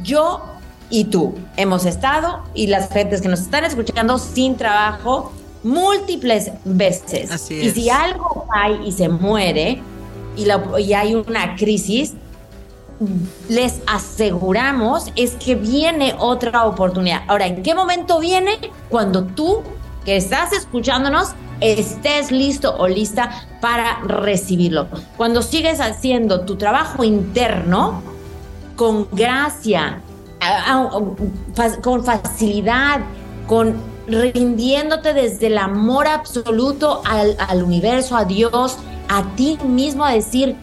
Yo 0.03 0.43
y 0.89 1.05
tú 1.05 1.34
hemos 1.59 1.84
estado 1.84 2.43
y 2.55 2.68
las 2.68 2.89
gentes 2.91 3.20
que 3.20 3.28
nos 3.28 3.41
están 3.41 3.64
escuchando 3.64 4.18
sin 4.18 4.57
trabajo 4.57 5.32
múltiples 5.62 6.53
veces. 6.64 7.30
Así 7.30 7.61
es. 7.61 7.66
Y 7.66 7.82
si 7.82 7.91
algo 7.91 8.47
hay 8.51 8.80
y 8.87 8.93
se 8.93 9.11
muere 9.11 9.82
y, 10.37 10.47
y 10.80 10.95
hay 10.95 11.14
una 11.14 11.55
crisis, 11.55 12.14
les 13.51 13.82
aseguramos 13.87 15.12
es 15.16 15.32
que 15.32 15.55
viene 15.55 16.14
otra 16.18 16.64
oportunidad. 16.64 17.24
Ahora, 17.28 17.47
¿en 17.47 17.62
qué 17.62 17.74
momento 17.74 18.20
viene? 18.20 18.59
Cuando 18.89 19.24
tú 19.24 19.62
que 20.07 20.16
estás 20.16 20.53
escuchándonos 20.53 21.34
estés 21.61 22.31
listo 22.31 22.75
o 22.77 22.89
lista 22.89 23.31
para 23.61 24.01
recibirlo. 24.01 24.89
Cuando 25.17 25.43
sigues 25.43 25.81
haciendo 25.81 26.43
tu 26.43 26.57
trabajo 26.57 27.05
interno 27.05 28.03
con 28.77 29.09
gracia, 29.13 30.01
con 31.83 32.05
facilidad, 32.05 33.01
con 33.47 33.77
rindiéndote 34.07 35.15
desde 35.15 35.49
el 35.49 35.59
amor 35.59 36.07
absoluto 36.07 37.03
al, 37.05 37.37
al 37.39 37.63
universo, 37.63 38.17
a 38.17 38.25
Dios, 38.25 38.79
a 39.09 39.25
ti 39.35 39.59
mismo, 39.67 40.05
a 40.05 40.13
decir, 40.13 40.57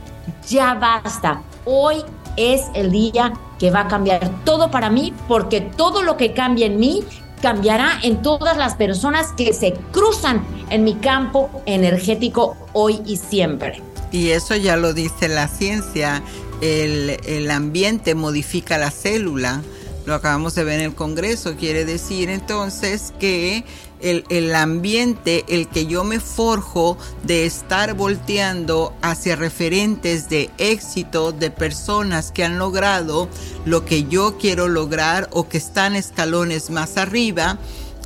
ya 0.48 0.76
basta, 0.76 1.42
hoy 1.66 2.04
es 2.38 2.64
el 2.74 2.92
día 2.92 3.34
que 3.60 3.72
va 3.72 3.82
a 3.82 3.88
cambiar 3.88 4.30
todo 4.44 4.72
para 4.72 4.90
mí, 4.90 5.14
porque 5.28 5.62
todo 5.62 6.04
lo 6.04 6.18
que 6.18 6.34
cambia 6.34 6.66
en 6.66 6.80
mí 6.80 7.04
cambiará 7.44 8.00
en 8.04 8.22
todas 8.22 8.56
las 8.56 8.76
personas 8.76 9.34
que 9.36 9.52
se 9.52 9.74
cruzan 9.92 10.46
en 10.70 10.86
mi 10.86 10.96
campo 10.96 11.50
energético 11.66 12.56
hoy 12.72 13.02
y 13.06 13.18
siempre. 13.18 13.84
Y 14.14 14.30
eso 14.30 14.56
ya 14.56 14.78
lo 14.78 14.94
dice 14.94 15.28
la 15.28 15.50
ciencia, 15.50 16.24
el, 16.62 17.52
ambiente 17.52 18.16
modifica 18.16 18.78
la 18.78 18.92
célula, 18.92 19.62
lo 20.06 20.16
acabamos 20.16 20.56
de 20.56 20.64
ver 20.64 20.80
en 20.80 20.86
el 20.86 20.96
Congreso, 20.96 21.58
quiere 21.58 21.84
decir 21.84 22.30
entonces 22.30 23.14
que 23.20 23.66
el, 24.04 24.56
ambiente, 24.56 25.46
el 25.48 25.68
que 25.68 25.86
yo 25.86 26.04
me 26.04 26.20
forjo 26.20 26.98
de 27.24 27.46
estar 27.46 27.94
volteando 27.94 28.94
hacia 29.02 29.36
referentes 29.36 30.30
de 30.30 30.50
éxito, 30.58 31.32
de 31.32 31.50
personas 31.50 32.32
que 32.32 32.44
han 32.44 32.60
logrado 32.60 33.30
lo 33.66 33.86
que 33.86 34.04
yo 34.04 34.38
quiero 34.38 34.68
lograr 34.68 35.30
o 35.32 35.48
que 35.48 35.58
están 35.58 35.96
escalones 35.96 36.70
más 36.70 36.98
arriba, 36.98 37.58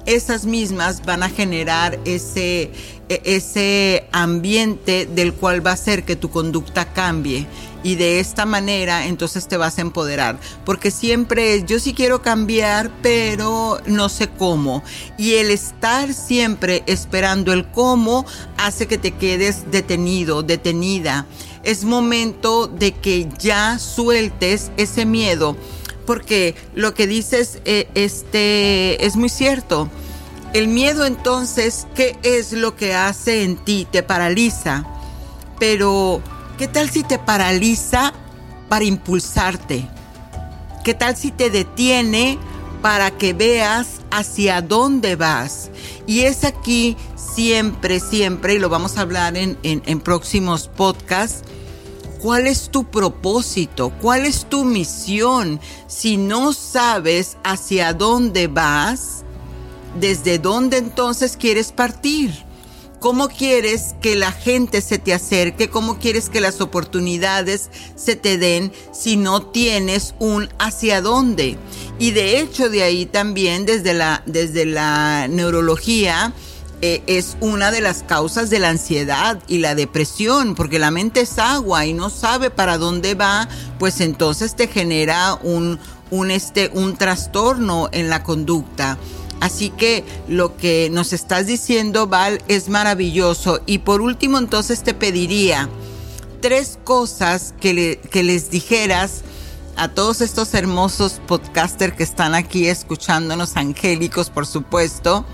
esas 0.08 0.45
mismas 0.45 1.05
van 1.05 1.22
a 1.22 1.30
generar 1.30 1.99
ese, 2.05 2.72
e, 3.10 3.22
ese 3.26 4.08
ambiente 4.12 5.05
del 5.05 5.34
cual 5.34 5.64
va 5.66 5.72
a 5.72 5.74
hacer 5.76 6.03
que 6.03 6.16
tu 6.16 6.32
conducta 6.32 6.91
cambie 6.93 7.45
y 7.84 7.95
de 7.95 8.20
esta 8.20 8.45
manera 8.45 9.05
entonces 9.05 9.47
te 9.47 9.58
vas 9.58 9.78
a 9.78 9.82
empoderar. 9.82 10.39
Porque 10.66 10.91
siempre 10.91 11.55
es, 11.55 11.66
yo 11.66 11.80
sí 11.80 11.93
quiero 11.93 12.22
cambiar, 12.22 12.91
pero 13.01 13.80
no 13.86 14.10
sé 14.10 14.28
cómo. 14.28 14.84
Y 15.18 15.36
el 15.36 15.51
estar 15.51 16.14
siempre 16.14 16.84
esperando 16.88 17.53
el 17.53 17.68
cómo 17.68 18.26
hace 18.58 18.88
que 18.88 18.97
te 18.97 19.12
quedes 19.12 19.72
detenido, 19.72 20.41
detenida. 20.41 21.28
Es 21.64 21.84
momento 21.84 22.68
de 22.68 22.93
que 22.93 23.30
ya 23.39 23.78
sueltes 23.78 24.72
ese 24.78 25.05
miedo. 25.05 25.55
Porque 26.08 26.55
lo 26.74 26.95
que 26.95 27.05
dices 27.05 27.60
eh, 27.66 27.88
este, 27.93 29.05
es 29.05 29.16
muy 29.16 29.30
cierto. 29.30 29.91
El 30.53 30.68
miedo 30.68 31.05
entonces, 31.05 31.86
¿qué 31.93 32.18
es 32.24 32.53
lo 32.53 32.76
que 32.76 32.95
hace 32.95 33.43
en 33.43 33.58
ti? 33.58 33.88
Te 33.91 34.01
paraliza. 34.01 34.88
Pero 35.60 36.24
¿Qué 36.58 36.68
tal 36.68 36.89
si 36.89 37.03
te 37.03 37.20
paraliza 37.20 38.14
para 38.68 38.84
impulsarte? 38.84 39.88
¿Qué 40.84 40.95
tal 40.95 41.16
si 41.16 41.30
te 41.30 41.51
detiene 41.51 42.39
para 42.82 43.12
que 43.12 43.34
veas 43.34 44.01
hacia 44.10 44.64
dónde 44.64 45.16
vas? 45.16 45.70
Y 46.08 46.22
es 46.22 46.43
aquí 46.43 46.97
siempre, 47.16 47.99
siempre, 47.99 48.55
y 48.55 48.60
lo 48.60 48.70
vamos 48.70 48.97
a 48.97 49.01
hablar 49.01 49.38
en, 49.38 49.60
en, 49.62 49.99
próximos 49.99 50.68
podcasts, 50.68 51.43
¿Cuál 52.28 52.45
es 52.47 52.71
tu 52.71 52.84
propósito? 52.84 53.93
¿Cuál 54.01 54.25
es 54.25 54.49
tu 54.49 54.65
misión? 54.65 55.61
Si 55.88 56.17
no 56.17 56.51
sabes 56.51 57.38
hacia 57.45 57.93
dónde 57.93 58.47
vas, 58.47 59.23
¿desde 59.97 60.38
dónde 60.38 60.75
entonces 60.75 61.38
quieres 61.38 61.71
partir? 61.71 62.34
¿Cómo 62.99 63.30
quieres 63.30 63.95
que 64.01 64.17
la 64.17 64.34
gente 64.34 64.82
se 64.82 64.97
te 64.97 65.13
acerque? 65.13 65.69
¿Cómo 65.69 65.99
quieres 65.99 66.28
que 66.28 66.41
las 66.41 66.59
oportunidades 66.59 67.69
se 67.95 68.17
te 68.17 68.38
den 68.38 68.73
si 68.91 69.15
no 69.15 69.43
tienes 69.43 70.13
un 70.19 70.49
hacia 70.59 71.01
dónde? 71.01 71.57
Y 71.97 72.11
de 72.11 72.41
hecho 72.41 72.69
de 72.69 72.84
ahí 72.84 73.05
también 73.05 73.65
desde 73.65 73.93
la, 73.93 74.21
desde 74.25 74.65
la 74.65 75.30
neurología 75.30 76.34
eh, 76.82 77.01
es 77.07 77.38
una 77.41 77.71
de 77.71 77.82
las 77.82 78.03
causas 78.03 78.49
de 78.51 78.59
la 78.59 78.69
ansiedad 78.69 79.39
y 79.47 79.57
la 79.57 79.73
depresión, 79.73 80.53
porque 80.53 80.78
la 80.78 80.91
mente 80.91 81.21
es 81.21 81.39
agua 81.39 81.86
y 81.86 81.93
no 81.93 82.09
sabe 82.09 82.51
para 82.51 82.78
dónde 82.78 83.15
va, 83.15 83.47
pues 83.80 83.99
entonces 83.99 84.55
te 84.55 84.67
genera 84.67 85.39
un, 85.41 85.80
un, 86.11 86.30
este, 86.30 86.69
un 86.73 86.95
trastorno 86.95 87.89
en 87.91 88.09
la 88.09 88.21
conducta. 88.23 88.97
Así 89.39 89.69
que 89.69 90.03
lo 90.28 90.55
que 90.57 90.89
nos 90.91 91.13
estás 91.13 91.47
diciendo, 91.47 92.07
Val, 92.07 92.41
es 92.47 92.69
maravilloso. 92.69 93.61
Y 93.65 93.80
por 93.80 94.01
último, 94.01 94.38
entonces 94.38 94.84
te 94.84 94.93
pediría 94.93 95.69
tres 96.41 96.78
cosas 96.84 97.55
que, 97.59 97.99
que 98.11 98.23
les 98.23 98.49
dijeras 98.51 99.23
a 99.78 99.89
todos 99.89 100.21
estos 100.21 100.53
hermosos 100.53 101.21
podcasters 101.28 101.95
que 101.95 102.03
están 102.03 102.36
aquí 102.36 102.67
escuchándonos, 102.67 103.57
angélicos 103.57 104.30
por 104.30 104.47
supuesto, 104.47 105.25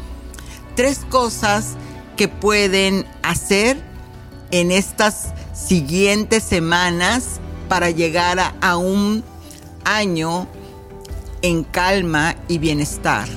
tres 0.76 0.99
cosas 1.09 1.76
que 2.15 2.28
pueden 2.28 3.05
hacer 3.21 3.78
en 4.51 4.71
estas 4.71 5.34
siguientes 5.53 6.43
semanas 6.43 7.39
para 7.67 7.89
llegar 7.89 8.38
a, 8.61 8.78
un 8.78 9.24
año 9.86 10.47
en 11.41 11.63
calma 11.63 12.36
y 12.47 12.57
bienestar. 12.59 13.28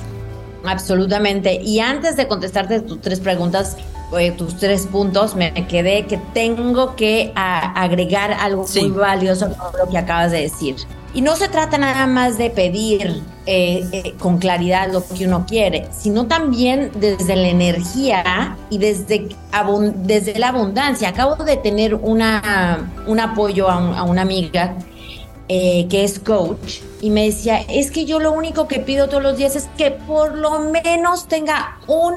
Absolutamente. 0.63 1.61
Y 1.61 1.79
antes 1.79 2.17
de 2.17 2.27
contestarte 2.27 2.81
tus 2.81 3.01
tres 3.01 3.19
preguntas, 3.19 3.77
eh, 4.17 4.31
tus 4.31 4.57
tres 4.57 4.85
puntos, 4.85 5.35
me 5.35 5.53
quedé 5.67 6.05
que 6.05 6.17
tengo 6.33 6.95
que 6.95 7.31
agregar 7.35 8.31
algo 8.33 8.65
muy 8.75 8.91
valioso 8.91 9.45
a 9.45 9.77
lo 9.77 9.89
que 9.89 9.97
acabas 9.97 10.31
de 10.31 10.41
decir. 10.41 10.75
Y 11.13 11.21
no 11.21 11.35
se 11.35 11.47
trata 11.47 11.77
nada 11.77 12.05
más 12.05 12.37
de 12.37 12.49
pedir 12.49 13.23
eh, 13.45 13.87
eh, 13.91 14.13
con 14.19 14.37
claridad 14.37 14.91
lo 14.91 15.03
que 15.07 15.25
uno 15.25 15.45
quiere, 15.47 15.87
sino 15.91 16.27
también 16.27 16.91
desde 16.95 17.35
la 17.35 17.47
energía 17.47 18.57
y 18.69 18.77
desde, 18.77 19.29
desde 19.95 20.37
la 20.37 20.49
abundancia. 20.49 21.09
Acabo 21.09 21.43
de 21.43 21.57
tener 21.57 21.95
una, 21.95 22.91
un 23.07 23.19
apoyo 23.19 23.69
a, 23.69 24.03
una 24.03 24.21
amiga 24.21 24.75
eh, 25.47 25.87
que 25.89 26.03
es 26.03 26.19
coach 26.19 26.81
y 27.01 27.09
me 27.09 27.25
decía, 27.25 27.61
es 27.69 27.89
que 27.89 28.05
yo 28.05 28.19
lo 28.19 28.33
único 28.33 28.67
que 28.67 28.79
pido 28.79 29.07
todos 29.07 29.23
los 29.23 29.37
días 29.37 29.55
es 29.55 29.69
que 29.77 29.91
por 29.91 30.35
lo 30.35 30.59
menos 30.59 31.27
tenga 31.27 31.77
un, 31.87 32.15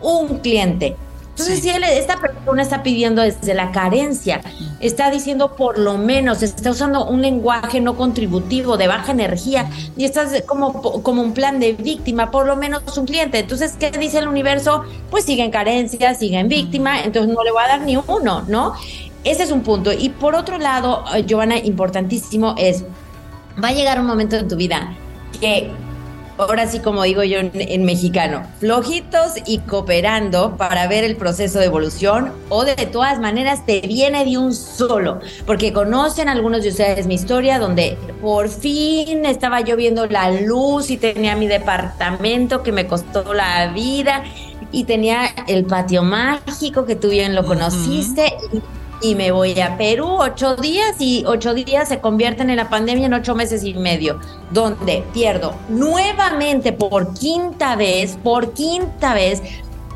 un 0.00 0.38
cliente 0.40 0.96
entonces, 1.32 1.60
si 1.60 1.70
esta 1.70 2.18
persona 2.18 2.60
está 2.60 2.82
pidiendo 2.82 3.22
desde 3.22 3.54
la 3.54 3.72
carencia, 3.72 4.42
está 4.80 5.10
diciendo 5.10 5.56
por 5.56 5.78
lo 5.78 5.96
menos, 5.96 6.42
está 6.42 6.70
usando 6.70 7.06
un 7.06 7.22
lenguaje 7.22 7.80
no 7.80 7.96
contributivo, 7.96 8.76
de 8.76 8.86
baja 8.86 9.12
energía, 9.12 9.70
y 9.96 10.04
estás 10.04 10.42
como, 10.46 10.82
como 11.02 11.22
un 11.22 11.32
plan 11.32 11.58
de 11.58 11.72
víctima, 11.72 12.30
por 12.30 12.46
lo 12.46 12.54
menos 12.56 12.82
un 12.98 13.06
cliente. 13.06 13.38
Entonces, 13.38 13.76
¿qué 13.80 13.90
dice 13.90 14.18
el 14.18 14.28
universo? 14.28 14.84
Pues 15.10 15.24
sigue 15.24 15.42
en 15.42 15.50
carencia, 15.50 16.14
sigue 16.14 16.38
en 16.38 16.48
víctima, 16.48 17.02
entonces 17.02 17.34
no 17.34 17.42
le 17.42 17.50
voy 17.50 17.62
a 17.64 17.68
dar 17.68 17.80
ni 17.80 17.96
uno, 17.96 18.44
¿no? 18.46 18.74
Ese 19.24 19.44
es 19.44 19.52
un 19.52 19.62
punto. 19.62 19.90
Y 19.90 20.10
por 20.10 20.34
otro 20.34 20.58
lado, 20.58 21.02
eh, 21.14 21.24
Giovanna, 21.26 21.56
importantísimo 21.56 22.54
es, 22.58 22.84
va 23.62 23.68
a 23.68 23.72
llegar 23.72 23.98
un 23.98 24.06
momento 24.06 24.36
en 24.36 24.48
tu 24.48 24.56
vida 24.56 24.94
que 25.40 25.70
ahora 26.42 26.66
sí 26.66 26.80
como 26.80 27.02
digo 27.02 27.22
yo 27.22 27.38
en, 27.40 27.84
mexicano, 27.84 28.46
flojitos 28.60 29.32
y 29.46 29.58
cooperando 29.58 30.56
para 30.56 30.86
ver 30.86 31.04
el 31.04 31.16
proceso 31.16 31.58
de 31.58 31.66
evolución 31.66 32.32
o 32.48 32.64
de 32.64 32.74
todas 32.86 33.20
maneras 33.20 33.64
te 33.66 33.80
viene 33.80 34.24
de 34.24 34.38
un 34.38 34.54
solo, 34.54 35.20
porque 35.46 35.72
conocen 35.72 36.28
algunos 36.28 36.62
de 36.62 36.70
ustedes 36.70 37.06
mi 37.06 37.14
historia 37.14 37.58
donde 37.58 37.96
por 38.20 38.48
fin 38.48 39.24
estaba 39.26 39.60
yo 39.60 39.76
viendo 39.76 40.06
la 40.06 40.30
luz 40.30 40.90
y 40.90 40.96
tenía 40.96 41.36
mi 41.36 41.46
departamento 41.46 42.62
que 42.62 42.72
me 42.72 42.86
costó 42.86 43.34
la 43.34 43.68
vida 43.72 44.22
y 44.70 44.84
tenía 44.84 45.26
el 45.46 45.64
patio 45.64 46.02
mágico 46.02 46.86
que 46.86 46.96
tú 46.96 47.10
bien 47.10 47.34
lo 47.34 47.44
conociste 47.44 48.32
y 48.52 48.60
me 49.14 49.32
voy 49.32 49.58
a 49.60 49.76
Perú 49.76 50.06
ocho 50.18 50.56
días 50.56 50.96
y 51.00 51.24
ocho 51.26 51.54
días 51.54 51.88
se 51.88 52.00
convierten 52.00 52.50
en 52.50 52.56
la 52.56 52.68
pandemia 52.68 53.06
en 53.06 53.14
ocho 53.14 53.34
meses 53.34 53.64
y 53.64 53.74
medio, 53.74 54.18
donde 54.50 55.04
pierdo 55.12 55.54
nuevamente 55.68 56.72
por 56.72 57.12
quinta 57.14 57.76
vez, 57.76 58.16
por 58.22 58.52
quinta 58.52 59.14
vez, 59.14 59.42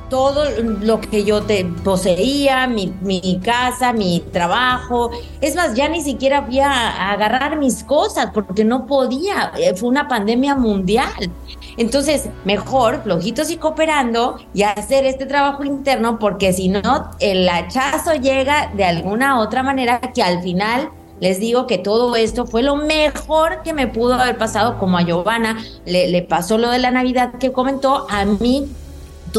todo 0.08 0.44
lo 0.60 1.00
que 1.00 1.24
yo 1.24 1.42
te 1.42 1.64
poseía, 1.64 2.66
mi, 2.66 2.92
mi, 3.00 3.40
casa, 3.42 3.92
mi 3.92 4.20
trabajo. 4.32 5.10
Es 5.40 5.56
más, 5.56 5.74
ya 5.74 5.88
ni 5.88 6.00
siquiera 6.02 6.42
voy 6.42 6.60
a 6.60 7.10
agarrar 7.10 7.58
mis 7.58 7.82
cosas 7.82 8.30
porque 8.32 8.64
no 8.64 8.86
podía. 8.86 9.52
Eh, 9.58 9.74
fue 9.74 9.88
una 9.88 10.06
pandemia 10.08 10.54
mundial. 10.54 11.30
Entonces, 11.76 12.28
mejor 12.44 13.02
flojitos 13.02 13.50
y 13.50 13.56
cooperando 13.56 14.38
y 14.54 14.62
hacer 14.62 15.04
este 15.04 15.26
trabajo 15.26 15.64
interno 15.64 16.18
porque 16.18 16.52
si 16.52 16.68
no, 16.68 17.10
el 17.20 17.48
hachazo 17.48 18.14
llega 18.14 18.70
de 18.74 18.84
alguna 18.84 19.40
otra 19.40 19.62
manera 19.62 20.00
que 20.00 20.22
al 20.22 20.42
final 20.42 20.90
les 21.20 21.40
digo 21.40 21.66
que 21.66 21.78
todo 21.78 22.14
esto 22.16 22.46
fue 22.46 22.62
lo 22.62 22.76
mejor 22.76 23.62
que 23.62 23.72
me 23.72 23.86
pudo 23.86 24.14
haber 24.14 24.36
pasado, 24.36 24.78
como 24.78 24.98
a 24.98 25.02
Giovanna 25.02 25.56
le, 25.84 26.08
le 26.08 26.22
pasó 26.22 26.58
lo 26.58 26.70
de 26.70 26.78
la 26.78 26.90
Navidad 26.90 27.34
que 27.38 27.52
comentó, 27.52 28.06
a 28.10 28.24
mí 28.24 28.68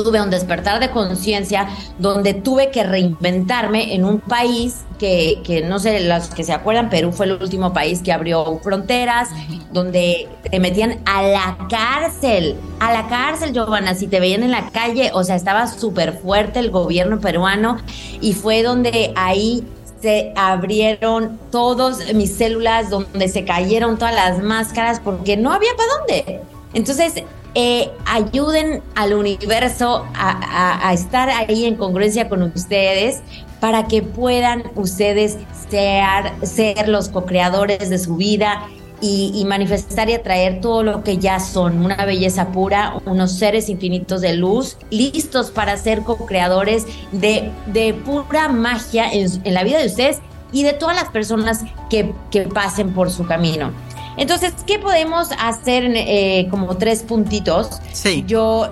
tuve 0.04 0.22
un 0.22 0.30
despertar 0.30 0.80
de 0.80 0.92
conciencia 0.92 1.68
donde 1.98 2.34
tuve 2.34 2.72
que 2.72 2.84
reinventarme 2.84 3.94
en 3.94 4.06
un 4.06 4.20
país 4.20 4.86
que, 5.00 5.42
que, 5.44 5.62
no 5.62 5.80
sé, 5.80 6.00
los 6.02 6.30
que 6.30 6.44
se 6.44 6.54
acuerdan, 6.54 6.90
Perú 6.90 7.12
fue 7.12 7.28
el 7.28 7.34
último 7.34 7.74
país 7.74 8.02
que 8.02 8.12
abrió 8.12 8.60
fronteras, 8.64 9.30
donde 9.72 10.28
te 10.50 10.60
metían 10.60 11.00
a 11.06 11.22
la 11.22 11.58
cárcel, 11.70 12.56
a 12.80 12.92
la 12.92 13.08
cárcel, 13.08 13.54
Giovanna, 13.54 13.94
si 13.96 14.08
te 14.08 14.20
veían 14.20 14.44
en 14.44 14.52
la 14.52 14.70
calle, 14.70 15.12
o 15.14 15.24
sea, 15.24 15.36
estaba 15.36 15.68
súper 15.68 16.14
fuerte 16.14 16.60
el 16.60 16.72
gobierno 16.72 17.20
peruano 17.20 17.78
y 18.22 18.34
fue 18.34 18.64
donde 18.64 19.14
ahí 19.16 19.64
se 20.02 20.32
abrieron 20.36 21.40
todas 21.52 22.14
mis 22.14 22.36
células, 22.36 22.90
donde 22.90 23.28
se 23.30 23.46
cayeron 23.46 23.98
todas 23.98 24.14
las 24.14 24.44
máscaras, 24.44 25.00
porque 25.00 25.38
no 25.38 25.52
había 25.52 25.72
para 25.76 25.90
dónde. 25.98 26.42
Entonces, 26.74 27.24
eh, 27.60 27.90
ayuden 28.06 28.84
al 28.94 29.16
universo 29.16 30.06
a, 30.14 30.94
estar 30.94 31.28
ahí 31.28 31.66
en 31.66 31.76
congruencia 31.76 32.30
con 32.30 32.44
ustedes 32.44 33.24
para 33.60 33.88
que 33.88 34.04
puedan 34.04 34.62
ustedes 34.76 35.40
ser, 35.68 36.34
ser 36.46 36.88
los 36.88 37.10
co-creadores 37.10 37.90
de 37.90 37.98
su 37.98 38.16
vida 38.16 38.68
y, 39.02 39.44
manifestar 39.48 40.08
y 40.08 40.14
atraer 40.14 40.62
todo 40.62 40.84
lo 40.84 41.04
que 41.04 41.18
ya 41.18 41.40
son, 41.40 41.84
una 41.84 42.06
belleza 42.06 42.50
pura, 42.52 43.02
unos 43.08 43.32
seres 43.32 43.70
infinitos 43.70 44.22
de 44.22 44.36
luz, 44.36 44.78
listos 44.92 45.50
para 45.50 45.78
ser 45.78 46.04
co-creadores 46.04 46.86
de, 47.12 47.52
de 47.66 47.96
pura 47.96 48.50
magia 48.50 49.10
en, 49.12 49.52
la 49.52 49.64
vida 49.64 49.80
de 49.80 49.88
ustedes 49.88 50.20
y 50.52 50.62
de 50.62 50.74
todas 50.74 50.96
las 50.96 51.10
personas 51.10 51.64
que, 51.90 52.14
que 52.30 52.42
pasen 52.42 52.94
por 52.94 53.10
su 53.10 53.26
camino. 53.26 53.72
Entonces, 54.18 54.54
¿qué 54.66 54.80
podemos 54.80 55.30
hacer 55.40 55.84
eh, 55.96 56.48
como 56.50 56.76
tres 56.78 57.04
puntitos? 57.04 57.80
Sí. 57.94 58.24
Yo 58.28 58.70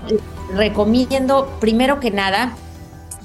recomiendo, 0.54 1.58
primero 1.60 2.00
que 2.00 2.12
nada, 2.12 2.56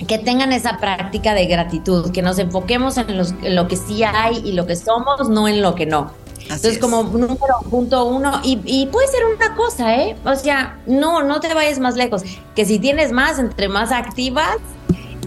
que 0.06 0.18
tengan 0.18 0.52
esa 0.52 0.78
práctica 0.78 1.34
de 1.34 1.46
gratitud, 1.46 2.10
que 2.12 2.22
nos 2.22 2.38
enfoquemos 2.38 2.96
en, 2.98 3.54
lo 3.54 3.68
que 3.68 3.76
sí 3.76 4.02
hay 4.04 4.38
y 4.44 4.52
lo 4.52 4.66
que 4.66 4.76
somos, 4.76 5.28
no 5.28 5.48
en 5.48 5.62
lo 5.62 5.74
que 5.74 5.86
no. 5.86 6.12
Entonces, 6.42 6.78
como 6.78 7.04
número 7.04 7.38
punto 7.70 8.04
uno, 8.06 8.40
y, 8.42 8.86
puede 8.86 9.06
ser 9.08 9.22
una 9.24 9.54
cosa, 9.54 9.96
¿eh? 9.96 10.16
O 10.24 10.34
sea, 10.34 10.80
no, 10.86 11.22
no 11.22 11.38
te 11.40 11.52
vayas 11.54 11.78
más 11.78 11.96
lejos, 11.96 12.22
que 12.56 12.64
si 12.64 12.78
tienes 12.78 13.12
más, 13.12 13.38
entre 13.38 13.68
más 13.68 13.92
activas, 13.92 14.56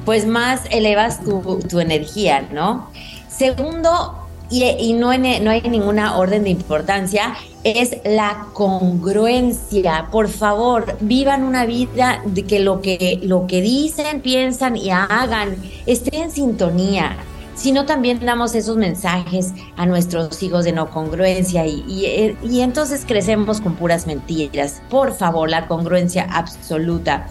pues 0.06 0.28
más 0.28 0.62
elevas 0.70 1.24
tu, 1.24 1.60
tu 1.70 1.80
energía, 1.80 2.46
¿no? 2.52 2.90
Segundo, 3.30 4.23
y, 4.62 4.94
no, 4.94 5.18
no 5.18 5.52
hay 5.52 5.62
ninguna 5.62 6.18
orden 6.18 6.44
de 6.44 6.52
importancia, 6.52 7.36
es 7.64 7.98
la 8.06 8.48
congruencia. 8.54 10.10
Por 10.12 10.28
favor, 10.28 10.98
vivan 11.00 11.44
una 11.44 11.66
vida 11.66 12.22
de 12.26 12.44
que 12.44 12.60
lo 12.60 12.82
que, 12.82 13.20
lo 13.24 13.48
que 13.48 13.62
dicen, 13.62 14.22
piensan 14.22 14.78
y 14.78 14.92
hagan 14.92 15.56
esté 15.86 16.18
en 16.18 16.32
sintonía. 16.32 17.18
Si 17.56 17.72
no, 17.72 17.86
también 17.86 18.26
damos 18.26 18.56
esos 18.56 18.78
mensajes 18.78 19.54
a 19.78 19.86
nuestros 19.86 20.42
hijos 20.44 20.66
de 20.66 20.72
no 20.72 20.90
congruencia 20.90 21.66
y, 21.66 21.84
y, 21.88 22.38
y 22.48 22.62
entonces 22.62 23.06
crecemos 23.08 23.62
con 23.62 23.76
puras 23.76 24.08
mentiras. 24.08 24.82
Por 24.90 25.14
favor, 25.14 25.50
la 25.50 25.68
congruencia 25.68 26.28
absoluta. 26.30 27.28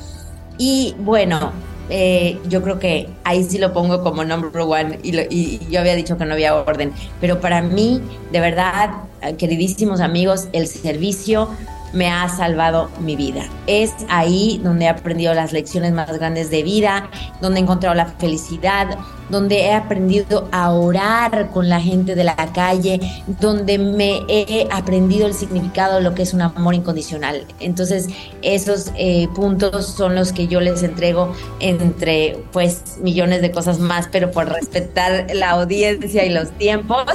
Y 0.58 0.94
bueno, 1.00 1.52
eh, 1.94 2.38
yo 2.48 2.62
creo 2.62 2.78
que 2.78 3.06
ahí 3.22 3.44
sí 3.44 3.58
lo 3.58 3.74
pongo 3.74 4.02
como 4.02 4.24
number 4.24 4.50
one 4.62 4.98
y, 5.02 5.60
yo 5.68 5.78
había 5.78 5.94
dicho 5.94 6.16
que 6.16 6.24
no 6.24 6.32
había 6.32 6.54
orden, 6.54 6.90
pero 7.20 7.38
para 7.38 7.60
mí, 7.60 8.00
de 8.30 8.40
verdad, 8.40 8.90
queridísimos 9.36 10.00
amigos, 10.00 10.48
el 10.54 10.68
servicio 10.68 11.50
me 11.92 12.08
ha 12.08 12.28
salvado 12.28 12.90
mi 13.00 13.16
vida. 13.16 13.44
Es 13.66 13.92
ahí 14.08 14.60
donde 14.62 14.86
he 14.86 14.88
aprendido 14.88 15.34
las 15.34 15.52
lecciones 15.52 15.92
más 15.92 16.12
grandes 16.18 16.50
de 16.50 16.62
vida, 16.62 17.08
donde 17.40 17.60
he 17.60 17.62
encontrado 17.62 17.94
la 17.94 18.06
felicidad, 18.06 18.98
donde 19.28 19.62
he 19.62 19.72
aprendido 19.72 20.48
a 20.52 20.72
orar 20.72 21.50
con 21.50 21.68
la 21.68 21.80
gente 21.80 22.14
de 22.14 22.24
la 22.24 22.36
calle, 22.52 23.00
donde 23.40 23.78
me 23.78 24.20
he 24.28 24.68
aprendido 24.70 25.26
el 25.26 25.34
significado 25.34 25.96
de 25.96 26.02
lo 26.02 26.14
que 26.14 26.22
es 26.22 26.34
un 26.34 26.42
amor 26.42 26.74
incondicional. 26.74 27.46
Entonces, 27.60 28.08
esos 28.42 28.92
eh, 28.96 29.28
puntos 29.34 29.86
son 29.86 30.14
los 30.14 30.32
que 30.32 30.48
yo 30.48 30.60
les 30.60 30.82
entrego 30.82 31.32
entre 31.60 32.44
pues 32.52 32.98
millones 33.00 33.40
de 33.40 33.50
cosas 33.50 33.78
más, 33.78 34.08
pero 34.10 34.30
por 34.30 34.48
respetar 34.48 35.26
la 35.34 35.50
audiencia 35.50 36.24
y 36.24 36.30
los 36.30 36.50
tiempos, 36.52 37.06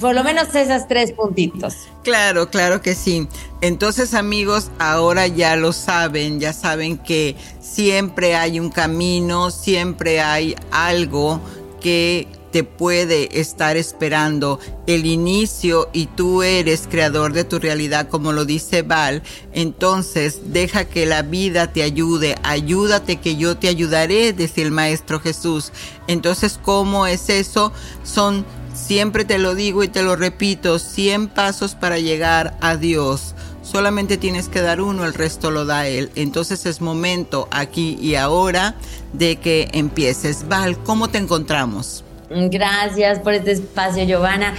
por 0.00 0.14
lo 0.14 0.24
menos 0.24 0.54
esas 0.54 0.88
tres 0.88 1.12
puntitos. 1.12 1.74
Claro, 2.02 2.50
claro 2.50 2.80
que 2.80 2.94
sí. 2.94 3.28
Entonces 3.60 4.14
amigos, 4.14 4.70
ahora 4.78 5.26
ya 5.26 5.56
lo 5.56 5.72
saben, 5.72 6.40
ya 6.40 6.52
saben 6.52 6.98
que 6.98 7.36
siempre 7.60 8.34
hay 8.34 8.58
un 8.58 8.70
camino, 8.70 9.50
siempre 9.50 10.20
hay 10.20 10.56
algo 10.70 11.40
que 11.80 12.26
te 12.50 12.64
puede 12.64 13.40
estar 13.40 13.76
esperando 13.76 14.58
el 14.86 15.06
inicio 15.06 15.88
y 15.92 16.06
tú 16.06 16.42
eres 16.42 16.88
creador 16.90 17.32
de 17.32 17.44
tu 17.44 17.58
realidad 17.58 18.08
como 18.08 18.32
lo 18.32 18.44
dice 18.44 18.82
Val, 18.82 19.22
entonces 19.52 20.52
deja 20.52 20.84
que 20.84 21.06
la 21.06 21.22
vida 21.22 21.72
te 21.72 21.82
ayude, 21.82 22.34
ayúdate 22.42 23.16
que 23.16 23.36
yo 23.36 23.56
te 23.56 23.68
ayudaré, 23.68 24.32
dice 24.32 24.62
el 24.62 24.72
Maestro 24.72 25.20
Jesús. 25.20 25.72
Entonces, 26.08 26.58
¿cómo 26.60 27.06
es 27.06 27.28
eso? 27.28 27.72
Son, 28.02 28.44
siempre 28.80 29.24
te 29.24 29.38
lo 29.38 29.54
digo 29.54 29.84
y 29.84 29.88
te 29.88 30.02
lo 30.02 30.16
repito, 30.16 30.78
100 30.78 31.28
pasos 31.28 31.74
para 31.74 31.98
llegar 31.98 32.56
a 32.60 32.76
Dios. 32.76 33.34
Solamente 33.62 34.16
tienes 34.16 34.48
que 34.48 34.62
dar 34.62 34.80
uno, 34.80 35.04
el 35.04 35.14
resto 35.14 35.50
lo 35.50 35.64
da 35.64 35.86
Él. 35.86 36.10
Entonces 36.16 36.66
es 36.66 36.80
momento 36.80 37.46
aquí 37.50 37.98
y 38.00 38.16
ahora 38.16 38.74
de 39.12 39.36
que 39.36 39.68
empieces. 39.72 40.48
Val, 40.48 40.78
¿cómo 40.82 41.08
te 41.08 41.18
encontramos? 41.18 42.02
Gracias 42.30 43.18
por 43.20 43.34
este 43.34 43.52
espacio, 43.52 44.04
Giovanna. 44.04 44.54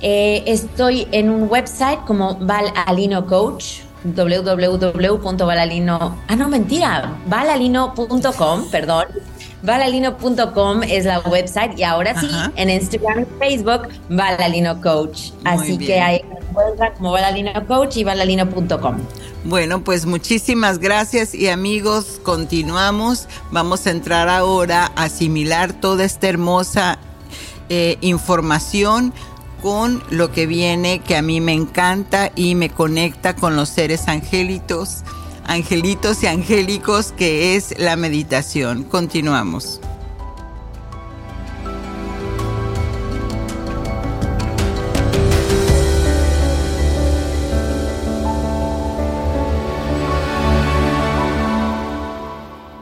Eh, 0.00 0.44
estoy 0.46 1.08
en 1.12 1.30
un 1.30 1.48
website 1.48 2.00
como 2.04 2.36
Val 2.36 2.72
Alino 2.86 3.26
Coach 3.26 3.80
www.valalino 4.04 5.96
ah 6.26 6.36
no 6.36 6.48
mentira 6.48 7.16
valalino.com 7.26 8.68
perdón 8.70 9.06
valalino.com 9.62 10.82
es 10.82 11.04
la 11.04 11.20
website 11.20 11.78
y 11.78 11.84
ahora 11.84 12.18
sí 12.20 12.28
en 12.56 12.70
Instagram 12.70 13.22
y 13.22 13.38
Facebook 13.38 13.88
Valalino 14.08 14.80
Coach. 14.80 15.30
Así 15.44 15.78
que 15.78 16.00
ahí 16.00 16.20
encuentran 16.48 16.92
como 16.94 17.12
Valalino 17.12 17.66
Coach 17.66 17.96
y 17.96 18.04
valalino.com 18.04 18.96
bueno, 19.44 19.82
pues 19.82 20.06
muchísimas 20.06 20.78
gracias 20.78 21.34
y 21.34 21.48
amigos, 21.48 22.20
continuamos. 22.22 23.26
Vamos 23.50 23.88
a 23.88 23.90
entrar 23.90 24.28
ahora 24.28 24.92
a 24.94 25.04
asimilar 25.04 25.72
toda 25.72 26.04
esta 26.04 26.28
hermosa 26.28 26.98
eh, 27.68 27.98
información 28.02 29.12
con 29.60 30.02
lo 30.10 30.30
que 30.30 30.46
viene 30.46 31.00
que 31.00 31.16
a 31.16 31.22
mí 31.22 31.40
me 31.40 31.54
encanta 31.54 32.30
y 32.36 32.54
me 32.54 32.70
conecta 32.70 33.34
con 33.34 33.56
los 33.56 33.68
seres 33.68 34.06
angélitos, 34.06 35.02
angelitos 35.44 36.22
y 36.22 36.26
angélicos 36.26 37.12
que 37.12 37.56
es 37.56 37.78
la 37.78 37.96
meditación. 37.96 38.84
Continuamos. 38.84 39.80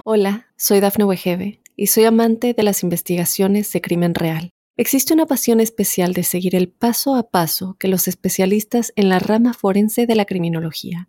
Hola, 0.05 0.49
soy 0.57 0.81
Dafne 0.81 1.05
Wegebe 1.05 1.61
y 1.77 1.87
soy 1.87 2.05
amante 2.05 2.53
de 2.53 2.63
las 2.65 2.83
investigaciones 2.83 3.73
de 3.73 3.81
crimen 3.81 4.15
real. 4.15 4.51
Existe 4.77 5.15
una 5.15 5.27
pasión 5.27 5.61
especial 5.61 6.15
de 6.15 6.25
seguir 6.25 6.57
el 6.57 6.69
paso 6.69 7.15
a 7.15 7.31
paso 7.31 7.77
que 7.79 7.87
los 7.87 8.09
especialistas 8.09 8.93
en 8.97 9.09
la 9.09 9.19
rama 9.19 9.53
forense 9.53 10.07
de 10.07 10.15
la 10.15 10.25
criminología 10.25 11.09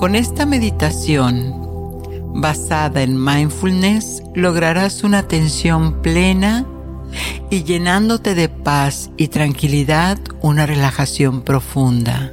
Con 0.00 0.14
esta 0.14 0.46
meditación 0.46 1.60
basada 2.34 3.02
en 3.02 3.22
mindfulness 3.22 4.22
lograrás 4.34 5.04
una 5.04 5.18
atención 5.18 6.00
plena 6.00 6.64
y 7.50 7.64
llenándote 7.64 8.34
de 8.34 8.48
paz 8.48 9.10
y 9.18 9.28
tranquilidad 9.28 10.18
una 10.40 10.64
relajación 10.64 11.42
profunda. 11.42 12.32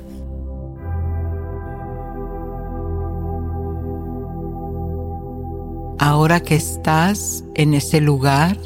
Ahora 5.99 6.39
que 6.39 6.55
estás 6.55 7.43
en 7.53 7.73
ese 7.73 7.99
lugar 7.99 8.57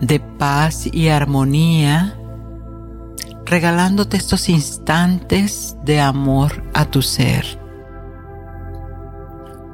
de 0.00 0.20
paz 0.20 0.88
y 0.92 1.08
armonía, 1.08 2.19
regalándote 3.50 4.16
estos 4.16 4.48
instantes 4.48 5.76
de 5.84 6.00
amor 6.00 6.62
a 6.72 6.84
tu 6.84 7.02
ser. 7.02 7.44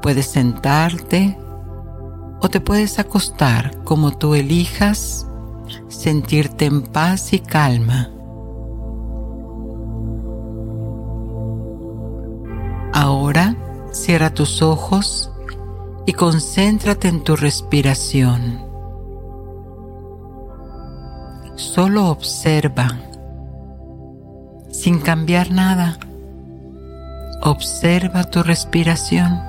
Puedes 0.01 0.27
sentarte 0.27 1.39
o 2.41 2.49
te 2.49 2.61
puedes 2.61 2.99
acostar 2.99 3.85
como 3.85 4.17
tú 4.17 4.35
elijas, 4.35 5.27
sentirte 5.89 6.65
en 6.65 6.83
paz 6.83 7.35
y 7.35 7.39
calma. 7.39 8.11
Ahora 12.95 13.57
cierra 13.93 14.33
tus 14.33 14.63
ojos 14.63 15.31
y 16.07 16.15
concéntrate 16.15 17.09
en 17.09 17.23
tu 17.23 17.37
respiración. 17.37 18.65
Solo 21.57 22.07
observa, 22.09 23.06
sin 24.77 25.01
cambiar 25.01 25.51
nada. 25.51 25.99
Observa 27.43 28.25
tu 28.25 28.43
respiración. 28.43 29.41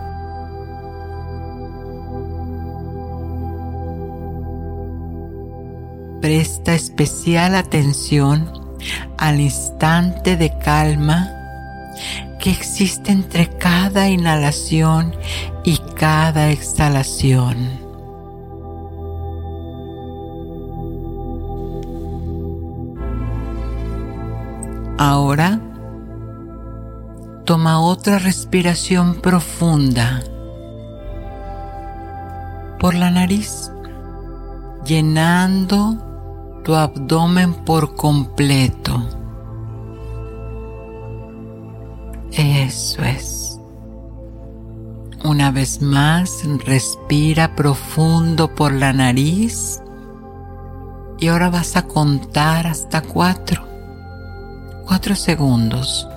Presta 6.21 6.73
especial 6.73 7.55
atención 7.55 8.51
al 9.17 9.41
instante 9.41 10.37
de 10.37 10.57
calma 10.59 11.29
que 12.39 12.49
existe 12.51 13.11
entre 13.11 13.49
cada 13.49 14.09
inhalación 14.09 15.13
y 15.63 15.77
cada 15.95 16.51
exhalación. 16.51 17.86
Ahora 24.97 25.59
toma 27.45 27.79
otra 27.79 28.17
respiración 28.17 29.21
profunda 29.21 30.23
por 32.79 32.95
la 32.95 33.11
nariz, 33.11 33.71
llenando 34.85 36.61
tu 36.63 36.75
abdomen 36.75 37.53
por 37.53 37.95
completo. 37.95 39.07
Eso 42.31 43.03
es. 43.03 43.59
Una 45.23 45.51
vez 45.51 45.81
más, 45.81 46.43
respira 46.65 47.55
profundo 47.55 48.53
por 48.55 48.71
la 48.71 48.93
nariz 48.93 49.81
y 51.19 51.27
ahora 51.27 51.49
vas 51.49 51.75
a 51.75 51.87
contar 51.87 52.67
hasta 52.67 53.01
cuatro. 53.01 53.66
Cuatro 54.87 55.15
segundos 55.15 56.07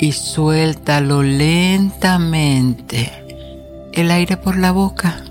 y 0.00 0.10
suéltalo 0.10 1.22
lentamente 1.22 3.12
el 3.92 4.10
aire 4.10 4.36
por 4.36 4.56
la 4.56 4.72
boca. 4.72 5.22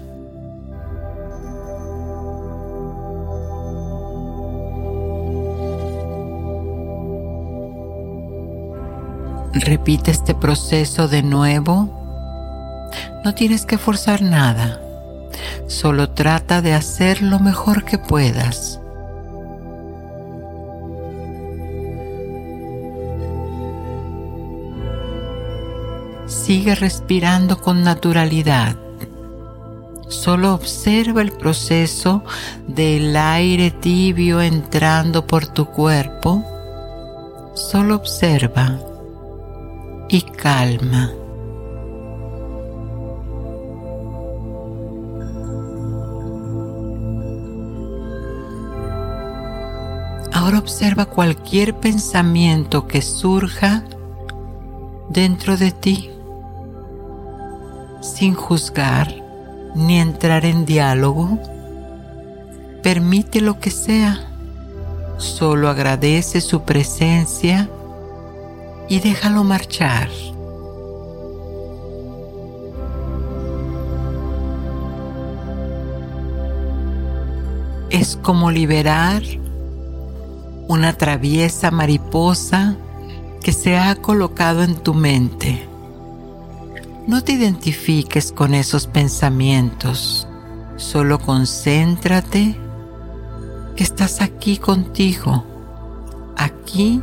Repite 9.54 10.12
este 10.12 10.34
proceso 10.34 11.10
de 11.10 11.22
nuevo. 11.22 12.90
No 13.26 13.36
tienes 13.36 13.66
que 13.66 13.78
forzar 13.78 14.22
nada. 14.22 14.80
Solo 15.68 16.12
trata 16.12 16.62
de 16.62 16.74
hacer 16.74 17.22
lo 17.22 17.40
mejor 17.40 17.84
que 17.84 17.98
puedas 17.98 18.80
Sigue 26.54 26.76
respirando 26.76 27.60
con 27.60 27.84
naturalidad. 27.84 28.76
Solo 30.08 30.54
observa 30.54 31.24
el 31.24 31.32
proceso 31.32 32.24
del 32.68 33.18
aire 33.18 33.72
tibio 33.72 34.40
entrando 34.40 35.26
por 35.26 35.48
tu 35.48 35.66
cuerpo. 35.66 36.44
Solo 37.56 37.96
observa 37.96 38.80
y 40.10 40.22
calma. 40.22 41.12
Ahora 50.32 50.60
observa 50.60 51.06
cualquier 51.06 51.74
pensamiento 51.80 52.86
que 52.88 53.02
surja 53.02 53.84
dentro 55.10 55.58
de 55.58 55.72
ti 55.72 56.13
sin 58.04 58.36
juzgar 58.36 59.16
ni 59.76 60.00
entrar 60.00 60.46
en 60.46 60.66
diálogo. 60.66 61.40
Permite 62.84 63.42
lo 63.42 63.60
que 63.60 63.72
sea. 63.72 64.20
Solo 65.18 65.70
agradece 65.70 66.42
su 66.42 66.64
presencia 66.64 67.70
y 68.90 69.00
déjalo 69.00 69.44
marchar. 69.44 70.10
Es 77.90 78.18
como 78.22 78.52
liberar 78.52 79.22
una 80.68 80.94
traviesa 80.94 81.72
mariposa 81.72 82.76
que 83.42 83.54
se 83.54 83.78
ha 83.78 83.96
colocado 83.96 84.64
en 84.64 84.76
tu 84.76 84.94
mente. 84.94 85.73
No 87.06 87.22
te 87.22 87.34
identifiques 87.34 88.32
con 88.32 88.54
esos 88.54 88.88
pensamientos, 88.88 90.26
solo 90.78 91.20
concéntrate 91.20 92.58
que 93.76 93.84
estás 93.84 94.22
aquí 94.22 94.58
contigo, 94.58 95.44
aquí 96.38 97.02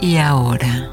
y 0.00 0.16
ahora. 0.16 0.90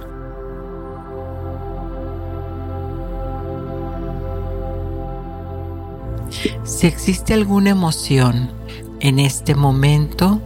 Si 6.63 6.85
existe 6.85 7.33
alguna 7.33 7.71
emoción 7.71 8.51
en 8.99 9.17
este 9.17 9.55
momento, 9.55 10.39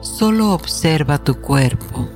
solo 0.00 0.52
observa 0.52 1.18
tu 1.18 1.40
cuerpo 1.40 2.08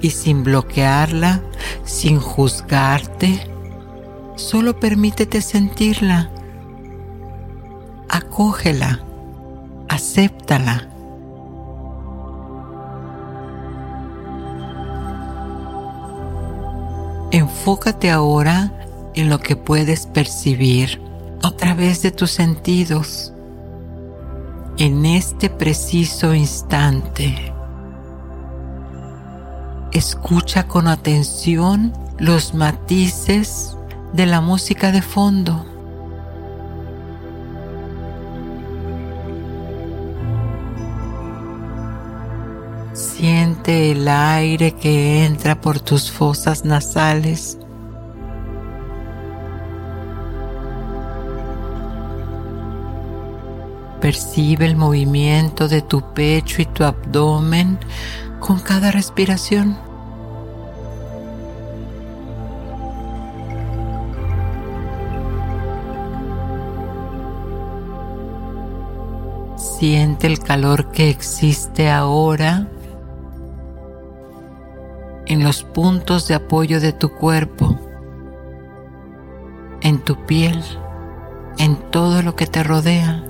y 0.00 0.10
sin 0.10 0.44
bloquearla, 0.44 1.42
sin 1.84 2.20
juzgarte, 2.20 3.55
Solo 4.36 4.78
permítete 4.78 5.40
sentirla. 5.40 6.30
Acógela. 8.08 9.00
Acéptala. 9.88 10.88
Enfócate 17.30 18.10
ahora 18.10 18.72
en 19.14 19.30
lo 19.30 19.40
que 19.40 19.56
puedes 19.56 20.06
percibir 20.06 21.00
a 21.42 21.50
través 21.50 22.02
de 22.02 22.10
tus 22.10 22.30
sentidos 22.30 23.32
en 24.78 25.06
este 25.06 25.48
preciso 25.48 26.34
instante. 26.34 27.52
Escucha 29.92 30.68
con 30.68 30.88
atención 30.88 31.92
los 32.18 32.52
matices 32.52 33.75
de 34.12 34.26
la 34.26 34.40
música 34.40 34.92
de 34.92 35.02
fondo. 35.02 35.66
Siente 42.92 43.92
el 43.92 44.08
aire 44.08 44.72
que 44.72 45.24
entra 45.24 45.60
por 45.60 45.80
tus 45.80 46.10
fosas 46.10 46.64
nasales. 46.64 47.58
Percibe 54.00 54.66
el 54.66 54.76
movimiento 54.76 55.68
de 55.68 55.82
tu 55.82 56.14
pecho 56.14 56.62
y 56.62 56.66
tu 56.66 56.84
abdomen 56.84 57.78
con 58.38 58.60
cada 58.60 58.90
respiración. 58.90 59.85
Siente 69.78 70.26
el 70.26 70.38
calor 70.38 70.90
que 70.90 71.10
existe 71.10 71.90
ahora 71.90 72.66
en 75.26 75.44
los 75.44 75.64
puntos 75.64 76.26
de 76.28 76.34
apoyo 76.34 76.80
de 76.80 76.94
tu 76.94 77.10
cuerpo, 77.10 77.78
en 79.82 79.98
tu 80.02 80.16
piel, 80.24 80.64
en 81.58 81.76
todo 81.90 82.22
lo 82.22 82.34
que 82.36 82.46
te 82.46 82.62
rodea. 82.62 83.22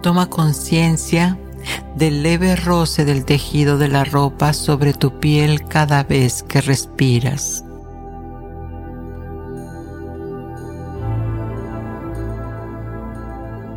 Toma 0.00 0.30
conciencia 0.30 1.38
del 1.94 2.22
leve 2.22 2.56
roce 2.56 3.04
del 3.04 3.24
tejido 3.24 3.78
de 3.78 3.88
la 3.88 4.04
ropa 4.04 4.52
sobre 4.52 4.92
tu 4.92 5.18
piel 5.18 5.64
cada 5.66 6.04
vez 6.04 6.42
que 6.42 6.60
respiras. 6.60 7.64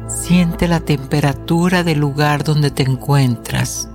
Siente 0.08 0.68
la 0.68 0.80
temperatura 0.80 1.84
del 1.84 2.00
lugar 2.00 2.44
donde 2.44 2.72
te 2.72 2.84
encuentras. 2.84 3.90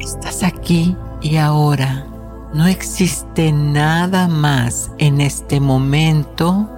Estás 0.00 0.42
aquí 0.42 0.96
y 1.20 1.36
ahora 1.36 2.06
no 2.54 2.66
existe 2.66 3.50
nada 3.50 4.28
más 4.28 4.90
en 4.98 5.20
este 5.20 5.58
momento, 5.58 6.68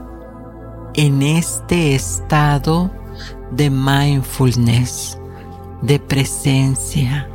en 0.95 1.23
este 1.23 1.95
estado 1.95 2.91
de 3.51 3.71
mindfulness, 3.71 5.19
de 5.83 5.99
presencia, 5.99 7.29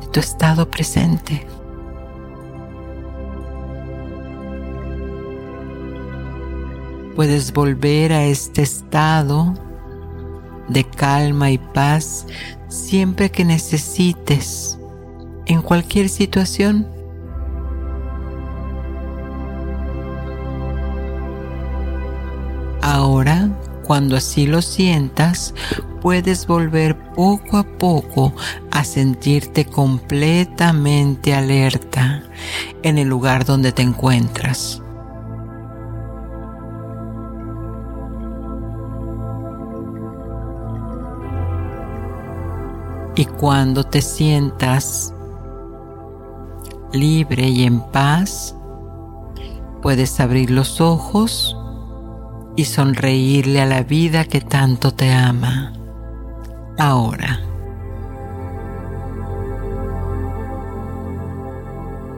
de 0.00 0.06
tu 0.08 0.18
estado 0.18 0.68
presente. 0.68 1.46
Puedes 7.14 7.52
volver 7.52 8.12
a 8.12 8.24
este 8.24 8.62
estado 8.62 9.54
de 10.68 10.82
calma 10.82 11.50
y 11.50 11.58
paz 11.58 12.26
siempre 12.68 13.30
que 13.30 13.44
necesites, 13.44 14.78
en 15.46 15.62
cualquier 15.62 16.08
situación. 16.08 17.01
Cuando 23.92 24.16
así 24.16 24.46
lo 24.46 24.62
sientas, 24.62 25.52
puedes 26.00 26.46
volver 26.46 26.96
poco 27.12 27.58
a 27.58 27.62
poco 27.62 28.32
a 28.70 28.84
sentirte 28.84 29.66
completamente 29.66 31.34
alerta 31.34 32.22
en 32.82 32.96
el 32.96 33.06
lugar 33.08 33.44
donde 33.44 33.70
te 33.70 33.82
encuentras. 33.82 34.80
Y 43.14 43.26
cuando 43.26 43.84
te 43.84 44.00
sientas 44.00 45.12
libre 46.94 47.46
y 47.46 47.64
en 47.64 47.82
paz, 47.90 48.56
puedes 49.82 50.18
abrir 50.18 50.50
los 50.50 50.80
ojos 50.80 51.58
y 52.56 52.64
sonreírle 52.64 53.60
a 53.60 53.66
la 53.66 53.82
vida 53.82 54.24
que 54.24 54.40
tanto 54.40 54.92
te 54.92 55.12
ama. 55.12 55.72
Ahora. 56.78 57.40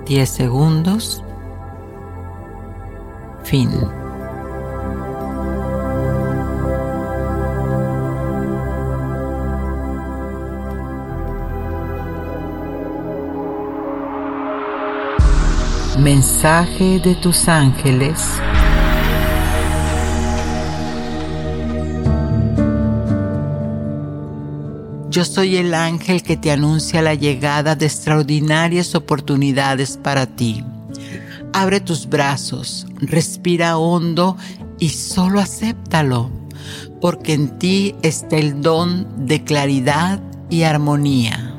10 0.06 0.28
segundos. 0.28 1.22
Fin. 3.42 3.70
Mensaje 15.98 16.98
de 16.98 17.14
tus 17.14 17.48
ángeles. 17.48 18.40
Yo 25.14 25.24
soy 25.24 25.58
el 25.58 25.74
ángel 25.74 26.24
que 26.24 26.36
te 26.36 26.50
anuncia 26.50 27.00
la 27.00 27.14
llegada 27.14 27.76
de 27.76 27.86
extraordinarias 27.86 28.96
oportunidades 28.96 29.96
para 29.96 30.26
ti. 30.26 30.64
Abre 31.52 31.78
tus 31.78 32.08
brazos, 32.08 32.88
respira 32.96 33.78
hondo 33.78 34.36
y 34.80 34.88
solo 34.88 35.38
acéptalo, 35.38 36.32
porque 37.00 37.32
en 37.32 37.60
ti 37.60 37.94
está 38.02 38.38
el 38.38 38.60
don 38.60 39.06
de 39.28 39.44
claridad 39.44 40.18
y 40.50 40.64
armonía. 40.64 41.54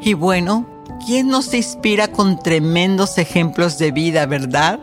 Y 0.00 0.14
bueno, 0.14 0.66
¿quién 1.04 1.28
nos 1.28 1.52
inspira 1.52 2.08
con 2.08 2.38
tremendos 2.38 3.18
ejemplos 3.18 3.76
de 3.76 3.92
vida, 3.92 4.24
verdad? 4.24 4.80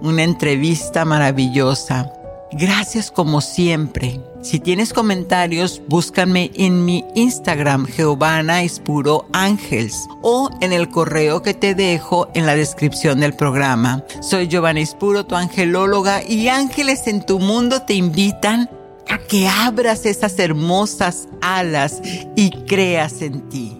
Una 0.00 0.22
entrevista 0.22 1.04
maravillosa. 1.04 2.15
Gracias 2.52 3.10
como 3.10 3.40
siempre. 3.40 4.20
Si 4.40 4.60
tienes 4.60 4.92
comentarios, 4.92 5.82
búscame 5.88 6.52
en 6.54 6.84
mi 6.84 7.04
Instagram, 7.14 7.86
Giovanna 7.86 8.62
Espuro 8.62 9.26
Ángels, 9.32 10.06
o 10.22 10.50
en 10.60 10.72
el 10.72 10.88
correo 10.88 11.42
que 11.42 11.54
te 11.54 11.74
dejo 11.74 12.28
en 12.34 12.46
la 12.46 12.54
descripción 12.54 13.18
del 13.18 13.34
programa. 13.34 14.04
Soy 14.20 14.46
Giovanna 14.46 14.80
Espuro, 14.80 15.26
tu 15.26 15.34
angelóloga, 15.34 16.22
y 16.22 16.48
ángeles 16.48 17.08
en 17.08 17.26
tu 17.26 17.40
mundo 17.40 17.82
te 17.82 17.94
invitan 17.94 18.70
a 19.08 19.18
que 19.18 19.48
abras 19.48 20.06
esas 20.06 20.38
hermosas 20.38 21.28
alas 21.42 22.00
y 22.36 22.50
creas 22.50 23.22
en 23.22 23.48
ti. 23.48 23.76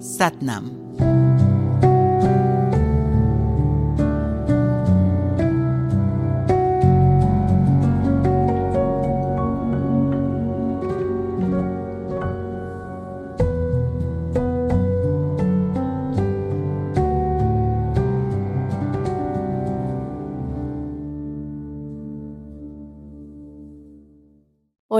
Satnam. 0.00 0.82